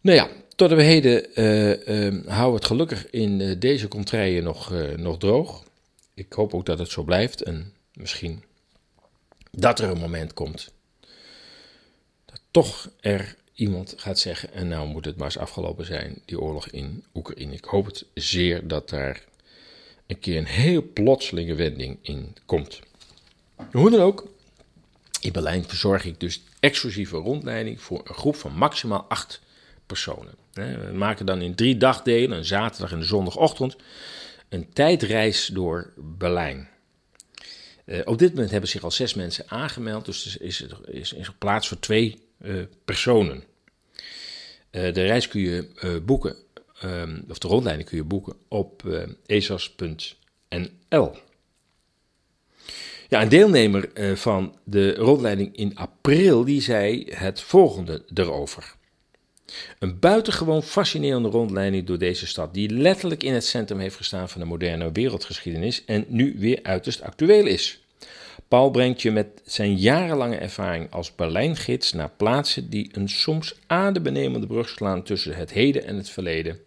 Nou 0.00 0.16
ja, 0.16 0.28
tot 0.56 0.70
we 0.70 0.82
heden 0.82 1.40
uh, 1.40 2.06
uh, 2.06 2.26
houden 2.26 2.54
het 2.54 2.64
gelukkig 2.64 3.10
in 3.10 3.40
uh, 3.40 3.54
deze 3.58 3.88
contraien 3.88 4.44
nog, 4.44 4.72
nog 4.96 5.18
droog. 5.18 5.64
Ik 6.14 6.32
hoop 6.32 6.54
ook 6.54 6.66
dat 6.66 6.78
het 6.78 6.90
zo 6.90 7.02
blijft 7.02 7.42
en 7.42 7.72
misschien 7.92 8.44
dat 9.50 9.78
er 9.78 9.90
een 9.90 9.98
moment 9.98 10.34
komt 10.34 10.72
dat 12.24 12.40
toch 12.50 12.90
er 13.00 13.36
iemand 13.54 13.94
gaat 13.96 14.18
zeggen: 14.18 14.52
en 14.52 14.68
nou 14.68 14.88
moet 14.88 15.04
het 15.04 15.16
maar 15.16 15.26
eens 15.26 15.38
afgelopen 15.38 15.86
zijn, 15.86 16.22
die 16.24 16.40
oorlog 16.40 16.68
in 16.68 17.04
Oekraïne. 17.14 17.52
Ik 17.52 17.64
hoop 17.64 17.86
het 17.86 18.04
zeer 18.14 18.68
dat 18.68 18.88
daar 18.88 19.24
een 20.06 20.18
keer 20.18 20.36
een 20.36 20.46
heel 20.46 20.92
plotselinge 20.92 21.54
wending 21.54 21.98
in 22.02 22.36
komt. 22.44 22.80
Hoe 23.72 23.90
dan 23.90 24.00
ook, 24.00 24.28
in 25.20 25.32
Berlijn 25.32 25.64
verzorg 25.64 26.04
ik 26.04 26.20
dus 26.20 26.42
exclusieve 26.60 27.16
rondleiding 27.16 27.80
voor 27.80 28.00
een 28.04 28.14
groep 28.14 28.36
van 28.36 28.56
maximaal 28.56 29.04
acht 29.08 29.40
personen. 29.86 30.34
We 30.52 30.90
maken 30.94 31.26
dan 31.26 31.42
in 31.42 31.54
drie 31.54 31.76
dagdelen, 31.76 32.38
een 32.38 32.44
zaterdag 32.44 32.92
en 32.92 32.98
een 32.98 33.04
zondagochtend, 33.04 33.76
een 34.48 34.72
tijdreis 34.72 35.46
door 35.46 35.92
Berlijn. 35.96 36.68
Uh, 37.86 38.00
op 38.04 38.18
dit 38.18 38.30
moment 38.30 38.50
hebben 38.50 38.70
zich 38.70 38.82
al 38.82 38.90
zes 38.90 39.14
mensen 39.14 39.44
aangemeld, 39.48 40.04
dus 40.04 40.34
er 40.34 40.42
is, 40.42 41.12
is, 41.12 41.30
plaats 41.38 41.68
voor 41.68 41.78
twee 41.78 42.18
uh, 42.42 42.62
personen. 42.84 43.44
Uh, 44.70 44.92
de 44.94 45.04
reis 45.04 45.28
kun 45.28 45.40
je 45.40 46.00
boeken, 46.04 46.36
um, 46.84 47.24
of 47.28 47.38
de 47.38 47.48
rondleiding 47.48 47.88
kun 47.88 47.96
je 47.96 48.04
boeken 48.04 48.36
op 48.48 48.82
esas.nl. 49.26 51.12
Ja, 53.08 53.22
een 53.22 53.28
deelnemer 53.28 53.90
van 54.16 54.58
de 54.64 54.94
rondleiding 54.94 55.56
in 55.56 55.76
april, 55.76 56.44
die 56.44 56.60
zei 56.60 57.06
het 57.10 57.40
volgende 57.40 58.04
erover. 58.14 58.74
Een 59.78 59.98
buitengewoon 59.98 60.62
fascinerende 60.62 61.28
rondleiding 61.28 61.86
door 61.86 61.98
deze 61.98 62.26
stad, 62.26 62.54
die 62.54 62.70
letterlijk 62.70 63.22
in 63.22 63.34
het 63.34 63.44
centrum 63.44 63.78
heeft 63.78 63.96
gestaan 63.96 64.28
van 64.28 64.40
de 64.40 64.46
moderne 64.46 64.92
wereldgeschiedenis 64.92 65.84
en 65.84 66.04
nu 66.08 66.34
weer 66.38 66.58
uiterst 66.62 67.02
actueel 67.02 67.46
is. 67.46 67.84
Paul 68.48 68.70
brengt 68.70 69.02
je 69.02 69.10
met 69.10 69.26
zijn 69.44 69.76
jarenlange 69.76 70.36
ervaring 70.36 70.90
als 70.90 71.14
Berlijngids 71.14 71.92
naar 71.92 72.10
plaatsen 72.16 72.70
die 72.70 72.90
een 72.92 73.08
soms 73.08 73.54
adembenemende 73.66 74.46
brug 74.46 74.68
slaan 74.68 75.02
tussen 75.02 75.36
het 75.36 75.52
heden 75.52 75.84
en 75.84 75.96
het 75.96 76.10
verleden. 76.10 76.60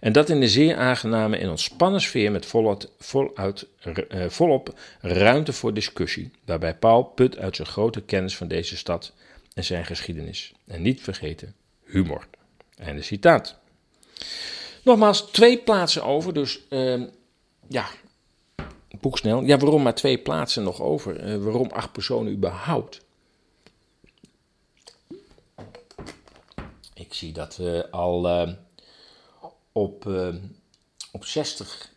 En 0.00 0.12
dat 0.12 0.28
in 0.28 0.42
een 0.42 0.48
zeer 0.48 0.76
aangename 0.76 1.36
en 1.36 1.48
ontspannen 1.48 2.00
sfeer 2.00 2.32
met 2.32 2.46
voluit, 2.46 2.90
voluit, 2.98 3.66
uh, 3.84 4.28
volop 4.28 4.78
ruimte 5.00 5.52
voor 5.52 5.74
discussie, 5.74 6.30
waarbij 6.44 6.74
Paul 6.74 7.02
put 7.02 7.38
uit 7.38 7.56
zijn 7.56 7.68
grote 7.68 8.02
kennis 8.02 8.36
van 8.36 8.48
deze 8.48 8.76
stad 8.76 9.12
en 9.54 9.64
zijn 9.64 9.84
geschiedenis. 9.84 10.52
En 10.66 10.82
niet 10.82 11.00
vergeten, 11.00 11.54
humor. 11.86 12.26
Einde 12.76 13.02
citaat. 13.02 13.58
Nogmaals, 14.82 15.20
twee 15.30 15.58
plaatsen 15.58 16.04
over, 16.04 16.34
dus 16.34 16.60
uh, 16.70 17.02
ja, 17.68 17.86
boeksnel. 19.00 19.42
Ja, 19.42 19.58
waarom 19.58 19.82
maar 19.82 19.94
twee 19.94 20.18
plaatsen 20.18 20.62
nog 20.62 20.80
over? 20.80 21.34
Uh, 21.34 21.44
waarom 21.44 21.70
acht 21.70 21.92
personen 21.92 22.32
überhaupt? 22.32 23.04
Ik 26.94 27.14
zie 27.14 27.32
dat 27.32 27.56
we 27.56 27.90
al 27.90 28.26
uh, 28.26 28.52
op, 29.72 30.04
uh, 30.04 30.34
op 31.12 31.24
60 31.24 31.90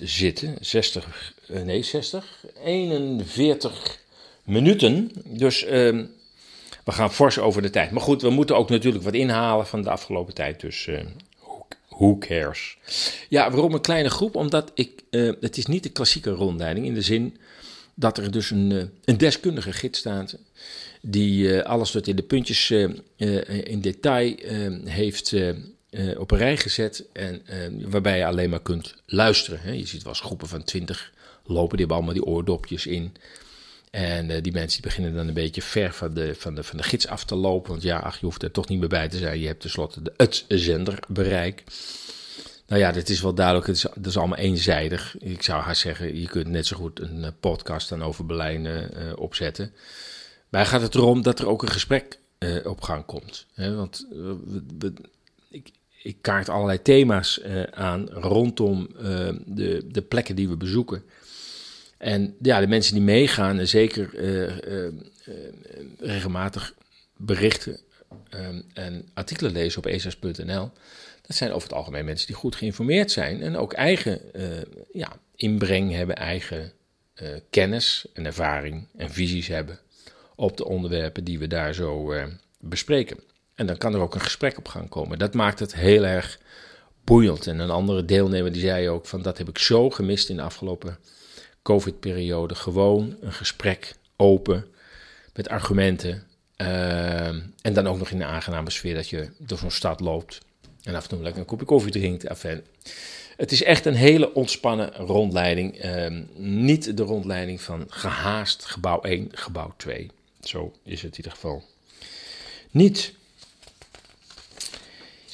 zitten. 0.00 0.56
60, 0.60 1.34
nee 1.46 1.82
60, 1.82 2.44
41 2.64 3.98
minuten. 4.44 5.10
Dus 5.24 5.64
ehm, 5.64 6.06
we 6.84 6.92
gaan 6.92 7.12
fors 7.12 7.38
over 7.38 7.62
de 7.62 7.70
tijd. 7.70 7.90
Maar 7.90 8.02
goed, 8.02 8.22
we 8.22 8.30
moeten 8.30 8.56
ook 8.56 8.70
natuurlijk 8.70 9.04
wat 9.04 9.14
inhalen 9.14 9.66
van 9.66 9.82
de 9.82 9.90
afgelopen 9.90 10.34
tijd. 10.34 10.60
Dus 10.60 10.86
uh, 10.86 11.00
who, 11.88 12.18
cares? 12.18 12.76
Ja, 13.28 13.50
waarom 13.50 13.74
een 13.74 13.80
kleine 13.80 14.10
groep? 14.10 14.34
Omdat 14.34 14.70
ik, 14.74 15.02
uh, 15.10 15.32
het 15.40 15.56
is 15.56 15.66
niet 15.66 15.82
de 15.82 15.88
klassieke 15.88 16.30
rondleiding 16.30 16.86
in 16.86 16.94
de 16.94 17.02
zin 17.02 17.36
dat 17.94 18.18
er 18.18 18.30
dus 18.30 18.50
een, 18.50 18.70
uh, 18.70 18.82
een 19.04 19.18
deskundige 19.18 19.72
gids 19.72 19.98
staat. 19.98 20.38
Die 21.00 21.62
alles 21.62 21.92
wat 21.92 22.06
in 22.06 22.16
de 22.16 22.22
puntjes 22.22 22.70
in 23.64 23.80
detail 23.80 24.34
heeft 24.84 25.34
op 26.16 26.30
een 26.30 26.38
rij 26.38 26.56
gezet. 26.56 27.04
En 27.12 27.42
waarbij 27.90 28.18
je 28.18 28.26
alleen 28.26 28.50
maar 28.50 28.62
kunt 28.62 28.94
luisteren. 29.06 29.60
Hè. 29.60 29.70
Je 29.70 29.86
ziet 29.86 30.02
wel 30.02 30.12
eens 30.12 30.22
groepen 30.22 30.48
van 30.48 30.64
twintig 30.64 31.12
lopen, 31.44 31.76
die 31.76 31.86
hebben 31.86 31.96
allemaal 31.96 32.14
die 32.14 32.24
oordopjes 32.24 32.86
in. 32.86 33.14
En 33.92 34.30
uh, 34.30 34.36
die 34.42 34.52
mensen 34.52 34.82
beginnen 34.82 35.14
dan 35.14 35.28
een 35.28 35.34
beetje 35.34 35.62
ver 35.62 35.92
van 35.92 36.14
de, 36.14 36.34
van, 36.34 36.54
de, 36.54 36.62
van 36.62 36.76
de 36.76 36.82
gids 36.82 37.06
af 37.06 37.24
te 37.24 37.34
lopen. 37.34 37.70
Want 37.70 37.82
ja, 37.82 37.98
ach, 37.98 38.18
je 38.18 38.26
hoeft 38.26 38.42
er 38.42 38.50
toch 38.50 38.68
niet 38.68 38.78
meer 38.78 38.88
bij 38.88 39.08
te 39.08 39.16
zijn. 39.16 39.40
Je 39.40 39.46
hebt 39.46 39.60
tenslotte 39.60 40.02
de, 40.02 40.12
het 40.16 40.44
zenderbereik. 40.48 41.64
Nou 42.66 42.80
ja, 42.80 42.92
dit 42.92 43.08
is 43.08 43.20
wel 43.20 43.34
duidelijk. 43.34 43.66
Het 43.66 43.76
is, 43.76 43.82
het 43.82 44.06
is 44.06 44.16
allemaal 44.16 44.38
eenzijdig. 44.38 45.18
Ik 45.18 45.42
zou 45.42 45.62
haar 45.62 45.76
zeggen, 45.76 46.20
je 46.20 46.28
kunt 46.28 46.46
net 46.46 46.66
zo 46.66 46.76
goed 46.76 47.00
een 47.00 47.24
eh, 47.24 47.30
podcast 47.40 47.88
dan 47.88 48.02
over 48.02 48.26
Berlijn 48.26 48.64
uh, 48.64 48.82
opzetten. 49.16 49.72
Maar 50.48 50.66
gaat 50.66 50.82
het 50.82 50.94
erom 50.94 51.22
dat 51.22 51.38
er 51.38 51.48
ook 51.48 51.62
een 51.62 51.68
gesprek 51.68 52.18
op 52.64 52.80
gang 52.80 53.04
komt. 53.04 53.46
Hè? 53.54 53.74
Want 53.74 54.06
ik, 55.50 55.70
ik 56.02 56.16
kaart 56.20 56.48
allerlei 56.48 56.82
thema's 56.82 57.40
aan 57.70 58.08
rondom 58.08 58.88
de, 59.46 59.84
de 59.88 60.02
plekken 60.02 60.36
die 60.36 60.48
we 60.48 60.56
bezoeken. 60.56 61.04
En 62.02 62.36
ja, 62.40 62.60
de 62.60 62.66
mensen 62.66 62.94
die 62.94 63.02
meegaan 63.02 63.58
en 63.58 63.68
zeker 63.68 64.14
uh, 64.14 64.42
uh, 64.46 64.92
regelmatig 65.98 66.74
berichten 67.16 67.80
en 68.74 69.08
artikelen 69.14 69.52
lezen 69.52 69.78
op 69.78 69.86
esas.nl, 69.86 70.70
dat 71.26 71.36
zijn 71.36 71.52
over 71.52 71.68
het 71.68 71.76
algemeen 71.76 72.04
mensen 72.04 72.26
die 72.26 72.36
goed 72.36 72.56
geïnformeerd 72.56 73.10
zijn 73.10 73.42
en 73.42 73.56
ook 73.56 73.72
eigen 73.72 74.20
ja, 74.92 75.12
inbreng 75.36 75.92
hebben, 75.92 76.16
eigen 76.16 76.72
kennis 77.50 78.06
en 78.12 78.26
ervaring 78.26 78.86
en 78.96 79.10
visies 79.10 79.46
hebben 79.46 79.78
op 80.36 80.56
de 80.56 80.64
onderwerpen 80.64 81.24
die 81.24 81.38
we 81.38 81.46
daar 81.46 81.74
zo 81.74 82.14
bespreken. 82.60 83.18
En 83.54 83.66
dan 83.66 83.76
kan 83.76 83.94
er 83.94 84.00
ook 84.00 84.14
een 84.14 84.20
gesprek 84.20 84.58
op 84.58 84.68
gang 84.68 84.88
komen. 84.88 85.18
Dat 85.18 85.34
maakt 85.34 85.58
het 85.58 85.74
heel 85.74 86.04
erg 86.04 86.38
boeiend. 87.04 87.46
En 87.46 87.58
een 87.58 87.70
andere 87.70 88.04
deelnemer 88.04 88.52
die 88.52 88.62
zei 88.62 88.88
ook 88.88 89.06
van 89.06 89.22
dat 89.22 89.38
heb 89.38 89.48
ik 89.48 89.58
zo 89.58 89.90
gemist 89.90 90.28
in 90.28 90.36
de 90.36 90.42
afgelopen 90.42 90.98
COVID-periode 91.62 92.54
gewoon 92.54 93.16
een 93.20 93.32
gesprek 93.32 93.94
open 94.16 94.66
met 95.34 95.48
argumenten. 95.48 96.22
Uh, 96.56 97.26
en 97.62 97.72
dan 97.72 97.86
ook 97.86 97.98
nog 97.98 98.10
in 98.10 98.20
een 98.20 98.26
aangename 98.26 98.70
sfeer 98.70 98.94
dat 98.94 99.08
je 99.08 99.30
door 99.38 99.58
zo'n 99.58 99.70
stad 99.70 100.00
loopt 100.00 100.40
en 100.82 100.94
af 100.94 101.02
en 101.02 101.08
toe 101.08 101.22
lekker 101.22 101.40
een 101.40 101.46
kopje 101.46 101.66
koffie 101.66 101.92
drinkt. 101.92 102.24
Enfin, 102.24 102.62
het 103.36 103.52
is 103.52 103.62
echt 103.62 103.86
een 103.86 103.94
hele 103.94 104.34
ontspannen 104.34 104.94
rondleiding. 104.94 105.84
Uh, 105.84 106.20
niet 106.36 106.96
de 106.96 107.02
rondleiding 107.02 107.60
van 107.60 107.86
gehaast 107.88 108.64
gebouw 108.64 109.00
1, 109.00 109.28
gebouw 109.32 109.74
2. 109.76 110.10
Zo 110.40 110.72
is 110.84 111.02
het 111.02 111.10
in 111.10 111.16
ieder 111.16 111.32
geval 111.32 111.64
niet. 112.70 113.12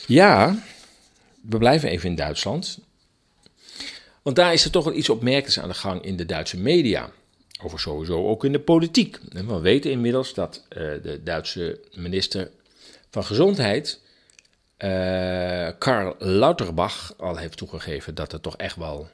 Ja, 0.07 0.63
we 1.41 1.59
blijven 1.59 1.89
even 1.89 2.09
in 2.09 2.17
Duitsland. 2.17 2.79
Want 4.29 4.41
daar 4.41 4.53
is 4.53 4.65
er 4.65 4.71
toch 4.71 4.85
wel 4.85 4.95
iets 4.95 5.09
opmerkelijks 5.09 5.59
aan 5.59 5.69
de 5.69 5.75
gang 5.75 6.03
in 6.03 6.17
de 6.17 6.27
Duitse 6.27 6.59
media. 6.59 7.11
Over 7.63 7.81
sowieso 7.81 8.29
ook 8.29 8.45
in 8.45 8.53
de 8.53 8.61
politiek. 8.61 9.19
We 9.29 9.61
weten 9.61 9.91
inmiddels 9.91 10.35
dat 10.35 10.65
uh, 10.69 10.77
de 10.77 11.21
Duitse 11.25 11.81
minister 11.93 12.51
van 13.11 13.25
Gezondheid, 13.25 14.01
uh, 14.79 15.69
Karl 15.79 16.15
Lauterbach, 16.19 17.15
al 17.17 17.37
heeft 17.37 17.57
toegegeven 17.57 18.15
dat 18.15 18.33
er 18.33 18.41
toch 18.41 18.57
echt 18.57 18.77
wel 18.77 19.09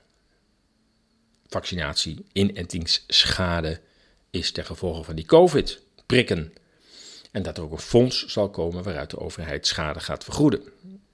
vaccinatie, 1.47 2.25
inentingsschade 2.33 3.81
is 4.31 4.53
ten 4.53 4.65
gevolge 4.65 5.03
van 5.03 5.15
die 5.15 5.27
COVID-prikken. 5.27 6.53
En 7.31 7.43
dat 7.43 7.57
er 7.57 7.65
ook 7.65 7.73
een 7.73 7.79
fonds 7.79 8.27
zal 8.27 8.51
komen 8.51 8.83
waaruit 8.83 9.11
de 9.11 9.21
overheid 9.21 9.67
schade 9.67 10.01
gaat 10.01 10.25
vergoeden. 10.25 10.63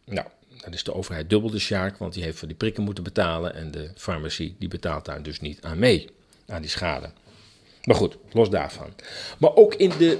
Nou, 0.04 0.26
dan 0.62 0.72
is 0.72 0.84
de 0.84 0.94
overheid 0.94 1.30
dubbel 1.30 1.50
de 1.50 1.58
sjaak, 1.58 1.96
want 1.96 2.14
die 2.14 2.22
heeft 2.22 2.38
voor 2.38 2.48
die 2.48 2.56
prikken 2.56 2.82
moeten 2.82 3.04
betalen. 3.04 3.54
En 3.54 3.70
de 3.70 3.90
farmacie 3.96 4.56
die 4.58 4.68
betaalt 4.68 5.04
daar 5.04 5.22
dus 5.22 5.40
niet 5.40 5.58
aan 5.60 5.78
mee, 5.78 6.08
aan 6.46 6.60
die 6.60 6.70
schade. 6.70 7.10
Maar 7.84 7.96
goed, 7.96 8.16
los 8.32 8.50
daarvan. 8.50 8.92
Maar 9.38 9.54
ook 9.54 9.74
in 9.74 9.92
de 9.98 10.18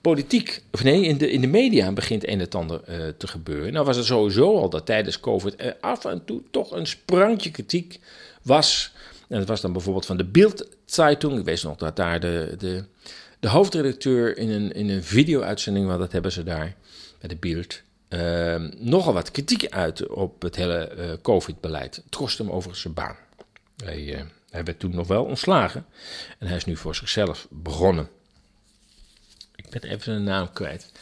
politiek, 0.00 0.62
of 0.70 0.82
nee, 0.82 1.02
in 1.02 1.18
de, 1.18 1.30
in 1.30 1.40
de 1.40 1.46
media 1.46 1.92
begint 1.92 2.28
een 2.28 2.40
en 2.40 2.50
ander 2.50 2.80
uh, 2.88 3.08
te 3.16 3.26
gebeuren. 3.26 3.72
Nou 3.72 3.86
was 3.86 3.96
het 3.96 4.06
sowieso 4.06 4.56
al 4.56 4.70
dat 4.70 4.86
tijdens 4.86 5.20
COVID 5.20 5.54
er 5.56 5.76
af 5.80 6.04
en 6.04 6.24
toe 6.24 6.42
toch 6.50 6.72
een 6.72 6.86
sprankje 6.86 7.50
kritiek 7.50 8.00
was. 8.42 8.92
En 9.28 9.38
dat 9.38 9.48
was 9.48 9.60
dan 9.60 9.72
bijvoorbeeld 9.72 10.06
van 10.06 10.16
de 10.16 10.24
Bild-Zeitung. 10.24 11.38
Ik 11.38 11.44
weet 11.44 11.62
nog 11.62 11.76
dat 11.76 11.96
daar 11.96 12.20
de, 12.20 12.54
de, 12.58 12.84
de 13.40 13.48
hoofdredacteur 13.48 14.36
in 14.38 14.50
een, 14.50 14.72
in 14.72 14.88
een 14.88 15.04
video-uitzending, 15.04 15.86
want 15.86 15.98
dat 15.98 16.12
hebben 16.12 16.32
ze 16.32 16.42
daar 16.42 16.76
bij 17.20 17.28
de 17.28 17.36
Bild 17.36 17.82
uh, 18.10 18.56
nogal 18.76 19.12
wat 19.12 19.30
kritiek 19.30 19.66
uit 19.68 20.06
op 20.06 20.42
het 20.42 20.56
hele 20.56 20.94
uh, 20.96 21.12
COVID-beleid. 21.22 21.96
Het 21.96 22.38
hem 22.38 22.50
overigens 22.50 22.80
zijn 22.80 22.94
baan. 22.94 23.16
Hij, 23.84 24.02
uh, 24.02 24.22
hij, 24.50 24.64
werd 24.64 24.78
toen 24.78 24.94
nog 24.94 25.06
wel 25.06 25.24
ontslagen 25.24 25.86
en 26.38 26.46
hij 26.46 26.56
is 26.56 26.64
nu 26.64 26.76
voor 26.76 26.94
zichzelf 26.94 27.46
begonnen. 27.50 28.08
Ik 29.54 29.70
ben 29.70 29.90
even 29.90 30.02
zijn 30.02 30.24
naam 30.24 30.52
kwijt. 30.52 30.92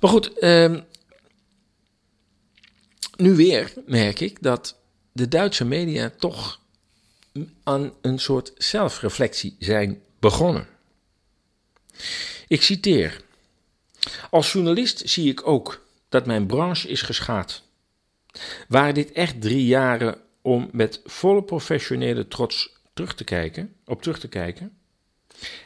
Maar 0.00 0.10
goed, 0.10 0.38
ehm, 0.38 0.80
nu 3.16 3.34
weer 3.34 3.72
merk 3.86 4.20
ik 4.20 4.42
dat 4.42 4.76
de 5.12 5.28
Duitse 5.28 5.64
media 5.64 6.12
toch 6.18 6.60
aan 7.62 7.92
een 8.00 8.18
soort 8.18 8.52
zelfreflectie 8.56 9.56
zijn 9.58 10.02
begonnen. 10.18 10.66
Ik 12.48 12.62
citeer. 12.62 13.20
Als 14.30 14.52
journalist 14.52 15.08
zie 15.08 15.30
ik 15.30 15.46
ook 15.46 15.88
dat 16.10 16.26
mijn 16.26 16.46
branche 16.46 16.88
is 16.88 17.02
geschaad. 17.02 17.62
Waren 18.68 18.94
dit 18.94 19.12
echt 19.12 19.40
drie 19.40 19.66
jaren 19.66 20.16
om 20.42 20.68
met 20.72 21.00
volle 21.04 21.42
professionele 21.42 22.28
trots 22.28 22.78
terug 22.94 23.14
te 23.14 23.24
kijken, 23.24 23.74
op 23.84 24.02
terug 24.02 24.18
te 24.18 24.28
kijken? 24.28 24.78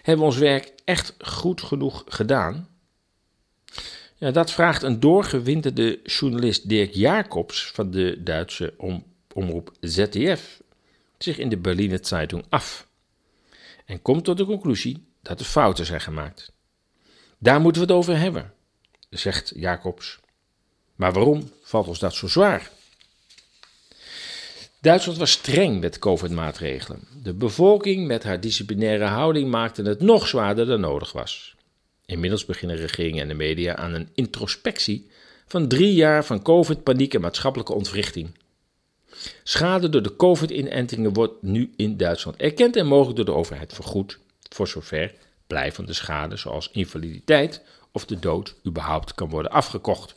Hebben 0.02 0.24
we 0.24 0.30
ons 0.30 0.38
werk 0.38 0.72
echt 0.84 1.14
goed 1.18 1.62
genoeg 1.62 2.04
gedaan? 2.06 2.68
Ja, 4.16 4.30
dat 4.30 4.52
vraagt 4.52 4.82
een 4.82 5.00
doorgewinterde 5.00 6.00
journalist 6.02 6.68
Dirk 6.68 6.92
Jacobs 6.94 7.70
van 7.70 7.90
de 7.90 8.22
Duitse 8.22 8.74
om, 8.76 9.04
omroep 9.32 9.72
ZDF 9.80 10.62
zich 11.18 11.38
in 11.38 11.48
de 11.48 11.56
Berliner 11.56 11.98
Zeitung 12.02 12.44
af. 12.48 12.88
En 13.84 14.02
komt 14.02 14.24
tot 14.24 14.36
de 14.36 14.44
conclusie 14.44 15.06
dat 15.22 15.40
er 15.40 15.46
fouten 15.46 15.86
zijn 15.86 16.00
gemaakt. 16.00 16.52
Daar 17.38 17.60
moeten 17.60 17.82
we 17.82 17.88
het 17.88 17.96
over 17.96 18.18
hebben, 18.18 18.52
zegt 19.10 19.52
Jacobs. 19.56 20.18
Maar 20.94 21.12
waarom 21.12 21.50
valt 21.62 21.88
ons 21.88 21.98
dat 21.98 22.14
zo 22.14 22.28
zwaar? 22.28 22.70
Duitsland 24.80 25.18
was 25.18 25.30
streng 25.30 25.80
met 25.80 25.98
COVID-maatregelen. 25.98 27.00
De 27.22 27.34
bevolking 27.34 28.06
met 28.06 28.22
haar 28.22 28.40
disciplinaire 28.40 29.04
houding 29.04 29.50
maakte 29.50 29.82
het 29.82 30.00
nog 30.00 30.28
zwaarder 30.28 30.66
dan 30.66 30.80
nodig 30.80 31.12
was. 31.12 31.54
Inmiddels 32.06 32.44
beginnen 32.44 32.76
regeringen 32.76 33.22
en 33.22 33.28
de 33.28 33.34
media 33.34 33.76
aan 33.76 33.94
een 33.94 34.08
introspectie 34.14 35.10
van 35.46 35.68
drie 35.68 35.94
jaar 35.94 36.24
van 36.24 36.42
COVID-paniek 36.42 37.14
en 37.14 37.20
maatschappelijke 37.20 37.72
ontwrichting. 37.72 38.30
Schade 39.42 39.88
door 39.88 40.02
de 40.02 40.16
COVID-inentingen 40.16 41.12
wordt 41.12 41.42
nu 41.42 41.72
in 41.76 41.96
Duitsland 41.96 42.36
erkend 42.36 42.76
en 42.76 42.86
mogelijk 42.86 43.16
door 43.16 43.24
de 43.24 43.32
overheid 43.32 43.72
vergoed, 43.72 44.18
voor 44.50 44.68
zover 44.68 45.14
blijvende 45.46 45.92
schade 45.92 46.36
zoals 46.36 46.70
invaliditeit 46.72 47.62
of 47.92 48.04
de 48.06 48.18
dood 48.18 48.54
überhaupt 48.66 49.14
kan 49.14 49.28
worden 49.28 49.50
afgekocht. 49.50 50.14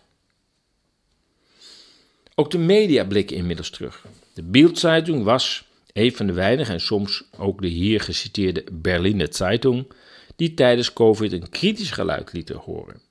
Ook 2.40 2.52
de 2.52 2.58
media 2.58 3.06
blikken 3.06 3.36
inmiddels 3.36 3.70
terug. 3.70 4.06
De 4.34 4.44
Bildzeitung 4.44 5.24
was 5.24 5.66
een 5.94 6.16
van 6.16 6.28
de 6.28 6.34
weinige 6.34 6.72
en 6.72 6.82
soms 6.82 7.24
ook 7.38 7.62
de 7.62 7.68
hier 7.68 8.02
geciteerde 8.02 8.64
Berliner 8.72 9.28
Zeitung 9.32 9.88
die 10.36 10.54
tijdens 10.54 10.94
COVID 10.94 11.32
een 11.32 11.50
kritisch 11.50 11.92
geluid 11.92 12.34
lieten 12.34 12.56
horen. 12.56 13.02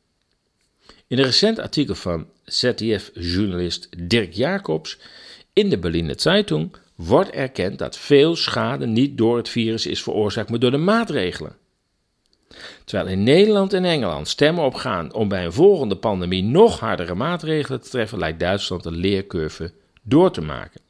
In 1.06 1.18
een 1.18 1.24
recent 1.24 1.58
artikel 1.58 1.94
van 1.94 2.26
ZDF-journalist 2.44 3.88
Dirk 4.08 4.32
Jacobs 4.32 4.98
in 5.52 5.70
de 5.70 5.78
Berliner 5.78 6.20
Zeitung 6.20 6.76
wordt 6.94 7.30
erkend 7.30 7.78
dat 7.78 7.98
veel 7.98 8.36
schade 8.36 8.86
niet 8.86 9.18
door 9.18 9.36
het 9.36 9.48
virus 9.48 9.86
is 9.86 10.02
veroorzaakt, 10.02 10.50
maar 10.50 10.58
door 10.58 10.70
de 10.70 10.76
maatregelen. 10.76 11.56
Terwijl 12.84 13.08
in 13.08 13.22
Nederland 13.22 13.72
en 13.72 13.84
Engeland 13.84 14.28
stemmen 14.28 14.64
opgaan 14.64 15.12
om 15.12 15.28
bij 15.28 15.44
een 15.44 15.52
volgende 15.52 15.96
pandemie 15.96 16.42
nog 16.42 16.80
hardere 16.80 17.14
maatregelen 17.14 17.80
te 17.80 17.88
treffen, 17.88 18.18
lijkt 18.18 18.40
Duitsland 18.40 18.82
de 18.82 18.92
leercurve 18.92 19.72
door 20.02 20.30
te 20.30 20.40
maken. 20.40 20.80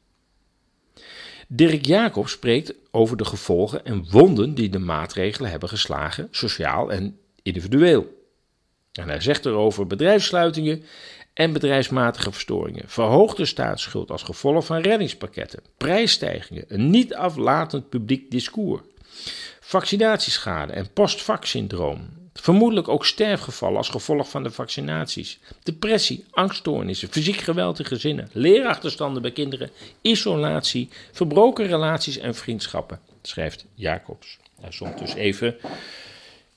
Dirk 1.47 1.85
Jacob 1.85 2.27
spreekt 2.27 2.73
over 2.91 3.17
de 3.17 3.25
gevolgen 3.25 3.85
en 3.85 4.09
wonden 4.09 4.53
die 4.53 4.69
de 4.69 4.79
maatregelen 4.79 5.49
hebben 5.49 5.69
geslagen, 5.69 6.27
sociaal 6.31 6.91
en 6.91 7.17
individueel. 7.43 8.15
En 8.91 9.09
hij 9.09 9.21
zegt 9.21 9.45
erover 9.45 9.87
bedrijfssluitingen 9.87 10.83
en 11.33 11.53
bedrijfsmatige 11.53 12.31
verstoringen, 12.31 12.83
verhoogde 12.87 13.45
staatsschuld 13.45 14.11
als 14.11 14.23
gevolg 14.23 14.65
van 14.65 14.81
reddingspakketten, 14.81 15.63
prijsstijgingen, 15.77 16.65
een 16.67 16.89
niet 16.89 17.15
aflatend 17.15 17.89
publiek 17.89 18.31
discours, 18.31 18.81
vaccinatieschade 19.67 20.73
en 20.73 20.93
postvac-syndroom, 20.93 22.29
vermoedelijk 22.33 22.87
ook 22.87 23.05
sterfgevallen 23.05 23.77
als 23.77 23.89
gevolg 23.89 24.29
van 24.29 24.43
de 24.43 24.51
vaccinaties, 24.51 25.39
depressie, 25.63 26.25
angststoornissen, 26.31 27.09
fysiek 27.09 27.37
geweld 27.37 27.79
in 27.79 27.85
gezinnen, 27.85 28.29
leerachterstanden 28.31 29.21
bij 29.21 29.31
kinderen, 29.31 29.69
isolatie, 30.01 30.89
verbroken 31.11 31.67
relaties 31.67 32.17
en 32.17 32.35
vriendschappen, 32.35 32.99
schrijft 33.21 33.65
Jacobs. 33.73 34.37
Hij 34.61 34.71
somt 34.71 34.97
dus 34.97 35.13
even 35.13 35.55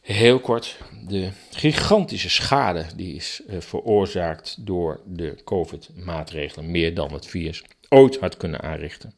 heel 0.01 0.41
kort 0.41 0.77
de 1.07 1.31
gigantische 1.51 2.31
schade 2.31 2.87
die 2.97 3.15
is 3.15 3.41
uh, 3.49 3.61
veroorzaakt 3.61 4.57
door 4.59 5.01
de 5.07 5.37
COVID-maatregelen, 5.45 6.71
meer 6.71 6.95
dan 6.95 7.13
het 7.13 7.27
virus 7.27 7.63
ooit 7.89 8.19
had 8.19 8.37
kunnen 8.37 8.61
aanrichten. 8.61 9.15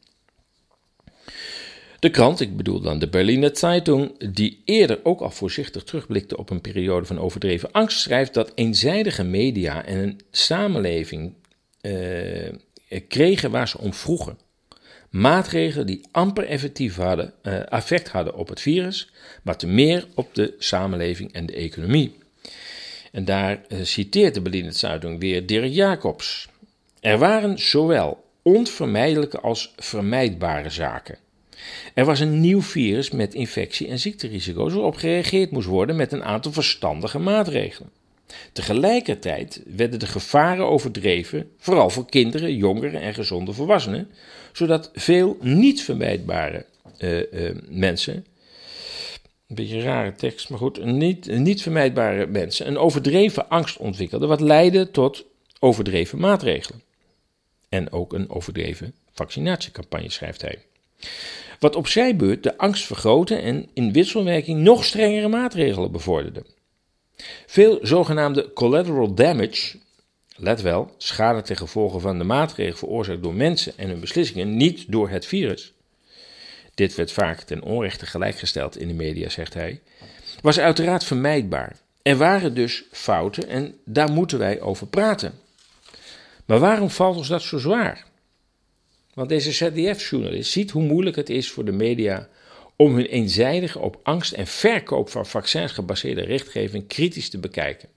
De 2.02 2.10
krant, 2.10 2.40
ik 2.40 2.56
bedoel 2.56 2.80
dan 2.80 2.98
de 2.98 3.08
Berliner 3.08 3.50
Zeitung, 3.56 4.30
die 4.32 4.62
eerder 4.64 5.00
ook 5.02 5.20
al 5.20 5.30
voorzichtig 5.30 5.84
terugblikte 5.84 6.36
op 6.36 6.50
een 6.50 6.60
periode 6.60 7.06
van 7.06 7.18
overdreven 7.18 7.72
angst, 7.72 8.00
schrijft 8.00 8.34
dat 8.34 8.52
eenzijdige 8.54 9.24
media 9.24 9.84
en 9.84 9.98
een 9.98 10.20
samenleving 10.30 11.34
uh, 11.82 12.52
kregen 13.08 13.50
waar 13.50 13.68
ze 13.68 13.78
om 13.78 13.94
vroegen. 13.94 14.38
Maatregelen 15.10 15.86
die 15.86 16.06
amper 16.10 16.44
effectief 16.44 16.96
hadden, 16.96 17.32
uh, 17.42 17.72
effect 17.72 18.08
hadden 18.08 18.34
op 18.34 18.48
het 18.48 18.60
virus, 18.60 19.12
maar 19.42 19.56
te 19.56 19.66
meer 19.66 20.06
op 20.14 20.34
de 20.34 20.54
samenleving 20.58 21.32
en 21.32 21.46
de 21.46 21.54
economie. 21.54 22.18
En 23.12 23.24
daar 23.24 23.60
citeert 23.82 24.34
de 24.34 24.40
Berliner 24.40 24.72
Zeitung 24.72 25.20
weer 25.20 25.46
Dirk 25.46 25.72
Jacobs. 25.72 26.48
Er 27.00 27.18
waren 27.18 27.58
zowel 27.58 28.24
onvermijdelijke 28.42 29.40
als 29.40 29.72
vermijdbare 29.76 30.70
zaken. 30.70 31.18
Er 31.94 32.04
was 32.04 32.20
een 32.20 32.40
nieuw 32.40 32.62
virus 32.62 33.10
met 33.10 33.34
infectie- 33.34 33.88
en 33.88 33.98
ziekterisico's 33.98 34.72
waarop 34.72 34.96
gereageerd 34.96 35.50
moest 35.50 35.66
worden 35.66 35.96
met 35.96 36.12
een 36.12 36.24
aantal 36.24 36.52
verstandige 36.52 37.18
maatregelen. 37.18 37.90
Tegelijkertijd 38.52 39.62
werden 39.66 39.98
de 39.98 40.06
gevaren 40.06 40.66
overdreven, 40.66 41.50
vooral 41.58 41.90
voor 41.90 42.06
kinderen, 42.06 42.56
jongeren 42.56 43.00
en 43.00 43.14
gezonde 43.14 43.52
volwassenen, 43.52 44.10
zodat 44.52 44.90
veel 44.94 45.36
niet 45.40 45.82
vermijdbare 45.82 46.66
uh, 46.98 47.18
uh, 47.18 47.50
mensen, 47.68 48.26
een 49.48 49.54
beetje 49.54 49.82
rare 49.82 50.14
tekst, 50.14 50.48
maar 50.48 50.58
goed, 50.58 50.84
niet, 50.84 51.26
niet 51.26 51.62
vermijdbare 51.62 52.26
mensen 52.26 52.66
een 52.66 52.78
overdreven 52.78 53.48
angst 53.48 53.76
ontwikkelden, 53.76 54.28
wat 54.28 54.40
leidde 54.40 54.90
tot 54.90 55.24
overdreven 55.58 56.18
maatregelen. 56.18 56.82
En 57.68 57.92
ook 57.92 58.12
een 58.12 58.30
overdreven 58.30 58.94
vaccinatiecampagne, 59.12 60.10
schrijft 60.10 60.40
hij. 60.40 60.58
Wat 61.58 61.76
op 61.76 61.86
zijn 61.86 62.16
beurt 62.16 62.42
de 62.42 62.58
angst 62.58 62.86
vergrootte 62.86 63.36
en 63.36 63.68
in 63.72 63.92
wisselwerking 63.92 64.60
nog 64.60 64.84
strengere 64.84 65.28
maatregelen 65.28 65.92
bevorderde. 65.92 66.44
Veel 67.46 67.78
zogenaamde 67.82 68.52
collateral 68.52 69.14
damage, 69.14 69.76
let 70.36 70.60
wel, 70.60 70.94
schade 70.96 71.42
ten 71.42 71.56
gevolge 71.56 72.00
van 72.00 72.18
de 72.18 72.24
maatregelen 72.24 72.78
veroorzaakt 72.78 73.22
door 73.22 73.34
mensen 73.34 73.72
en 73.76 73.88
hun 73.88 74.00
beslissingen, 74.00 74.56
niet 74.56 74.84
door 74.88 75.08
het 75.08 75.26
virus. 75.26 75.72
Dit 76.74 76.94
werd 76.94 77.12
vaak 77.12 77.40
ten 77.40 77.62
onrechte 77.62 78.06
gelijkgesteld 78.06 78.78
in 78.78 78.88
de 78.88 78.94
media, 78.94 79.28
zegt 79.28 79.54
hij, 79.54 79.80
was 80.40 80.58
uiteraard 80.58 81.04
vermijdbaar. 81.04 81.76
Er 82.02 82.16
waren 82.16 82.54
dus 82.54 82.84
fouten 82.90 83.48
en 83.48 83.74
daar 83.84 84.12
moeten 84.12 84.38
wij 84.38 84.60
over 84.60 84.86
praten. 84.86 85.32
Maar 86.46 86.58
waarom 86.58 86.90
valt 86.90 87.16
ons 87.16 87.28
dat 87.28 87.42
zo 87.42 87.58
zwaar? 87.58 88.04
Want 89.14 89.28
deze 89.28 89.52
ZDF-journalist 89.52 90.50
ziet 90.50 90.70
hoe 90.70 90.82
moeilijk 90.82 91.16
het 91.16 91.30
is 91.30 91.50
voor 91.50 91.64
de 91.64 91.72
media 91.72 92.28
om 92.76 92.94
hun 92.94 93.06
eenzijdige 93.06 93.78
op 93.78 94.00
angst 94.02 94.32
en 94.32 94.46
verkoop 94.46 95.08
van 95.08 95.26
vaccins 95.26 95.72
gebaseerde 95.72 96.22
richtgeving 96.22 96.86
kritisch 96.86 97.28
te 97.28 97.38
bekijken. 97.38 97.88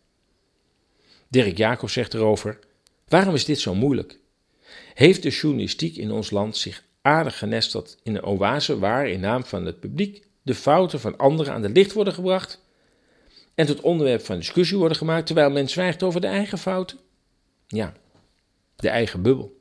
Dirk 1.28 1.58
Jacob 1.58 1.90
zegt 1.90 2.14
erover: 2.14 2.60
Waarom 3.08 3.34
is 3.34 3.46
dit 3.46 3.60
zo 3.60 3.76
moeilijk? 3.76 4.20
Heeft 4.94 5.24
de 5.24 5.30
journalistiek 5.30 5.96
in 5.96 6.12
ons 6.12 6.30
land 6.30 6.58
zich 6.58 6.84
aardig 7.02 7.38
genesteld 7.38 7.98
in 8.04 8.16
een 8.16 8.24
oase 8.24 8.80
waar 8.80 9.10
in 9.10 9.20
naam 9.20 9.46
van 9.46 9.66
het 9.66 9.80
publiek 9.80 10.28
de 10.42 10.56
fouten 10.56 11.00
van 11.00 11.18
anderen 11.18 11.54
aan 11.54 11.62
de 11.62 11.70
licht 11.70 11.94
worden 11.94 12.14
gebracht 12.14 12.64
en 13.56 13.66
tot 13.66 13.82
onderwerp 13.82 14.22
van 14.22 14.38
discussie 14.38 14.78
worden 14.78 14.98
gemaakt 14.98 15.26
terwijl 15.26 15.50
men 15.50 15.70
zwijgt 15.70 16.04
over 16.04 16.22
de 16.22 16.28
eigen 16.28 16.58
fouten? 16.58 16.98
Ja, 17.68 17.94
de 18.76 18.90
eigen 18.90 19.22
bubbel. 19.22 19.55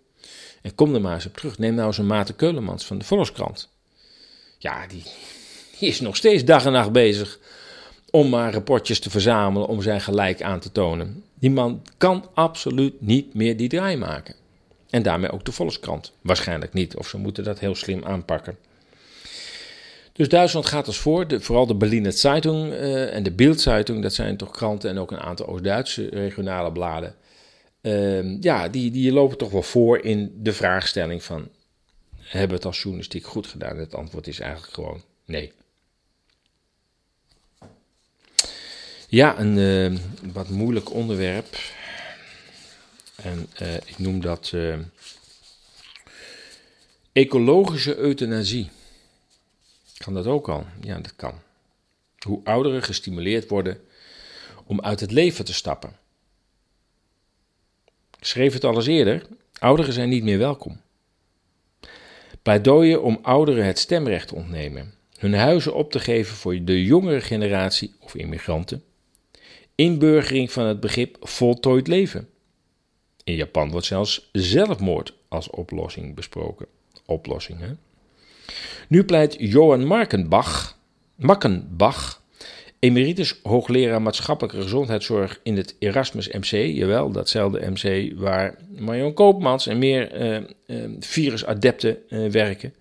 En 0.64 0.74
kom 0.74 0.94
er 0.94 1.00
maar 1.00 1.14
eens 1.14 1.26
op 1.26 1.36
terug. 1.36 1.58
Neem 1.58 1.74
nou 1.74 1.86
eens 1.86 1.98
een 1.98 2.06
Maarten 2.06 2.36
Keulemans 2.36 2.84
van 2.84 2.98
de 2.98 3.04
Volkskrant. 3.04 3.68
Ja, 4.58 4.86
die, 4.86 5.02
die 5.78 5.88
is 5.88 6.00
nog 6.00 6.16
steeds 6.16 6.44
dag 6.44 6.64
en 6.64 6.72
nacht 6.72 6.92
bezig 6.92 7.38
om 8.10 8.28
maar 8.28 8.52
rapportjes 8.52 9.00
te 9.00 9.10
verzamelen 9.10 9.68
om 9.68 9.82
zijn 9.82 10.00
gelijk 10.00 10.42
aan 10.42 10.60
te 10.60 10.72
tonen. 10.72 11.24
Die 11.34 11.50
man 11.50 11.82
kan 11.98 12.28
absoluut 12.34 13.00
niet 13.00 13.34
meer 13.34 13.56
die 13.56 13.68
draai 13.68 13.96
maken. 13.96 14.34
En 14.90 15.02
daarmee 15.02 15.30
ook 15.30 15.44
de 15.44 15.52
Volkskrant. 15.52 16.12
Waarschijnlijk 16.20 16.72
niet, 16.72 16.96
of 16.96 17.08
ze 17.08 17.18
moeten 17.18 17.44
dat 17.44 17.58
heel 17.58 17.74
slim 17.74 18.04
aanpakken. 18.04 18.56
Dus 20.12 20.28
Duitsland 20.28 20.66
gaat 20.66 20.86
als 20.86 20.98
voor, 20.98 21.26
de, 21.28 21.40
vooral 21.40 21.66
de 21.66 21.74
Berliner 21.74 22.12
Zeitung 22.12 22.72
uh, 22.72 23.14
en 23.14 23.22
de 23.22 23.32
Bildzeitung, 23.32 24.02
dat 24.02 24.14
zijn 24.14 24.36
toch 24.36 24.50
kranten 24.50 24.90
en 24.90 24.98
ook 24.98 25.10
een 25.10 25.20
aantal 25.20 25.46
Oost-Duitse 25.46 26.08
regionale 26.08 26.72
bladen. 26.72 27.14
Uh, 27.86 28.40
ja, 28.40 28.68
die, 28.68 28.90
die 28.90 29.12
lopen 29.12 29.38
toch 29.38 29.50
wel 29.50 29.62
voor 29.62 29.98
in 29.98 30.32
de 30.42 30.52
vraagstelling 30.52 31.22
van, 31.22 31.48
hebben 32.16 32.48
we 32.48 32.54
het 32.54 32.64
als 32.64 32.82
journalistiek 32.82 33.26
goed 33.26 33.46
gedaan? 33.46 33.78
Het 33.78 33.94
antwoord 33.94 34.26
is 34.26 34.40
eigenlijk 34.40 34.74
gewoon 34.74 35.02
nee. 35.24 35.52
Ja, 39.08 39.38
een 39.38 39.56
uh, 39.56 39.98
wat 40.32 40.48
moeilijk 40.48 40.92
onderwerp. 40.92 41.58
En 43.16 43.48
uh, 43.62 43.74
ik 43.74 43.98
noem 43.98 44.20
dat 44.20 44.50
uh, 44.54 44.78
ecologische 47.12 47.96
euthanasie. 47.96 48.70
Kan 49.96 50.14
dat 50.14 50.26
ook 50.26 50.48
al? 50.48 50.66
Ja, 50.80 50.98
dat 50.98 51.16
kan. 51.16 51.40
Hoe 52.18 52.40
ouderen 52.44 52.82
gestimuleerd 52.82 53.48
worden 53.48 53.80
om 54.66 54.80
uit 54.80 55.00
het 55.00 55.10
leven 55.10 55.44
te 55.44 55.54
stappen. 55.54 55.96
Schreef 58.26 58.52
het 58.52 58.64
al 58.64 58.74
eens 58.74 58.86
eerder: 58.86 59.26
ouderen 59.58 59.92
zijn 59.92 60.08
niet 60.08 60.22
meer 60.22 60.38
welkom. 60.38 60.80
Pleidooien 62.42 63.02
om 63.02 63.18
ouderen 63.22 63.64
het 63.64 63.78
stemrecht 63.78 64.28
te 64.28 64.34
ontnemen, 64.34 64.94
hun 65.18 65.34
huizen 65.34 65.74
op 65.74 65.90
te 65.90 66.00
geven 66.00 66.36
voor 66.36 66.64
de 66.64 66.84
jongere 66.84 67.20
generatie 67.20 67.94
of 68.00 68.14
immigranten. 68.14 68.82
Inburgering 69.74 70.52
van 70.52 70.64
het 70.64 70.80
begrip 70.80 71.16
voltooid 71.20 71.86
leven. 71.86 72.28
In 73.24 73.34
Japan 73.34 73.70
wordt 73.70 73.86
zelfs 73.86 74.28
zelfmoord 74.32 75.14
als 75.28 75.50
oplossing 75.50 76.14
besproken. 76.14 76.66
Oplossing, 77.06 77.60
hè? 77.60 77.72
Nu 78.88 79.04
pleit 79.04 79.36
Johan 79.38 79.86
Markenbach, 79.86 80.78
Makkenbach, 81.14 82.22
emeritus 82.84 83.34
hoogleraar 83.42 84.02
maatschappelijke 84.02 84.62
gezondheidszorg 84.62 85.40
in 85.42 85.56
het 85.56 85.76
Erasmus 85.78 86.28
MC, 86.28 86.50
jawel, 86.50 87.10
datzelfde 87.10 87.70
MC 87.70 88.12
waar 88.16 88.58
Marion 88.78 89.14
Koopmans 89.14 89.66
en 89.66 89.78
meer 89.78 90.22
uh, 90.22 90.40
uh, 90.66 90.96
virusadepten 91.00 91.98
uh, 92.08 92.30
werken, 92.30 92.74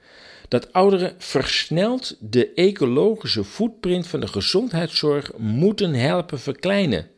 dat 0.48 0.74
ouderen 0.74 1.16
versneld 1.18 2.18
de 2.20 2.54
ecologische 2.54 3.44
footprint 3.44 4.08
van 4.08 4.20
de 4.20 4.28
gezondheidszorg 4.28 5.32
moeten 5.38 5.94
helpen 5.94 6.40
verkleinen. 6.40 7.10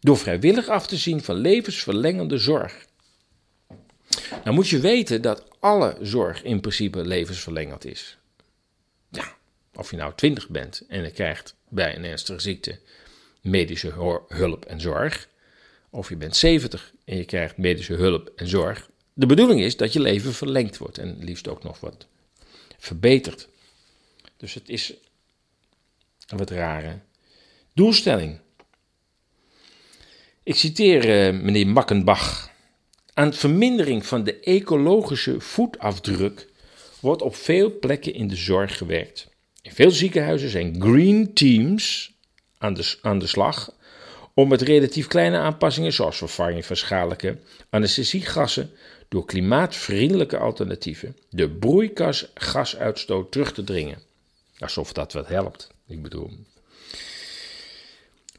Door 0.00 0.16
vrijwillig 0.16 0.68
af 0.68 0.86
te 0.86 0.96
zien 0.96 1.22
van 1.22 1.36
levensverlengende 1.36 2.38
zorg. 2.38 2.86
Nou 4.44 4.56
moet 4.56 4.68
je 4.68 4.80
weten 4.80 5.22
dat 5.22 5.44
alle 5.58 5.96
zorg 6.02 6.42
in 6.42 6.60
principe 6.60 7.06
levensverlengend 7.06 7.84
is. 7.84 8.18
Ja, 9.10 9.36
of 9.74 9.90
je 9.90 9.96
nou 9.96 10.12
20 10.16 10.48
bent 10.48 10.84
en 10.88 11.02
je 11.02 11.10
krijgt 11.10 11.56
bij 11.68 11.96
een 11.96 12.04
ernstige 12.04 12.40
ziekte 12.40 12.78
medische 13.40 13.92
hulp 14.28 14.64
en 14.64 14.80
zorg, 14.80 15.28
of 15.90 16.08
je 16.08 16.16
bent 16.16 16.36
70 16.36 16.92
en 17.04 17.16
je 17.16 17.24
krijgt 17.24 17.56
medische 17.56 17.94
hulp 17.94 18.32
en 18.36 18.48
zorg. 18.48 18.90
De 19.12 19.26
bedoeling 19.26 19.60
is 19.60 19.76
dat 19.76 19.92
je 19.92 20.00
leven 20.00 20.32
verlengd 20.32 20.78
wordt 20.78 20.98
en 20.98 21.16
liefst 21.18 21.48
ook 21.48 21.62
nog 21.62 21.80
wat 21.80 22.06
verbeterd. 22.78 23.48
Dus 24.36 24.54
het 24.54 24.68
is 24.68 24.94
een 26.26 26.38
wat 26.38 26.50
rare 26.50 26.98
doelstelling. 27.72 28.38
Ik 30.42 30.54
citeer 30.54 31.04
uh, 31.04 31.40
meneer 31.42 31.66
Makkenbach. 31.66 32.50
Aan 33.14 33.34
vermindering 33.34 34.06
van 34.06 34.24
de 34.24 34.40
ecologische 34.40 35.40
voetafdruk 35.40 36.48
wordt 37.00 37.22
op 37.22 37.34
veel 37.34 37.78
plekken 37.78 38.14
in 38.14 38.28
de 38.28 38.36
zorg 38.36 38.76
gewerkt. 38.76 39.27
Veel 39.72 39.90
ziekenhuizen 39.90 40.48
zijn 40.48 40.80
green 40.80 41.32
teams 41.34 42.12
aan 42.58 42.74
de, 42.74 42.96
aan 43.02 43.18
de 43.18 43.26
slag 43.26 43.72
om 44.34 44.48
met 44.48 44.62
relatief 44.62 45.06
kleine 45.06 45.38
aanpassingen, 45.38 45.92
zoals 45.92 46.16
vervanging 46.16 46.66
van 46.66 46.76
schadelijke 46.76 47.38
anesthesiegassen, 47.70 48.70
door 49.08 49.24
klimaatvriendelijke 49.24 50.38
alternatieven 50.38 51.16
de 51.30 51.50
broeikasgasuitstoot 51.50 53.32
terug 53.32 53.52
te 53.52 53.64
dringen. 53.64 54.02
Alsof 54.58 54.92
dat 54.92 55.12
wat 55.12 55.28
helpt. 55.28 55.70
Ik 55.86 56.02
bedoel, 56.02 56.30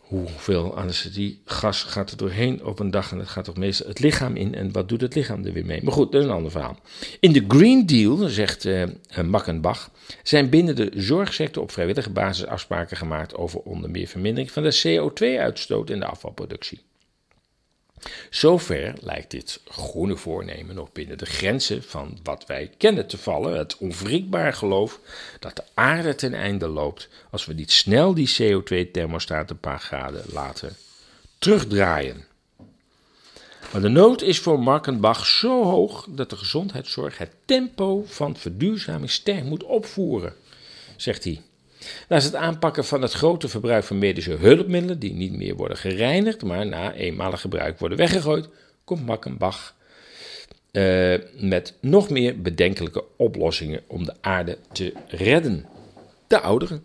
hoeveel 0.10 0.78
anesthesiegas 0.78 1.84
gaat 1.84 2.12
er 2.12 2.18
doorheen 2.18 2.66
op 2.66 2.80
een 2.80 2.91
dag 2.91 3.12
en 3.12 3.20
het 3.20 3.28
gaat 3.28 3.45
toch 3.45 3.57
meestal 3.57 3.88
het 3.88 3.99
lichaam 3.99 4.36
in 4.36 4.55
en 4.55 4.72
wat 4.72 4.89
doet 4.89 5.01
het 5.01 5.16
lichaam 5.16 5.45
er 5.45 5.53
weer 5.53 5.66
mee? 5.66 5.84
Maar 5.84 5.93
goed, 5.93 6.12
dat 6.12 6.22
is 6.22 6.28
een 6.28 6.34
ander 6.34 6.51
verhaal. 6.51 6.78
In 7.20 7.34
de 7.34 7.45
Green 7.47 7.86
Deal, 7.86 8.18
zegt 8.18 8.66
uh, 8.66 8.84
Makkenbach, 9.26 9.91
zijn 10.24 10.49
binnen 10.49 10.76
de 10.76 10.91
zorgsector 10.95 11.64
op 11.64 11.72
vrijwillige 11.72 12.10
basis 12.10 12.45
afspraken 12.45 12.97
gemaakt 12.97 13.36
over 13.36 13.60
onder 13.60 13.89
meer 13.89 14.07
vermindering 14.07 14.51
van 14.51 14.64
de 14.64 14.82
CO2-uitstoot 14.88 15.89
en 15.89 15.99
de 15.99 16.05
afvalproductie. 16.05 16.80
Zover 18.30 18.93
lijkt 19.02 19.32
dit 19.32 19.62
groene 19.68 20.16
voornemen 20.16 20.76
nog 20.76 20.91
binnen 20.91 21.18
de 21.18 21.26
grenzen 21.26 21.84
van 21.84 22.20
wat 22.24 22.45
wij 22.45 22.72
kennen 22.78 23.08
te 23.08 23.18
vallen, 23.18 23.58
het 23.58 23.78
onwrikbaar 23.78 24.54
geloof 24.54 25.00
dat 25.39 25.56
de 25.56 25.64
aarde 25.74 26.16
ten 26.16 26.34
einde 26.34 26.68
loopt 26.68 27.10
als 27.32 27.45
we 27.45 27.54
niet 27.54 27.72
snel 27.72 28.14
die 28.14 28.36
CO2-thermostaat 28.41 29.50
een 29.50 29.60
paar 29.60 29.80
graden 29.80 30.24
laten 30.32 30.76
terugdraaien. 31.38 32.28
Maar 33.72 33.82
de 33.82 33.89
nood 33.89 34.22
is 34.22 34.39
voor 34.39 34.60
Markenbach 34.60 35.26
zo 35.26 35.64
hoog 35.64 36.06
dat 36.10 36.30
de 36.30 36.36
gezondheidszorg 36.36 37.18
het 37.18 37.32
tempo 37.45 38.04
van 38.06 38.38
verduurzaming 38.38 39.12
sterk 39.12 39.43
moet 39.43 39.64
opvoeren, 39.64 40.36
zegt 40.95 41.24
hij. 41.24 41.41
Naast 42.08 42.26
het 42.26 42.36
aanpakken 42.36 42.86
van 42.86 43.02
het 43.02 43.14
grote 43.14 43.48
verbruik 43.48 43.84
van 43.84 43.98
medische 43.98 44.32
hulpmiddelen, 44.32 45.00
die 45.00 45.14
niet 45.14 45.34
meer 45.34 45.56
worden 45.56 45.78
gereinigd, 45.78 46.44
maar 46.44 46.66
na 46.66 46.94
eenmalig 46.94 47.42
gebruik 47.42 47.80
worden 47.80 47.98
weggegooid, 47.98 48.50
komt 48.84 49.06
Makkenbach 49.06 49.76
uh, 50.72 51.16
met 51.36 51.74
nog 51.82 52.10
meer 52.10 52.42
bedenkelijke 52.42 53.04
oplossingen 53.16 53.82
om 53.88 54.06
de 54.06 54.14
aarde 54.22 54.58
te 54.72 54.94
redden. 55.08 55.66
De 56.28 56.40
ouderen. 56.40 56.84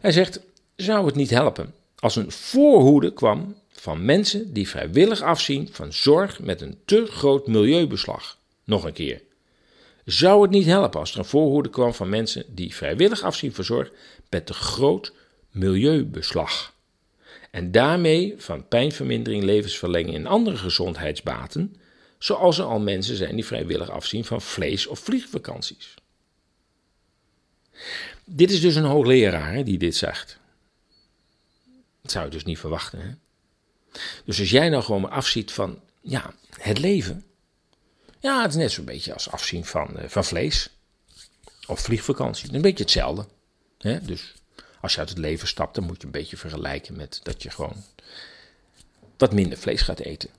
Hij 0.00 0.12
zegt: 0.12 0.40
zou 0.76 1.06
het 1.06 1.14
niet 1.14 1.30
helpen 1.30 1.74
als 1.98 2.16
een 2.16 2.30
voorhoede 2.30 3.12
kwam 3.12 3.54
van 3.68 4.04
mensen 4.04 4.52
die 4.52 4.68
vrijwillig 4.68 5.22
afzien 5.22 5.68
van 5.72 5.92
zorg 5.92 6.40
met 6.40 6.60
een 6.60 6.78
te 6.84 7.06
groot 7.06 7.46
milieubeslag? 7.46 8.38
Nog 8.64 8.84
een 8.84 8.92
keer. 8.92 9.22
Zou 10.04 10.42
het 10.42 10.50
niet 10.50 10.66
helpen 10.66 11.00
als 11.00 11.12
er 11.12 11.18
een 11.18 11.24
voorhoede 11.24 11.70
kwam 11.70 11.94
van 11.94 12.08
mensen 12.08 12.44
die 12.48 12.74
vrijwillig 12.74 13.22
afzien 13.22 13.54
van 13.54 13.64
zorg 13.64 13.90
met 14.30 14.46
te 14.46 14.54
groot 14.54 15.12
milieubeslag? 15.50 16.74
En 17.50 17.70
daarmee 17.70 18.34
van 18.36 18.68
pijnvermindering, 18.68 19.42
levensverlenging 19.42 20.14
en 20.14 20.26
andere 20.26 20.56
gezondheidsbaten, 20.56 21.76
zoals 22.18 22.58
er 22.58 22.64
al 22.64 22.80
mensen 22.80 23.16
zijn 23.16 23.34
die 23.34 23.44
vrijwillig 23.44 23.90
afzien 23.90 24.24
van 24.24 24.40
vlees- 24.40 24.86
of 24.86 24.98
vliegvakanties. 24.98 25.94
Dit 28.24 28.50
is 28.50 28.60
dus 28.60 28.74
een 28.74 28.84
hoogleraar 28.84 29.64
die 29.64 29.78
dit 29.78 29.96
zegt. 29.96 30.38
Dat 32.02 32.12
zou 32.12 32.24
je 32.24 32.30
dus 32.30 32.44
niet 32.44 32.58
verwachten. 32.58 33.00
Hè? 33.00 33.10
Dus 34.24 34.40
als 34.40 34.50
jij 34.50 34.68
nou 34.68 34.82
gewoon 34.82 35.10
afziet 35.10 35.52
van 35.52 35.80
ja, 36.00 36.34
het 36.58 36.78
leven, 36.78 37.24
ja, 38.24 38.42
het 38.42 38.50
is 38.50 38.56
net 38.56 38.72
zo'n 38.72 38.84
beetje 38.84 39.12
als 39.12 39.30
afzien 39.30 39.64
van, 39.64 39.88
uh, 39.96 40.04
van 40.06 40.24
vlees. 40.24 40.70
Of 41.66 41.80
vliegvakantie. 41.80 42.54
Een 42.54 42.62
beetje 42.62 42.84
hetzelfde. 42.84 43.26
Hè? 43.78 44.00
Dus 44.00 44.34
als 44.80 44.92
je 44.92 44.98
uit 44.98 45.08
het 45.08 45.18
leven 45.18 45.48
stapt, 45.48 45.74
dan 45.74 45.84
moet 45.84 46.00
je 46.00 46.06
een 46.06 46.12
beetje 46.12 46.36
vergelijken 46.36 46.96
met 46.96 47.20
dat 47.22 47.42
je 47.42 47.50
gewoon 47.50 47.84
wat 49.16 49.32
minder 49.32 49.58
vlees 49.58 49.82
gaat 49.82 49.98
eten. 49.98 50.30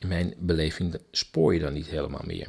In 0.00 0.08
mijn 0.08 0.34
beleving 0.38 0.96
spoor 1.10 1.54
je 1.54 1.60
dan 1.60 1.72
niet 1.72 1.86
helemaal 1.86 2.24
meer. 2.24 2.48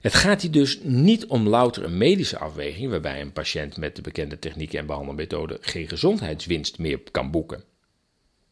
Het 0.00 0.14
gaat 0.14 0.42
hier 0.42 0.50
dus 0.50 0.78
niet 0.82 1.26
om 1.26 1.48
louter 1.48 1.84
een 1.84 1.98
medische 1.98 2.38
afweging, 2.38 2.90
waarbij 2.90 3.20
een 3.20 3.32
patiënt 3.32 3.76
met 3.76 3.96
de 3.96 4.02
bekende 4.02 4.38
technieken 4.38 4.78
en 4.78 4.86
behandelmethoden 4.86 5.58
geen 5.60 5.88
gezondheidswinst 5.88 6.78
meer 6.78 7.00
kan 7.10 7.30
boeken. 7.30 7.64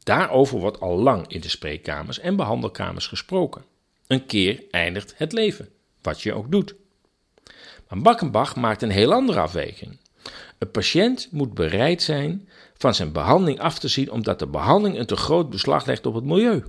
Daarover 0.03 0.59
wordt 0.59 0.81
al 0.81 0.99
lang 0.99 1.29
in 1.29 1.41
de 1.41 1.49
spreekkamers 1.49 2.19
en 2.19 2.37
behandelkamers 2.37 3.07
gesproken. 3.07 3.65
Een 4.07 4.27
keer 4.27 4.65
eindigt 4.71 5.15
het 5.17 5.33
leven, 5.33 5.69
wat 6.03 6.23
je 6.23 6.35
ook 6.35 6.51
doet. 6.51 6.75
Maar 7.89 8.01
Bakkenbach 8.01 8.57
maakt 8.57 8.83
een 8.83 8.91
heel 8.91 9.13
andere 9.13 9.41
afweging. 9.41 9.99
Een 10.59 10.71
patiënt 10.71 11.29
moet 11.31 11.55
bereid 11.55 12.03
zijn 12.03 12.49
van 12.77 12.95
zijn 12.95 13.13
behandeling 13.13 13.61
af 13.61 13.79
te 13.79 13.89
zien 13.89 14.11
omdat 14.11 14.39
de 14.39 14.47
behandeling 14.47 14.99
een 14.99 15.07
te 15.07 15.17
groot 15.17 15.51
beslag 15.51 15.87
legt 15.87 16.07
op 16.07 16.15
het 16.15 16.25
milieu. 16.25 16.65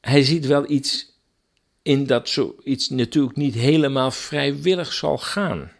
Hij 0.00 0.22
ziet 0.22 0.46
wel 0.46 0.70
iets 0.70 1.18
in 1.82 2.06
dat 2.06 2.28
zoiets 2.28 2.88
natuurlijk 2.88 3.36
niet 3.36 3.54
helemaal 3.54 4.10
vrijwillig 4.10 4.92
zal 4.92 5.18
gaan. 5.18 5.72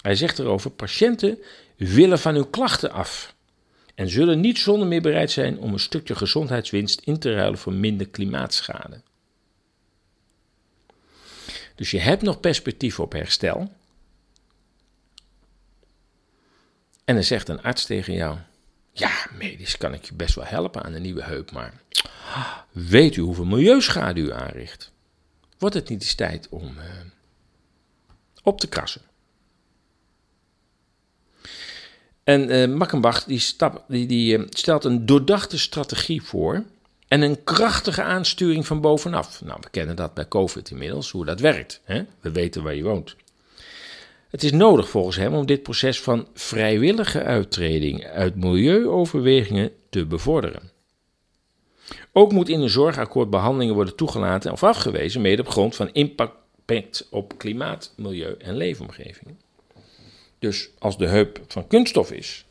Hij 0.00 0.14
zegt 0.14 0.38
erover: 0.38 0.70
patiënten 0.70 1.38
willen 1.76 2.18
van 2.18 2.34
hun 2.34 2.50
klachten 2.50 2.90
af 2.90 3.34
en 3.96 4.08
zullen 4.08 4.40
niet 4.40 4.58
zonder 4.58 4.88
meer 4.88 5.00
bereid 5.00 5.30
zijn 5.30 5.58
om 5.58 5.72
een 5.72 5.78
stukje 5.78 6.14
gezondheidswinst 6.14 7.00
in 7.00 7.18
te 7.18 7.34
ruilen 7.34 7.58
voor 7.58 7.72
minder 7.72 8.08
klimaatschade. 8.08 9.02
Dus 11.74 11.90
je 11.90 11.98
hebt 11.98 12.22
nog 12.22 12.40
perspectief 12.40 13.00
op 13.00 13.12
herstel. 13.12 13.72
En 17.04 17.14
dan 17.14 17.24
zegt 17.24 17.48
een 17.48 17.62
arts 17.62 17.86
tegen 17.86 18.12
jou: 18.12 18.38
Ja, 18.92 19.26
medisch 19.38 19.76
kan 19.76 19.94
ik 19.94 20.04
je 20.04 20.14
best 20.14 20.34
wel 20.34 20.44
helpen 20.44 20.82
aan 20.82 20.92
een 20.92 21.02
nieuwe 21.02 21.22
heup, 21.22 21.52
maar 21.52 21.82
weet 22.72 23.16
u 23.16 23.20
hoeveel 23.20 23.44
milieuschade 23.44 24.20
u 24.20 24.32
aanricht? 24.32 24.92
Wordt 25.58 25.74
het 25.74 25.88
niet 25.88 26.02
eens 26.02 26.14
tijd 26.14 26.48
om 26.48 26.78
uh, 26.78 26.84
op 28.42 28.60
te 28.60 28.68
krassen? 28.68 29.02
En 32.26 32.50
uh, 32.50 32.76
Makkenbach 32.76 33.24
die, 33.24 33.42
die, 33.88 34.06
die 34.06 34.38
uh, 34.38 34.44
stelt 34.50 34.84
een 34.84 35.06
doordachte 35.06 35.58
strategie 35.58 36.22
voor 36.22 36.64
en 37.08 37.22
een 37.22 37.44
krachtige 37.44 38.02
aansturing 38.02 38.66
van 38.66 38.80
bovenaf. 38.80 39.42
Nou, 39.44 39.58
we 39.60 39.70
kennen 39.70 39.96
dat 39.96 40.14
bij 40.14 40.28
COVID 40.28 40.70
inmiddels, 40.70 41.10
hoe 41.10 41.24
dat 41.24 41.40
werkt. 41.40 41.80
Hè? 41.84 42.02
We 42.20 42.30
weten 42.30 42.62
waar 42.62 42.74
je 42.74 42.82
woont. 42.82 43.16
Het 44.28 44.42
is 44.42 44.52
nodig 44.52 44.88
volgens 44.88 45.16
hem 45.16 45.34
om 45.34 45.46
dit 45.46 45.62
proces 45.62 46.00
van 46.00 46.28
vrijwillige 46.34 47.22
uittreding 47.22 48.04
uit 48.04 48.36
milieuoverwegingen 48.36 49.72
te 49.90 50.06
bevorderen. 50.06 50.70
Ook 52.12 52.32
moet 52.32 52.48
in 52.48 52.60
een 52.60 52.70
zorgakkoord 52.70 53.30
behandelingen 53.30 53.74
worden 53.74 53.96
toegelaten 53.96 54.52
of 54.52 54.62
afgewezen, 54.62 55.20
mede 55.20 55.42
op 55.42 55.48
grond 55.48 55.76
van 55.76 55.90
impact 55.92 57.06
op 57.10 57.38
klimaat, 57.38 57.92
milieu 57.96 58.34
en 58.38 58.56
leefomgeving. 58.56 59.36
Dus 60.38 60.68
als 60.78 60.98
de 60.98 61.06
heup 61.06 61.40
van 61.48 61.66
kunststof 61.66 62.12
is, 62.12 62.44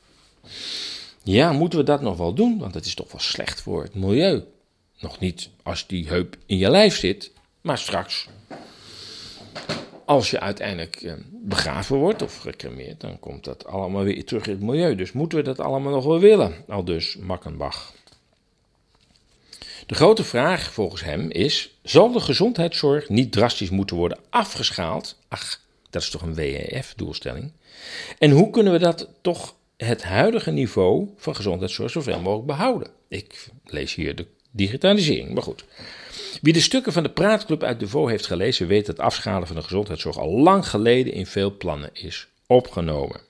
ja, 1.24 1.52
moeten 1.52 1.80
we 1.80 1.86
dat 1.86 2.02
nog 2.02 2.18
wel 2.18 2.34
doen? 2.34 2.58
Want 2.60 2.74
het 2.74 2.86
is 2.86 2.96
toch 2.96 3.12
wel 3.12 3.22
slecht 3.22 3.62
voor 3.62 3.84
het 3.84 3.96
milieu. 3.96 4.44
Nog 5.00 5.20
niet 5.20 5.50
als 5.64 5.88
die 5.88 6.08
heup 6.08 6.38
in 6.46 6.58
je 6.58 6.70
lijf 6.70 6.98
zit, 6.98 7.32
maar 7.62 7.78
straks. 7.78 8.28
Als 10.06 10.30
je 10.30 10.40
uiteindelijk 10.40 10.96
eh, 10.96 11.14
begraven 11.32 11.98
wordt 11.98 12.22
of 12.22 12.38
gecremeerd, 12.38 13.02
dan 13.02 13.20
komt 13.20 13.44
dat 13.44 13.66
allemaal 13.66 14.04
weer 14.04 14.26
terug 14.26 14.46
in 14.46 14.52
het 14.52 14.62
milieu. 14.62 14.96
Dus 14.96 15.12
moeten 15.12 15.38
we 15.38 15.44
dat 15.44 15.60
allemaal 15.60 15.94
nog 15.94 16.06
wel 16.06 16.20
willen? 16.20 16.54
Al 16.68 16.84
dus 16.84 17.16
Makkenbach. 17.16 17.94
De 19.86 19.96
grote 19.96 20.24
vraag 20.24 20.72
volgens 20.72 21.04
hem 21.04 21.30
is: 21.32 21.78
zal 21.84 22.12
de 22.12 22.20
gezondheidszorg 22.20 23.10
niet 23.10 23.32
drastisch 23.32 23.70
moeten 23.70 23.96
worden 23.96 24.20
afgeschaald? 24.30 25.18
Ach, 25.28 25.62
dat 25.96 26.04
is 26.04 26.10
toch 26.10 26.22
een 26.22 26.36
WEF-doelstelling? 26.36 27.52
En 28.20 28.32
hoe 28.32 28.50
kunnen 28.50 28.74
we 28.74 28.80
dat 28.80 29.10
toch 29.22 29.56
het 29.78 30.04
huidige 30.04 30.52
niveau 30.52 31.10
van 31.18 31.36
gezondheidszorg 31.36 31.92
zoveel 31.92 32.22
mogelijk 32.22 32.48
behouden? 32.48 32.88
Ik 33.08 33.48
lees 33.66 33.96
hier 33.96 34.16
de 34.16 34.26
digitalisering, 34.52 35.34
maar 35.34 35.44
goed. 35.44 35.66
Wie 36.42 36.54
de 36.54 36.62
stukken 36.62 36.94
van 36.94 37.04
de 37.04 37.10
Praatclub 37.10 37.64
uit 37.64 37.80
Devo 37.80 38.08
heeft 38.08 38.26
gelezen, 38.26 38.68
weet 38.68 38.86
dat 38.86 39.00
afschalen 39.00 39.48
van 39.48 39.56
de 39.56 39.62
gezondheidszorg 39.62 40.18
al 40.18 40.40
lang 40.40 40.68
geleden 40.68 41.14
in 41.14 41.26
veel 41.26 41.58
plannen 41.58 41.90
is 41.94 42.28
opgenomen. 42.48 43.22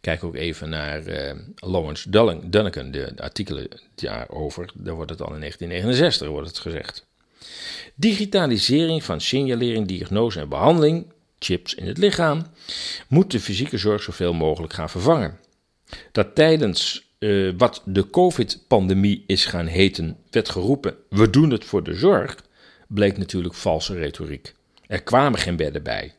Kijk 0.00 0.24
ook 0.24 0.34
even 0.34 0.68
naar 0.68 1.06
uh, 1.06 1.32
Lawrence 1.56 2.10
Dunneken, 2.50 2.90
de 2.90 3.12
artikelen 3.16 3.68
daarover. 3.94 4.70
Daar 4.74 4.94
wordt 4.94 5.10
het 5.10 5.20
al 5.20 5.34
in 5.34 5.40
1969 5.40 6.28
wordt 6.28 6.48
het 6.48 6.58
gezegd. 6.58 7.06
Digitalisering 7.94 9.04
van 9.04 9.20
signalering, 9.20 9.86
diagnose 9.86 10.40
en 10.40 10.48
behandeling, 10.48 11.12
chips 11.44 11.74
in 11.74 11.86
het 11.86 11.98
lichaam, 11.98 12.46
moet 13.08 13.30
de 13.30 13.40
fysieke 13.40 13.78
zorg 13.78 14.02
zoveel 14.02 14.32
mogelijk 14.32 14.72
gaan 14.72 14.90
vervangen. 14.90 15.38
Dat 16.12 16.34
tijdens 16.34 17.12
uh, 17.18 17.52
wat 17.56 17.82
de 17.84 18.10
COVID-pandemie 18.10 19.24
is 19.26 19.44
gaan 19.46 19.66
heten, 19.66 20.16
werd 20.30 20.48
geroepen: 20.48 20.96
we 21.08 21.30
doen 21.30 21.50
het 21.50 21.64
voor 21.64 21.82
de 21.82 21.94
zorg, 21.94 22.36
bleek 22.88 23.18
natuurlijk 23.18 23.54
valse 23.54 23.94
retoriek. 23.94 24.54
Er 24.86 25.02
kwamen 25.02 25.38
geen 25.38 25.56
bedden 25.56 25.82
bij. 25.82 26.14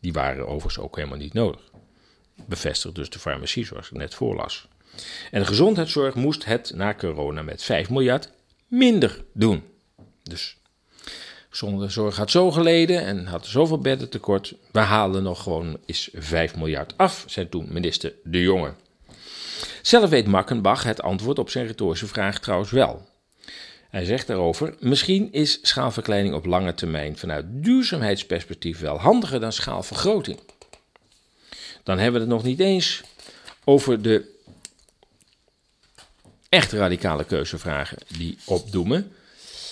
Die 0.00 0.12
waren 0.12 0.46
overigens 0.46 0.78
ook 0.78 0.96
helemaal 0.96 1.18
niet 1.18 1.32
nodig 1.32 1.68
bevestigt 2.46 2.94
dus 2.94 3.10
de 3.10 3.18
farmacie, 3.18 3.64
zoals 3.64 3.90
ik 3.90 3.96
net 3.96 4.14
voorlas. 4.14 4.68
En 5.30 5.40
de 5.40 5.46
gezondheidszorg 5.46 6.14
moest 6.14 6.44
het 6.44 6.72
na 6.74 6.94
corona 6.94 7.42
met 7.42 7.62
5 7.62 7.90
miljard 7.90 8.30
minder 8.66 9.24
doen. 9.32 9.62
Dus 10.22 10.57
gezondheidszorg 11.48 12.16
had 12.16 12.30
zo 12.30 12.50
geleden 12.50 13.04
en 13.04 13.26
had 13.26 13.46
zoveel 13.46 13.78
bedden 13.78 14.08
tekort. 14.08 14.54
We 14.72 14.78
halen 14.78 15.22
nog 15.22 15.42
gewoon 15.42 15.78
eens 15.86 16.08
5 16.12 16.56
miljard 16.56 16.96
af, 16.96 17.24
zei 17.26 17.48
toen 17.48 17.66
minister 17.70 18.12
De 18.24 18.40
Jonge. 18.42 18.74
Zelf 19.82 20.10
weet 20.10 20.26
Makkenbach 20.26 20.82
het 20.82 21.02
antwoord 21.02 21.38
op 21.38 21.50
zijn 21.50 21.66
retorische 21.66 22.06
vraag 22.06 22.40
trouwens 22.40 22.70
wel. 22.70 23.06
Hij 23.88 24.04
zegt 24.04 24.26
daarover: 24.26 24.74
Misschien 24.80 25.32
is 25.32 25.58
schaalverkleining 25.62 26.34
op 26.34 26.46
lange 26.46 26.74
termijn 26.74 27.18
vanuit 27.18 27.44
duurzaamheidsperspectief 27.48 28.80
wel 28.80 28.98
handiger 28.98 29.40
dan 29.40 29.52
schaalvergroting. 29.52 30.38
Dan 31.82 31.98
hebben 31.98 32.20
we 32.20 32.26
het 32.26 32.36
nog 32.36 32.44
niet 32.44 32.60
eens 32.60 33.02
over 33.64 34.02
de 34.02 34.36
echt 36.48 36.72
radicale 36.72 37.24
keuzevragen 37.24 37.98
die 38.16 38.38
opdoemen. 38.44 39.12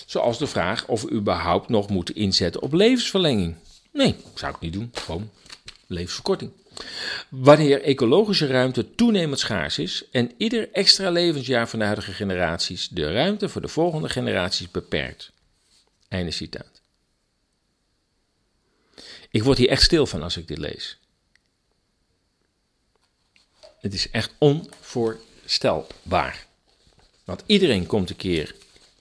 Zoals 0.06 0.38
de 0.38 0.46
vraag 0.46 0.88
of 0.88 1.02
we 1.02 1.10
überhaupt 1.10 1.68
nog 1.68 1.88
moeten 1.88 2.14
inzetten 2.14 2.62
op 2.62 2.72
levensverlenging. 2.72 3.54
Nee, 3.92 4.16
zou 4.34 4.54
ik 4.54 4.60
niet 4.60 4.72
doen. 4.72 4.90
Gewoon 4.94 5.30
levensverkorting. 5.86 6.52
Wanneer 7.28 7.82
ecologische 7.82 8.46
ruimte 8.46 8.94
toenemend 8.94 9.38
schaars 9.38 9.78
is 9.78 10.04
en 10.10 10.32
ieder 10.36 10.72
extra 10.72 11.10
levensjaar 11.10 11.68
van 11.68 11.78
de 11.78 11.84
huidige 11.84 12.12
generaties 12.12 12.88
de 12.88 13.12
ruimte 13.12 13.48
voor 13.48 13.60
de 13.60 13.68
volgende 13.68 14.08
generaties 14.08 14.70
beperkt. 14.70 15.32
Einde 16.08 16.30
citaat. 16.30 16.80
Ik 19.30 19.42
word 19.42 19.58
hier 19.58 19.68
echt 19.68 19.82
stil 19.82 20.06
van 20.06 20.22
als 20.22 20.36
ik 20.36 20.48
dit 20.48 20.58
lees. 20.58 20.98
Het 23.80 23.94
is 23.94 24.10
echt 24.10 24.32
onvoorstelbaar. 24.38 26.46
Want 27.24 27.42
iedereen 27.46 27.86
komt 27.86 28.10
een 28.10 28.16
keer 28.16 28.54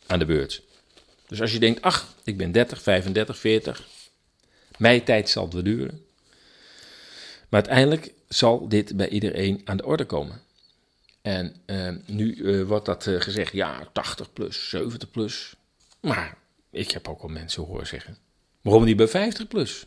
aan 0.08 0.20
de 0.20 0.26
beurt. 0.26 0.65
Dus 1.28 1.42
als 1.42 1.52
je 1.52 1.60
denkt, 1.60 1.82
ach, 1.82 2.14
ik 2.24 2.38
ben 2.38 2.52
30, 2.52 2.82
35, 2.82 3.38
40, 3.38 3.88
mijn 4.78 5.04
tijd 5.04 5.30
zal 5.30 5.44
het 5.44 5.54
wel 5.54 5.64
duren. 5.64 6.06
Maar 7.50 7.62
uiteindelijk 7.62 8.14
zal 8.28 8.68
dit 8.68 8.98
bij 8.98 9.10
iedereen 9.10 9.62
aan 9.64 9.78
de 9.78 9.86
orde 9.86 10.06
komen. 10.06 10.42
En 11.22 11.56
uh, 11.66 11.90
nu 12.06 12.36
uh, 12.36 12.66
wordt 12.66 12.86
dat 12.86 13.06
uh, 13.06 13.22
gezegd, 13.22 13.54
ja, 13.54 13.90
80 13.94 14.34
plus, 14.34 14.70
70 14.70 15.12
plus. 15.12 15.56
Maar 16.00 16.38
ik 16.72 16.92
heb 16.92 17.08
ook 17.08 17.22
al 17.22 17.28
mensen 17.28 17.64
horen 17.64 17.88
zeggen, 17.88 18.18
waarom 18.62 18.84
niet 18.84 18.98
bij 18.98 19.08
50 19.08 19.48
plus? 19.48 19.86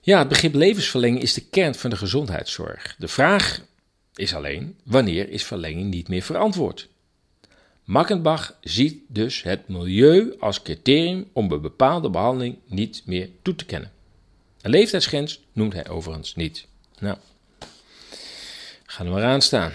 Ja, 0.00 0.18
het 0.18 0.28
begrip 0.28 0.54
levensverlenging 0.54 1.22
is 1.22 1.34
de 1.34 1.44
kern 1.44 1.74
van 1.74 1.90
de 1.90 1.96
gezondheidszorg. 1.96 2.96
De 2.98 3.08
vraag 3.08 3.60
is 4.14 4.34
alleen, 4.34 4.78
wanneer 4.84 5.28
is 5.28 5.44
verlenging 5.44 5.90
niet 5.90 6.08
meer 6.08 6.22
verantwoord? 6.22 6.88
Makkenbach 7.88 8.56
ziet 8.60 9.02
dus 9.06 9.42
het 9.42 9.68
milieu 9.68 10.36
als 10.40 10.62
criterium 10.62 11.28
om 11.32 11.52
een 11.52 11.60
bepaalde 11.60 12.10
behandeling 12.10 12.58
niet 12.66 13.02
meer 13.06 13.30
toe 13.42 13.54
te 13.54 13.64
kennen. 13.64 13.92
Een 14.62 14.70
leeftijdsgrens 14.70 15.44
noemt 15.52 15.72
hij 15.72 15.88
overigens 15.88 16.34
niet. 16.34 16.66
Nou, 16.98 17.16
gaan 18.84 19.06
we 19.06 19.12
maar 19.12 19.24
aan 19.24 19.42
staan. 19.42 19.72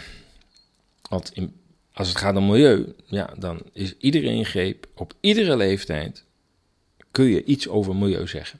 Want 1.09 1.31
in, 1.33 1.53
als 1.93 2.07
het 2.07 2.17
gaat 2.17 2.35
om 2.35 2.45
milieu, 2.45 2.95
ja, 3.05 3.33
dan 3.37 3.61
is 3.71 3.97
iedere 3.97 4.27
ingreep 4.27 4.87
op 4.95 5.13
iedere 5.19 5.57
leeftijd 5.57 6.23
kun 7.11 7.25
je 7.25 7.43
iets 7.43 7.67
over 7.67 7.95
milieu 7.95 8.27
zeggen. 8.27 8.59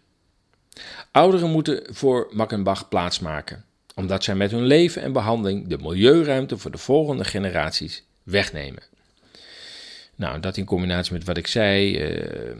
Ouderen 1.11 1.51
moeten 1.51 1.95
voor 1.95 2.29
Makkenbach 2.31 2.89
plaatsmaken, 2.89 3.65
omdat 3.95 4.23
zij 4.23 4.35
met 4.35 4.51
hun 4.51 4.65
leven 4.65 5.01
en 5.01 5.13
behandeling 5.13 5.67
de 5.67 5.77
milieuruimte 5.77 6.57
voor 6.57 6.71
de 6.71 6.77
volgende 6.77 7.23
generaties 7.23 8.03
wegnemen. 8.23 8.92
Nou, 10.15 10.39
dat 10.39 10.57
in 10.57 10.65
combinatie 10.65 11.13
met 11.13 11.23
wat 11.23 11.37
ik 11.37 11.47
zei, 11.47 11.99
uh, 12.11 12.55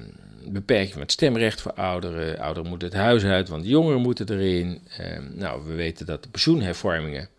beperking 0.47 0.91
van 0.91 1.01
het 1.01 1.12
stemrecht 1.12 1.62
voor 1.62 1.74
ouderen. 1.74 2.39
Ouderen 2.39 2.70
moeten 2.70 2.88
het 2.88 2.97
huis 2.97 3.24
uit, 3.24 3.49
want 3.49 3.68
jongeren 3.68 4.01
moeten 4.01 4.30
erin. 4.30 4.82
Uh, 4.99 5.18
nou, 5.34 5.66
we 5.66 5.74
weten 5.74 6.06
dat 6.06 6.24
de 6.24 6.30
pensioenhervormingen 6.30 7.30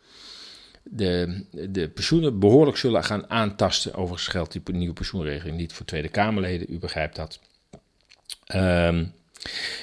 de, 0.84 1.44
de 1.50 1.88
pensioenen 1.88 2.38
behoorlijk 2.38 2.76
zullen 2.76 3.04
gaan 3.04 3.30
aantasten. 3.30 3.94
Overigens 3.94 4.28
geldt 4.28 4.52
die 4.52 4.62
nieuwe 4.72 4.94
pensioenregeling 4.94 5.56
niet 5.56 5.72
voor 5.72 5.86
Tweede 5.86 6.08
Kamerleden, 6.08 6.66
u 6.70 6.78
begrijpt 6.78 7.16
dat. 7.16 7.40
Um, 8.54 9.12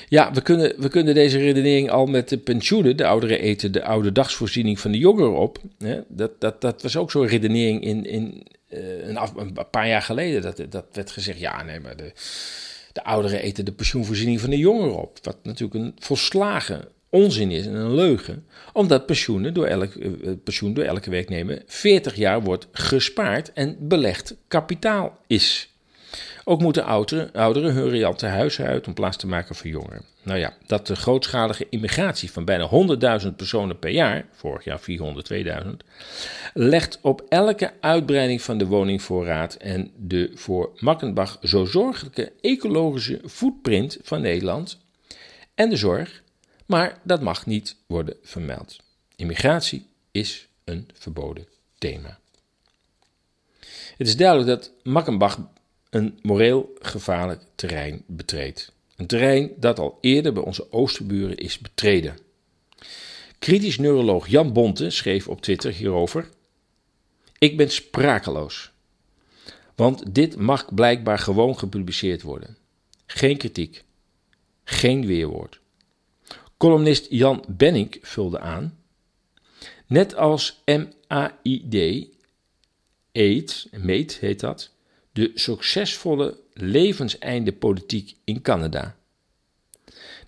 ja, 0.09 0.31
we 0.33 0.41
kunnen, 0.41 0.73
we 0.77 0.89
kunnen 0.89 1.13
deze 1.13 1.37
redenering 1.37 1.89
al 1.89 2.05
met 2.05 2.29
de 2.29 2.37
pensioenen, 2.37 2.97
de 2.97 3.05
ouderen 3.05 3.39
eten 3.39 3.71
de 3.71 3.83
oude 3.83 4.11
dagsvoorziening 4.11 4.79
van 4.79 4.91
de 4.91 4.97
jongeren 4.97 5.37
op. 5.37 5.59
Hè? 5.77 6.01
Dat, 6.07 6.31
dat, 6.39 6.61
dat 6.61 6.81
was 6.81 6.97
ook 6.97 7.11
zo'n 7.11 7.27
redenering 7.27 7.83
in, 7.83 8.05
in, 8.05 8.43
uh, 8.73 9.07
een, 9.07 9.17
een, 9.35 9.69
paar 9.71 9.87
jaar 9.87 10.01
geleden. 10.01 10.41
Dat, 10.41 10.71
dat 10.71 10.85
werd 10.91 11.11
gezegd, 11.11 11.39
ja 11.39 11.63
nee, 11.63 11.79
maar 11.79 11.95
de, 11.95 12.11
de 12.93 13.03
ouderen 13.03 13.41
eten 13.41 13.65
de 13.65 13.71
pensioenvoorziening 13.71 14.39
van 14.39 14.49
de 14.49 14.57
jongeren 14.57 15.01
op. 15.01 15.17
Wat 15.21 15.37
natuurlijk 15.43 15.73
een 15.85 15.95
volslagen 15.99 16.87
onzin 17.09 17.51
is 17.51 17.65
en 17.65 17.73
een 17.73 17.95
leugen. 17.95 18.45
Omdat 18.73 19.05
pensioenen 19.05 19.53
door 19.53 19.65
elk, 19.65 19.93
uh, 19.95 20.31
pensioen 20.43 20.73
door 20.73 20.83
elke 20.83 21.09
werknemer 21.09 21.61
40 21.65 22.15
jaar 22.15 22.41
wordt 22.41 22.67
gespaard 22.71 23.53
en 23.53 23.75
belegd 23.79 24.35
kapitaal 24.47 25.17
is. 25.27 25.69
Ook 26.43 26.61
moeten 26.61 26.83
ouderen, 26.83 27.31
ouderen 27.33 27.73
hun 27.73 27.89
riante 27.89 28.25
huizen 28.25 28.65
uit 28.65 28.87
om 28.87 28.93
plaats 28.93 29.17
te 29.17 29.27
maken 29.27 29.55
voor 29.55 29.67
jongeren. 29.67 30.05
Nou 30.23 30.39
ja, 30.39 30.53
dat 30.65 30.87
de 30.87 30.95
grootschalige 30.95 31.67
immigratie 31.69 32.31
van 32.31 32.45
bijna 32.45 32.69
100.000 33.23 33.35
personen 33.35 33.79
per 33.79 33.89
jaar, 33.89 34.25
vorig 34.31 34.63
jaar 34.63 34.81
402.000, 35.63 35.69
legt 36.53 36.99
op 37.01 37.25
elke 37.29 37.73
uitbreiding 37.79 38.41
van 38.41 38.57
de 38.57 38.65
woningvoorraad 38.65 39.55
en 39.55 39.91
de 39.97 40.31
voor 40.33 40.71
Makkenbach 40.77 41.37
zo 41.43 41.65
zorgelijke 41.65 42.31
ecologische 42.41 43.21
footprint 43.27 43.97
van 44.01 44.21
Nederland 44.21 44.77
en 45.55 45.69
de 45.69 45.75
zorg, 45.75 46.23
maar 46.65 46.99
dat 47.03 47.21
mag 47.21 47.45
niet 47.45 47.75
worden 47.87 48.15
vermeld. 48.23 48.77
Immigratie 49.15 49.85
is 50.11 50.47
een 50.63 50.89
verboden 50.93 51.45
thema. 51.77 52.19
Het 53.97 54.07
is 54.07 54.17
duidelijk 54.17 54.49
dat 54.49 54.71
Makkenbach 54.83 55.39
een 55.89 56.19
moreel 56.21 56.73
gevaarlijk 56.79 57.41
terrein 57.55 58.03
betreedt. 58.05 58.71
Een 59.01 59.07
terrein 59.07 59.51
dat 59.57 59.79
al 59.79 59.97
eerder 60.01 60.33
bij 60.33 60.43
onze 60.43 60.71
oosterburen 60.71 61.37
is 61.37 61.57
betreden. 61.59 62.17
Kritisch 63.39 63.77
neuroloog 63.77 64.27
Jan 64.27 64.53
Bonte 64.53 64.89
schreef 64.89 65.27
op 65.27 65.41
Twitter 65.41 65.71
hierover: 65.71 66.29
Ik 67.37 67.57
ben 67.57 67.71
sprakeloos. 67.71 68.71
Want 69.75 70.15
dit 70.15 70.35
mag 70.35 70.73
blijkbaar 70.73 71.19
gewoon 71.19 71.57
gepubliceerd 71.57 72.21
worden. 72.21 72.57
Geen 73.05 73.37
kritiek. 73.37 73.83
Geen 74.63 75.05
weerwoord. 75.05 75.59
Columnist 76.57 77.07
Jan 77.09 77.43
Benning 77.47 77.97
vulde 78.01 78.39
aan. 78.39 78.77
Net 79.87 80.15
als 80.15 80.61
MAID, 80.65 82.07
AID, 83.11 83.67
meet 83.71 84.17
heet 84.17 84.39
dat, 84.39 84.71
de 85.13 85.31
succesvolle 85.35 86.37
levenseinde 86.53 87.53
politiek 87.53 88.15
in 88.23 88.41
Canada. 88.41 88.95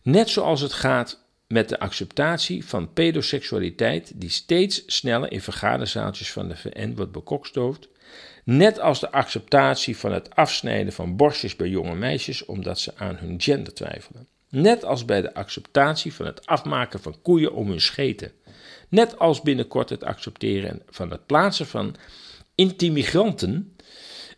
Net 0.02 0.30
zoals 0.30 0.62
het 0.62 0.74
gaat 0.74 1.22
met 1.48 1.70
de 1.70 1.80
acceptatie 1.80 2.66
van 2.66 2.94
pedoseksualiteit 2.94 4.12
die 4.16 4.30
steeds 4.30 4.84
sneller 4.86 5.32
in 5.32 5.42
vergaderzaaltjes 5.42 6.32
van 6.32 6.48
de 6.48 6.56
VN 6.56 6.94
wordt 6.96 7.12
bekokstoofd, 7.12 7.88
net 8.44 8.80
als 8.80 9.00
de 9.00 9.12
acceptatie 9.12 9.98
van 9.98 10.12
het 10.12 10.36
afsnijden 10.36 10.94
van 10.94 11.16
borstjes 11.16 11.56
bij 11.56 11.68
jonge 11.68 11.96
meisjes 11.96 12.46
omdat 12.46 12.80
ze 12.80 12.92
aan 12.96 13.16
hun 13.16 13.42
gender 13.42 13.74
twijfelen. 13.74 14.28
Net 14.50 14.86
als 14.86 15.06
bij 15.06 15.22
de 15.22 15.34
acceptatie 15.34 16.14
van 16.14 16.26
het 16.26 16.46
afmaken 16.46 17.00
van 17.00 17.22
koeien 17.22 17.54
om 17.54 17.70
hun 17.70 17.82
scheten. 17.82 18.32
Net 18.90 19.20
als 19.20 19.42
binnenkort 19.42 19.90
het 19.90 20.04
accepteren 20.04 20.82
van 20.90 21.12
het 21.12 21.26
plaatsen 21.26 21.68
van 21.68 21.96
intimigranten 22.56 23.73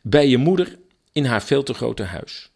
bij 0.07 0.27
je 0.27 0.37
moeder 0.37 0.79
in 1.11 1.25
haar 1.25 1.43
veel 1.43 1.63
te 1.63 1.73
grote 1.73 2.03
huis. 2.03 2.51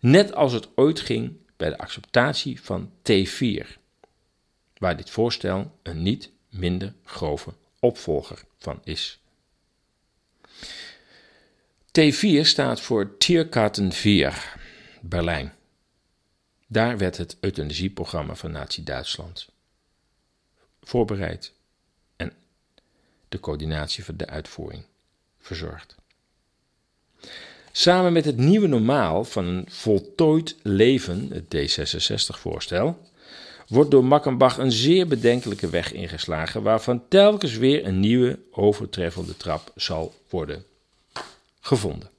Net 0.00 0.34
als 0.34 0.52
het 0.52 0.68
ooit 0.74 1.00
ging 1.00 1.36
bij 1.56 1.68
de 1.68 1.78
acceptatie 1.78 2.60
van 2.60 2.92
T4, 3.02 3.66
waar 4.78 4.96
dit 4.96 5.10
voorstel 5.10 5.78
een 5.82 6.02
niet 6.02 6.30
minder 6.48 6.94
grove 7.04 7.54
opvolger 7.78 8.44
van 8.58 8.80
is. 8.84 9.20
T4 12.00 12.40
staat 12.40 12.80
voor 12.80 13.16
Tierkarten 13.16 13.92
4, 13.92 14.54
Berlijn. 15.00 15.52
Daar 16.66 16.98
werd 16.98 17.16
het 17.16 17.36
euthanasieprogramma 17.40 18.34
van 18.34 18.50
Nazi-Duitsland 18.50 19.48
voorbereid 20.82 21.52
en 22.16 22.32
de 23.28 23.40
coördinatie 23.40 24.04
van 24.04 24.16
de 24.16 24.26
uitvoering 24.26 24.84
verzorgd. 25.38 25.99
Samen 27.72 28.12
met 28.12 28.24
het 28.24 28.36
nieuwe 28.36 28.66
normaal 28.66 29.24
van 29.24 29.46
een 29.46 29.64
voltooid 29.68 30.56
leven, 30.62 31.30
het 31.32 31.44
D66-voorstel, 31.56 32.98
wordt 33.68 33.90
door 33.90 34.04
Makkenbach 34.04 34.58
een 34.58 34.72
zeer 34.72 35.06
bedenkelijke 35.06 35.70
weg 35.70 35.92
ingeslagen, 35.92 36.62
waarvan 36.62 37.02
telkens 37.08 37.56
weer 37.56 37.86
een 37.86 38.00
nieuwe 38.00 38.38
overtreffende 38.50 39.36
trap 39.36 39.72
zal 39.74 40.14
worden 40.28 40.64
gevonden. 41.60 42.10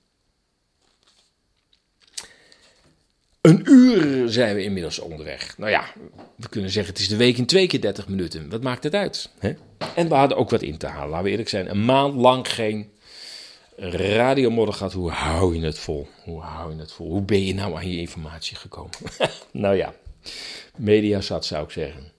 Een 3.41 3.61
uur 3.65 4.29
zijn 4.29 4.55
we 4.55 4.63
inmiddels 4.63 4.99
onderweg. 4.99 5.57
Nou 5.57 5.71
ja, 5.71 5.93
we 6.35 6.49
kunnen 6.49 6.71
zeggen 6.71 6.93
het 6.93 7.01
is 7.01 7.07
de 7.07 7.15
week 7.15 7.37
in 7.37 7.45
twee 7.45 7.67
keer 7.67 7.81
30 7.81 8.07
minuten. 8.07 8.49
Wat 8.49 8.63
maakt 8.63 8.83
het 8.83 8.95
uit? 8.95 9.29
Hè? 9.39 9.53
En 9.95 10.07
we 10.07 10.15
hadden 10.15 10.37
ook 10.37 10.49
wat 10.49 10.61
in 10.61 10.77
te 10.77 10.87
halen, 10.87 11.09
laten 11.09 11.23
we 11.23 11.29
eerlijk 11.29 11.49
zijn. 11.49 11.69
Een 11.69 11.85
maand 11.85 12.15
lang 12.15 12.53
geen 12.53 12.91
radiomodder 13.89 14.73
gehad. 14.73 14.93
Hoe 14.93 15.11
hou 15.11 15.55
je 15.55 15.65
het 15.65 15.79
vol? 15.79 16.07
Hoe 16.23 16.41
hou 16.41 16.73
je 16.73 16.79
het 16.79 16.91
vol? 16.91 17.09
Hoe 17.09 17.21
ben 17.21 17.45
je 17.45 17.53
nou 17.53 17.75
aan 17.75 17.91
je 17.91 17.97
informatie 17.97 18.55
gekomen? 18.55 18.91
nou 19.51 19.75
ja, 19.75 19.93
media 20.77 21.21
zat 21.21 21.45
zou 21.45 21.63
ik 21.63 21.71
zeggen. 21.71 22.11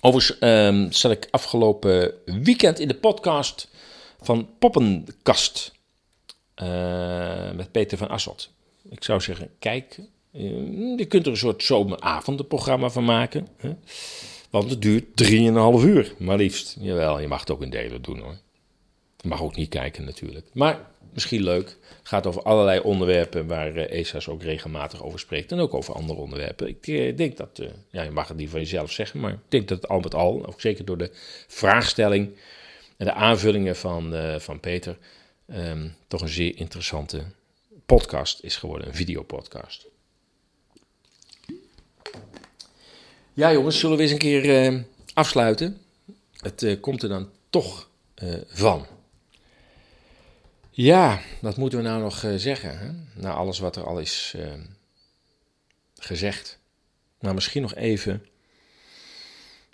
Overigens 0.00 0.38
um, 0.40 0.92
zat 0.92 1.10
ik 1.10 1.28
afgelopen 1.30 2.14
weekend 2.24 2.78
in 2.78 2.88
de 2.88 2.94
podcast 2.94 3.68
van 4.20 4.48
Poppenkast. 4.58 5.72
Uh, 6.62 7.50
met 7.52 7.72
Peter 7.72 7.98
van 7.98 8.08
Asselt. 8.08 8.50
Ik 8.90 9.04
zou 9.04 9.20
zeggen, 9.20 9.50
kijk, 9.58 9.98
uh, 10.32 10.98
je 10.98 11.04
kunt 11.08 11.26
er 11.26 11.32
een 11.32 11.38
soort 11.38 11.62
zomeravondenprogramma 11.62 12.90
van 12.90 13.04
maken. 13.04 13.48
Hè? 13.56 13.72
Want 14.50 14.70
het 14.70 14.82
duurt 14.82 15.04
3,5 15.24 15.84
uur, 15.84 16.14
maar 16.18 16.36
liefst. 16.36 16.76
Jawel, 16.80 17.20
je 17.20 17.28
mag 17.28 17.40
het 17.40 17.50
ook 17.50 17.62
in 17.62 17.70
delen 17.70 18.02
doen 18.02 18.18
hoor. 18.18 18.36
Mag 19.24 19.42
ook 19.42 19.56
niet 19.56 19.68
kijken 19.68 20.04
natuurlijk. 20.04 20.46
Maar 20.52 20.80
misschien 21.12 21.42
leuk. 21.42 21.76
Gaat 22.02 22.26
over 22.26 22.42
allerlei 22.42 22.80
onderwerpen 22.80 23.46
waar 23.46 23.76
uh, 23.76 23.90
ESA's 23.90 24.28
ook 24.28 24.42
regelmatig 24.42 25.02
over 25.02 25.18
spreekt. 25.18 25.52
En 25.52 25.58
ook 25.58 25.74
over 25.74 25.94
andere 25.94 26.18
onderwerpen. 26.18 26.68
Ik 26.68 26.86
uh, 26.86 27.16
denk 27.16 27.36
dat, 27.36 27.58
uh, 27.58 27.68
ja, 27.90 28.02
je 28.02 28.10
mag 28.10 28.28
het 28.28 28.36
niet 28.36 28.50
van 28.50 28.60
jezelf 28.60 28.92
zeggen, 28.92 29.20
maar 29.20 29.32
ik 29.32 29.38
denk 29.48 29.68
dat 29.68 29.82
het 29.82 29.90
al 29.90 30.00
met 30.00 30.14
al, 30.14 30.46
ook 30.46 30.60
zeker 30.60 30.84
door 30.84 30.98
de 30.98 31.10
vraagstelling 31.48 32.36
en 32.96 33.06
de 33.06 33.12
aanvullingen 33.12 33.76
van, 33.76 34.14
van 34.38 34.60
Peter, 34.60 34.98
um, 35.52 35.94
toch 36.08 36.20
een 36.20 36.28
zeer 36.28 36.56
interessante 36.56 37.24
podcast 37.86 38.42
is 38.42 38.56
geworden. 38.56 38.88
Een 38.88 38.94
videopodcast. 38.94 39.86
Ja 43.32 43.52
jongens, 43.52 43.78
zullen 43.78 43.96
we 43.96 44.02
eens 44.02 44.12
een 44.12 44.18
keer 44.18 44.84
afsluiten? 45.14 45.80
Het 46.36 46.78
komt 46.80 47.02
er 47.02 47.08
dan 47.08 47.30
toch 47.50 47.88
van. 48.46 48.86
Ja, 50.76 51.20
wat 51.40 51.56
moeten 51.56 51.78
we 51.78 51.84
nou 51.84 52.02
nog 52.02 52.22
uh, 52.22 52.34
zeggen? 52.36 52.78
Hè? 52.78 52.90
Na 53.20 53.32
alles 53.32 53.58
wat 53.58 53.76
er 53.76 53.84
al 53.84 54.00
is 54.00 54.34
uh, 54.36 54.52
gezegd. 55.98 56.58
Nou, 57.20 57.34
misschien 57.34 57.62
nog 57.62 57.74
even 57.74 58.26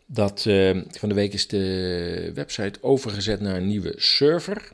dat 0.06 0.44
uh, 0.44 0.82
van 0.90 1.08
de 1.08 1.14
week 1.14 1.32
is 1.32 1.46
de 1.46 2.30
website 2.34 2.82
overgezet 2.82 3.40
naar 3.40 3.56
een 3.56 3.66
nieuwe 3.66 3.94
server. 3.96 4.72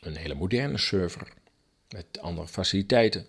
Een 0.00 0.16
hele 0.16 0.34
moderne 0.34 0.78
server 0.78 1.28
met 1.88 2.06
andere 2.20 2.48
faciliteiten. 2.48 3.26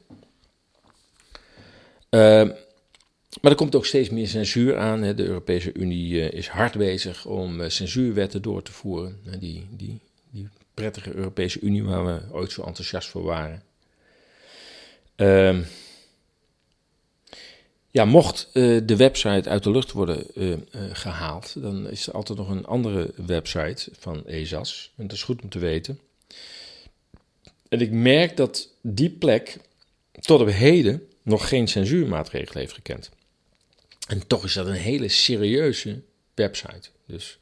maar 2.09 3.51
er 3.51 3.55
komt 3.55 3.75
ook 3.75 3.85
steeds 3.85 4.09
meer 4.09 4.27
censuur 4.27 4.77
aan. 4.77 5.01
Hè. 5.01 5.13
De 5.13 5.25
Europese 5.25 5.73
Unie 5.73 6.29
is 6.29 6.47
hard 6.47 6.77
bezig 6.77 7.25
om 7.25 7.69
censuurwetten 7.69 8.41
door 8.41 8.63
te 8.63 8.71
voeren. 8.71 9.19
Die, 9.23 9.39
die, 9.39 9.67
die 9.71 10.01
prettige 10.75 11.13
Europese 11.13 11.59
Unie 11.59 11.83
waar 11.83 12.05
we 12.05 12.21
ooit 12.31 12.51
zo 12.51 12.63
enthousiast 12.63 13.09
voor 13.09 13.23
waren. 13.23 13.63
Uh, 15.15 15.59
ja, 17.91 18.05
mocht 18.05 18.49
uh, 18.53 18.81
de 18.85 18.95
website 18.95 19.49
uit 19.49 19.63
de 19.63 19.71
lucht 19.71 19.91
worden 19.91 20.27
uh, 20.35 20.49
uh, 20.49 20.57
gehaald, 20.91 21.61
dan 21.61 21.89
is 21.89 22.07
er 22.07 22.13
altijd 22.13 22.37
nog 22.37 22.49
een 22.49 22.65
andere 22.65 23.13
website 23.15 23.89
van 23.99 24.25
ESAS. 24.25 24.93
En 24.97 25.07
dat 25.07 25.15
is 25.15 25.23
goed 25.23 25.41
om 25.41 25.49
te 25.49 25.59
weten. 25.59 25.99
En 27.69 27.81
ik 27.81 27.91
merk 27.91 28.37
dat 28.37 28.69
die 28.81 29.09
plek 29.09 29.57
tot 30.11 30.41
op 30.41 30.49
heden 30.49 31.07
nog 31.21 31.47
geen 31.47 31.67
censuurmaatregelen 31.67 32.59
heeft 32.59 32.73
gekend. 32.73 33.09
En 34.07 34.27
toch 34.27 34.43
is 34.43 34.53
dat 34.53 34.67
een 34.67 34.73
hele 34.73 35.07
serieuze 35.07 36.01
website. 36.33 36.89
Dus 37.05 37.39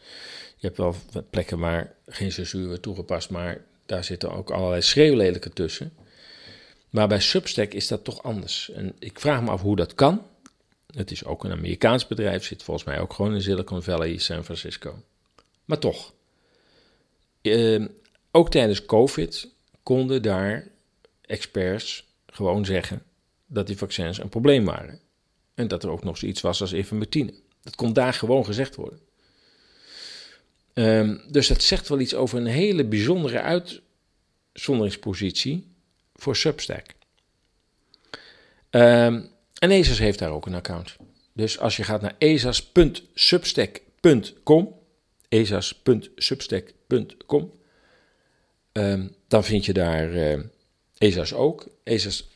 je 0.63 0.69
hebt 0.69 0.77
wel 0.77 0.95
plekken 1.29 1.59
waar 1.59 1.95
geen 2.05 2.31
censuur 2.31 2.67
wordt 2.67 2.81
toegepast, 2.81 3.29
maar 3.29 3.61
daar 3.85 4.03
zitten 4.03 4.31
ook 4.31 4.51
allerlei 4.51 4.81
schreeuwlelijke 4.81 5.49
tussen. 5.49 5.93
Maar 6.89 7.07
bij 7.07 7.19
Substack 7.19 7.73
is 7.73 7.87
dat 7.87 8.03
toch 8.03 8.23
anders. 8.23 8.71
En 8.71 8.95
ik 8.99 9.19
vraag 9.19 9.41
me 9.41 9.49
af 9.49 9.61
hoe 9.61 9.75
dat 9.75 9.95
kan. 9.95 10.25
Het 10.93 11.11
is 11.11 11.25
ook 11.25 11.43
een 11.43 11.51
Amerikaans 11.51 12.07
bedrijf, 12.07 12.43
zit 12.43 12.63
volgens 12.63 12.85
mij 12.85 12.99
ook 12.99 13.13
gewoon 13.13 13.33
in 13.33 13.41
Silicon 13.41 13.83
Valley, 13.83 14.17
San 14.17 14.43
Francisco. 14.43 15.03
Maar 15.65 15.79
toch. 15.79 16.13
Eh, 17.41 17.85
ook 18.31 18.51
tijdens 18.51 18.85
COVID 18.85 19.49
konden 19.83 20.21
daar 20.21 20.67
experts 21.21 22.07
gewoon 22.25 22.65
zeggen 22.65 23.03
dat 23.45 23.67
die 23.67 23.77
vaccins 23.77 24.17
een 24.17 24.29
probleem 24.29 24.65
waren. 24.65 24.99
En 25.53 25.67
dat 25.67 25.83
er 25.83 25.89
ook 25.89 26.03
nog 26.03 26.17
zoiets 26.17 26.41
was 26.41 26.61
als 26.61 26.73
ivermectine. 26.73 27.33
Dat 27.61 27.75
kon 27.75 27.93
daar 27.93 28.13
gewoon 28.13 28.45
gezegd 28.45 28.75
worden. 28.75 28.99
Um, 30.73 31.21
dus 31.27 31.47
dat 31.47 31.61
zegt 31.61 31.89
wel 31.89 31.99
iets 31.99 32.15
over 32.15 32.37
een 32.37 32.45
hele 32.45 32.85
bijzondere 32.85 33.41
uitzonderingspositie 33.41 35.67
voor 36.15 36.35
Substack. 36.35 36.85
Um, 38.69 39.31
en 39.59 39.71
ESAS 39.71 39.99
heeft 39.99 40.19
daar 40.19 40.31
ook 40.31 40.45
een 40.45 40.53
account. 40.53 40.95
Dus 41.33 41.59
als 41.59 41.77
je 41.77 41.83
gaat 41.83 42.01
naar 42.01 42.15
esas.substack.com, 42.17 44.75
esas.substack.com, 45.29 47.51
ehm, 48.71 49.07
dan 49.27 49.43
vind 49.43 49.65
je 49.65 49.73
daar 49.73 50.13
uh, 50.13 50.39
ESAS 50.97 51.33
ook. 51.33 51.67
ESAS, 51.83 52.29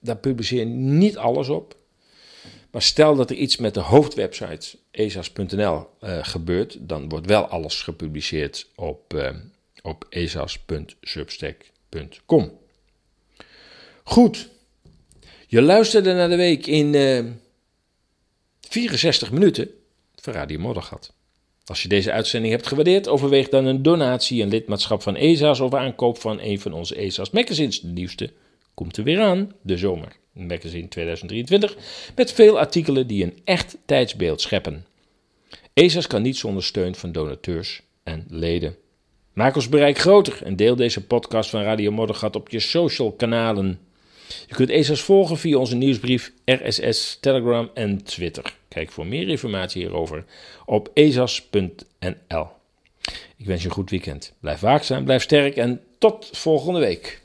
daar 0.00 0.16
publiceer 0.16 0.58
je 0.58 0.64
niet 0.64 1.16
alles 1.16 1.48
op. 1.48 1.76
Maar 2.76 2.84
stel 2.84 3.16
dat 3.16 3.30
er 3.30 3.36
iets 3.36 3.56
met 3.56 3.74
de 3.74 3.80
hoofdwebsite 3.80 4.76
esas.nl 4.90 5.86
eh, 6.00 6.18
gebeurt, 6.22 6.76
dan 6.80 7.08
wordt 7.08 7.26
wel 7.26 7.44
alles 7.44 7.82
gepubliceerd 7.82 8.66
op, 8.74 9.14
uh, 9.14 9.30
op 9.82 10.06
esas.substack.com. 10.08 12.58
Goed. 14.04 14.48
Je 15.46 15.62
luisterde 15.62 16.12
naar 16.12 16.28
de 16.28 16.36
week 16.36 16.66
in 16.66 16.94
uh, 16.94 17.24
64 18.60 19.30
minuten 19.30 19.70
van 20.14 20.32
Radio 20.32 20.58
Moddergat. 20.58 21.12
Als 21.64 21.82
je 21.82 21.88
deze 21.88 22.12
uitzending 22.12 22.52
hebt 22.52 22.66
gewaardeerd, 22.66 23.08
overweeg 23.08 23.48
dan 23.48 23.66
een 23.66 23.82
donatie, 23.82 24.42
een 24.42 24.48
lidmaatschap 24.48 25.02
van 25.02 25.16
ESA's 25.16 25.60
of 25.60 25.74
aankoop 25.74 26.18
van 26.18 26.40
een 26.40 26.60
van 26.60 26.72
onze 26.72 26.94
ESA's 26.94 27.30
magazines. 27.30 27.80
De 27.80 27.88
nieuwste 27.88 28.32
komt 28.76 28.96
er 28.96 29.04
weer 29.04 29.20
aan, 29.20 29.52
de 29.62 29.76
zomer 29.76 30.16
magazine 30.32 30.88
2023, 30.88 31.76
met 32.14 32.32
veel 32.32 32.58
artikelen 32.58 33.06
die 33.06 33.24
een 33.24 33.38
echt 33.44 33.76
tijdsbeeld 33.84 34.40
scheppen. 34.40 34.86
ESA's 35.72 36.06
kan 36.06 36.22
niet 36.22 36.36
zonder 36.36 36.64
steun 36.64 36.94
van 36.94 37.12
donateurs 37.12 37.82
en 38.02 38.24
leden. 38.28 38.76
Maak 39.32 39.54
ons 39.54 39.68
bereik 39.68 39.98
groter 39.98 40.42
en 40.42 40.56
deel 40.56 40.76
deze 40.76 41.06
podcast 41.06 41.50
van 41.50 41.62
Radio 41.62 41.90
Moddergat 41.90 42.36
op 42.36 42.48
je 42.48 42.60
social 42.60 43.12
kanalen. 43.12 43.78
Je 44.46 44.54
kunt 44.54 44.70
ESA's 44.70 45.00
volgen 45.00 45.38
via 45.38 45.56
onze 45.56 45.76
nieuwsbrief, 45.76 46.32
RSS, 46.44 47.18
Telegram 47.20 47.70
en 47.74 48.04
Twitter. 48.04 48.56
Kijk 48.68 48.90
voor 48.90 49.06
meer 49.06 49.28
informatie 49.28 49.82
hierover 49.82 50.24
op 50.66 50.90
ezas.nl. 50.94 52.46
Ik 53.36 53.46
wens 53.46 53.62
je 53.62 53.68
een 53.68 53.74
goed 53.74 53.90
weekend. 53.90 54.32
Blijf 54.40 54.60
waakzaam, 54.60 55.04
blijf 55.04 55.22
sterk 55.22 55.56
en 55.56 55.80
tot 55.98 56.28
volgende 56.32 56.80
week. 56.80 57.22